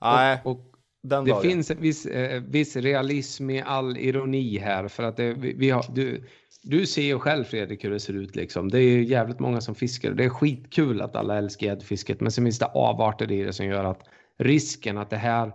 [0.00, 0.66] Nej, Och, och
[1.02, 1.42] den Det dagen.
[1.42, 5.70] finns en viss, eh, viss realism i all ironi här för att det, vi, vi
[5.70, 6.24] har, du,
[6.62, 8.68] du ser ju själv Fredrik hur det ser ut liksom.
[8.68, 12.20] Det är ju jävligt många som fiskar och det är skitkul att alla älskar gäddfisket
[12.20, 14.02] men sen finns det avarter i det som gör att
[14.38, 15.52] risken att det här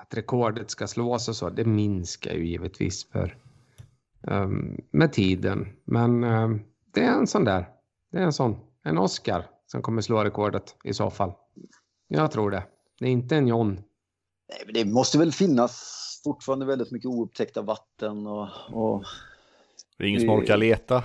[0.00, 3.36] att rekordet ska slås och så, det minskar ju givetvis för
[4.20, 5.68] um, med tiden.
[5.84, 6.62] Men um,
[6.94, 7.68] det är en sån där,
[8.12, 11.32] det är en sån, en Oscar som kommer slå rekordet i så fall.
[12.08, 12.62] Jag tror det.
[12.98, 13.74] Det är inte en John.
[14.48, 19.04] Nej, men det måste väl finnas fortfarande väldigt mycket oupptäckta vatten och, och
[20.00, 21.04] det är ingen som orkar leta.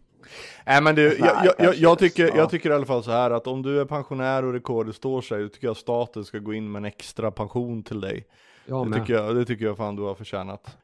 [0.66, 2.36] Nej men du, jag, jag, jag, jag, tycker, Ja.
[2.36, 5.20] jag tycker i alla fall så här att om du är pensionär och rekordet står
[5.20, 8.26] sig, då tycker jag staten ska gå in med en extra pension till dig.
[8.66, 10.76] Jag Det tycker jag, det tycker jag fan du har förtjänat.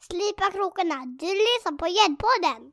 [0.00, 2.72] Slipa krokarna, du lyssnar på Gäddpodden.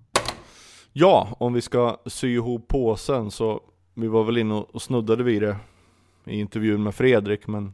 [0.94, 3.62] Ja, om vi ska sy ihop påsen så,
[3.94, 5.58] vi var väl inne och snuddade vid det
[6.26, 7.74] i intervjun med Fredrik, men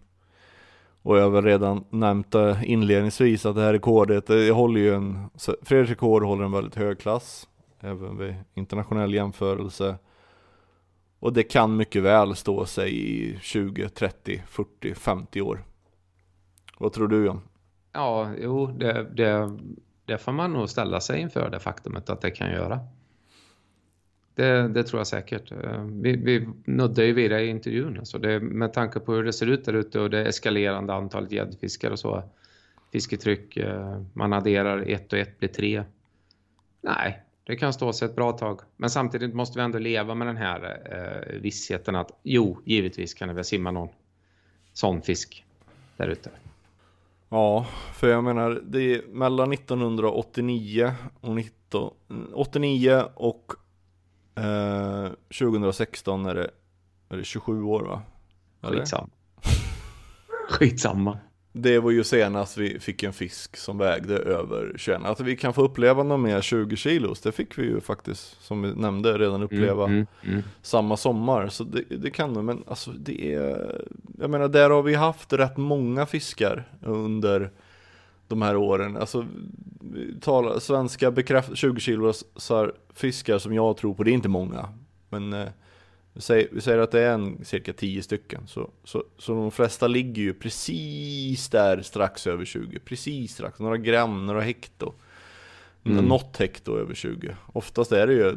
[1.01, 4.93] och jag har väl redan nämnt det inledningsvis att det här rekordet, det håller ju
[4.93, 5.29] en,
[5.61, 7.47] Fredriks rekord håller en väldigt hög klass,
[7.79, 9.95] även vid internationell jämförelse.
[11.19, 15.63] Och det kan mycket väl stå sig i 20, 30, 40, 50 år.
[16.77, 17.41] Vad tror du John?
[17.93, 19.57] Ja, jo, det, det,
[20.05, 22.79] det får man nog ställa sig inför det faktumet att det kan göra.
[24.39, 25.51] Det, det tror jag säkert.
[25.51, 27.97] Eh, vi, vi nuddade ju vid det i intervjun.
[27.99, 31.31] Alltså det, med tanke på hur det ser ut där ute och det eskalerande antalet
[31.31, 32.23] gäddfiskar och så.
[32.91, 35.83] Fisketryck, eh, man adderar ett och ett blir tre.
[36.81, 38.59] Nej, det kan stå sig ett bra tag.
[38.77, 43.27] Men samtidigt måste vi ändå leva med den här eh, vissheten att jo, givetvis kan
[43.27, 43.89] det väl simma någon
[44.73, 45.45] sån fisk
[45.97, 46.29] där ute.
[47.29, 50.91] Ja, för jag menar, det är mellan 1989
[51.21, 51.93] och 19,
[52.33, 53.53] 89 och
[54.39, 56.49] eh, 2016 är det,
[57.09, 58.01] är det 27 år va?
[58.63, 58.77] Eller?
[58.77, 59.09] Skitsamma.
[60.49, 61.17] Skitsamma.
[61.51, 65.01] Det var ju senast vi fick en fisk som vägde över 21.
[65.05, 68.61] Att vi kan få uppleva något mer 20 kilos, det fick vi ju faktiskt, som
[68.61, 70.43] vi nämnde, redan uppleva Mm, mm, mm.
[70.61, 71.47] samma sommar.
[71.47, 73.81] Så det, det kan nog, men alltså det är,
[74.19, 77.51] jag menar där har vi haft rätt många fiskar under
[78.29, 78.97] de här åren.
[78.97, 79.25] Alltså,
[79.81, 82.25] vi talar, svenska bekräft, 20 kilos
[82.93, 84.69] fiskar som jag tror på, det är inte många.
[85.09, 85.47] Men eh,
[86.13, 88.47] vi, säger, vi säger att det är en, cirka 10 stycken.
[88.47, 92.79] Så, så, så de flesta ligger ju precis där strax över 20.
[92.79, 94.93] Precis strax, några gram, några hekto.
[95.83, 96.05] Mm.
[96.05, 97.35] Något hekto över 20.
[97.53, 98.35] Oftast är det ju,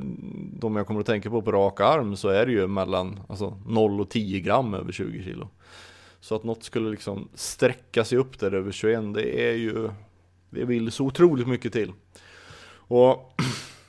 [0.59, 3.59] de jag kommer att tänka på på rak arm, så är det ju mellan alltså,
[3.66, 5.48] 0 och 10 gram över 20 kilo.
[6.22, 9.90] Så att något skulle liksom sträcka sig upp där över 21, det är ju,
[10.50, 11.92] det vill så otroligt mycket till.
[12.74, 13.34] Och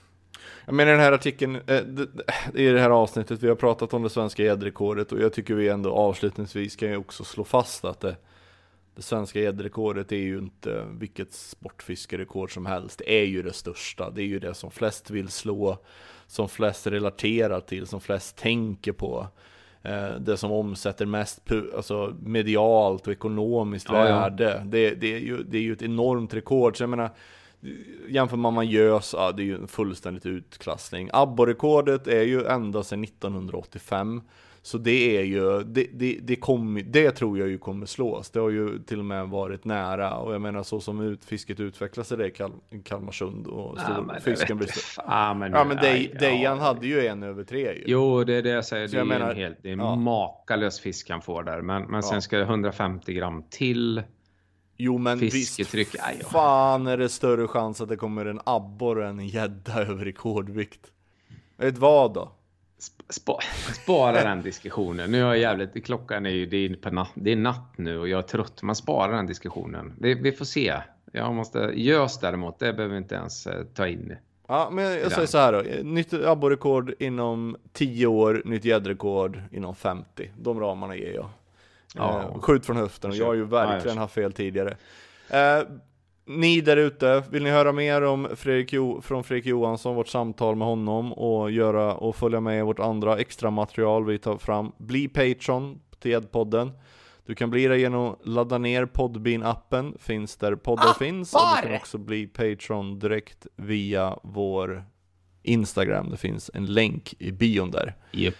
[0.65, 2.07] jag menar den här artikeln, eh, det-
[2.53, 5.69] i det här avsnittet, vi har pratat om det svenska gäddrekordet och jag tycker vi
[5.69, 8.15] ändå avslutningsvis kan ju också slå fast att det,
[8.95, 12.97] det svenska gäddrekordet är ju inte vilket sportfiskerekord som helst.
[12.99, 14.09] Det är ju det största.
[14.09, 15.77] Det är ju det som flest vill slå,
[16.27, 19.27] som flest relaterar till, som flest tänker på.
[19.83, 21.41] Eh, det som omsätter mest
[21.75, 24.19] alltså medialt och ekonomiskt Ja, ja.
[24.19, 24.63] värde.
[24.65, 26.77] Det, det, är ju, det är ju ett enormt rekord.
[26.77, 27.09] Så jag menar,
[28.07, 31.09] jämför man med gös, ja, det är ju en fullständigt utklassning.
[31.13, 34.21] Abborrekordet är ju ända sedan 1985.
[34.65, 38.29] Så det är ju, det, det, det, kommer, det tror jag ju kommer slås.
[38.29, 40.15] Det har ju till och med varit nära.
[40.17, 41.59] Och jag menar så som ut, fisket
[42.17, 45.01] där i Kal- Kalmarsund och Ja, men det storfisken vet blir så.
[45.07, 46.19] Ja, men, Ja men Dej- aj, ja.
[46.19, 47.83] Dejan hade ju en över tre ju.
[47.87, 48.87] Jo, det är det jag säger.
[48.87, 49.95] Så Det är, jag ju menar- en helt, det är ja.
[49.95, 51.61] makalös fisk han får där.
[51.61, 52.21] Men, men sen Ja.
[52.21, 54.03] ska det 150 gram till.
[54.77, 59.07] Jo men Fisketryck, visst aj, fan är det större chans att det kommer en abborre
[59.09, 60.91] än en gädda över rekordvikt.
[61.57, 62.31] Vet vad då?
[63.09, 63.39] Spa,
[63.83, 65.11] spara den diskussionen.
[65.11, 68.07] Nu är jag jävligt, klockan är ju, det är, natt, det är natt nu och
[68.07, 68.61] jag är trött.
[68.61, 69.93] Man sparar den diskussionen.
[69.99, 70.73] Vi, vi får se.
[71.11, 74.15] Jag måste, gös däremot, det behöver vi inte ens eh, ta in.
[74.47, 75.83] Ja, men jag säger så här då.
[75.83, 80.31] Nytt abborrekord inom 10 år, nytt gäddrekord inom 50.
[80.37, 81.29] De ramarna ger jag.
[81.95, 82.21] Ja.
[82.21, 84.77] Eh, skjut från höften och jag har ju verkligen haft fel tidigare.
[86.25, 90.55] Ni där ute, vill ni höra mer om Fredrik jo- från Fredrik Johansson, vårt samtal
[90.55, 94.71] med honom och göra och följa med i vårt andra extra material vi tar fram.
[94.77, 96.71] Bli Patreon till Gäddpodden.
[97.25, 101.33] Du kan bli det genom att ladda ner Podbean-appen, finns där poddar finns.
[101.33, 104.83] Och du kan också bli Patreon direkt via vår
[105.43, 106.09] Instagram.
[106.09, 107.95] Det finns en länk i bion där.
[108.13, 108.35] Yep.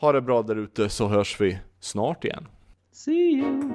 [0.00, 2.46] Ha det bra där ute så hörs vi snart igen.
[2.92, 3.72] See you.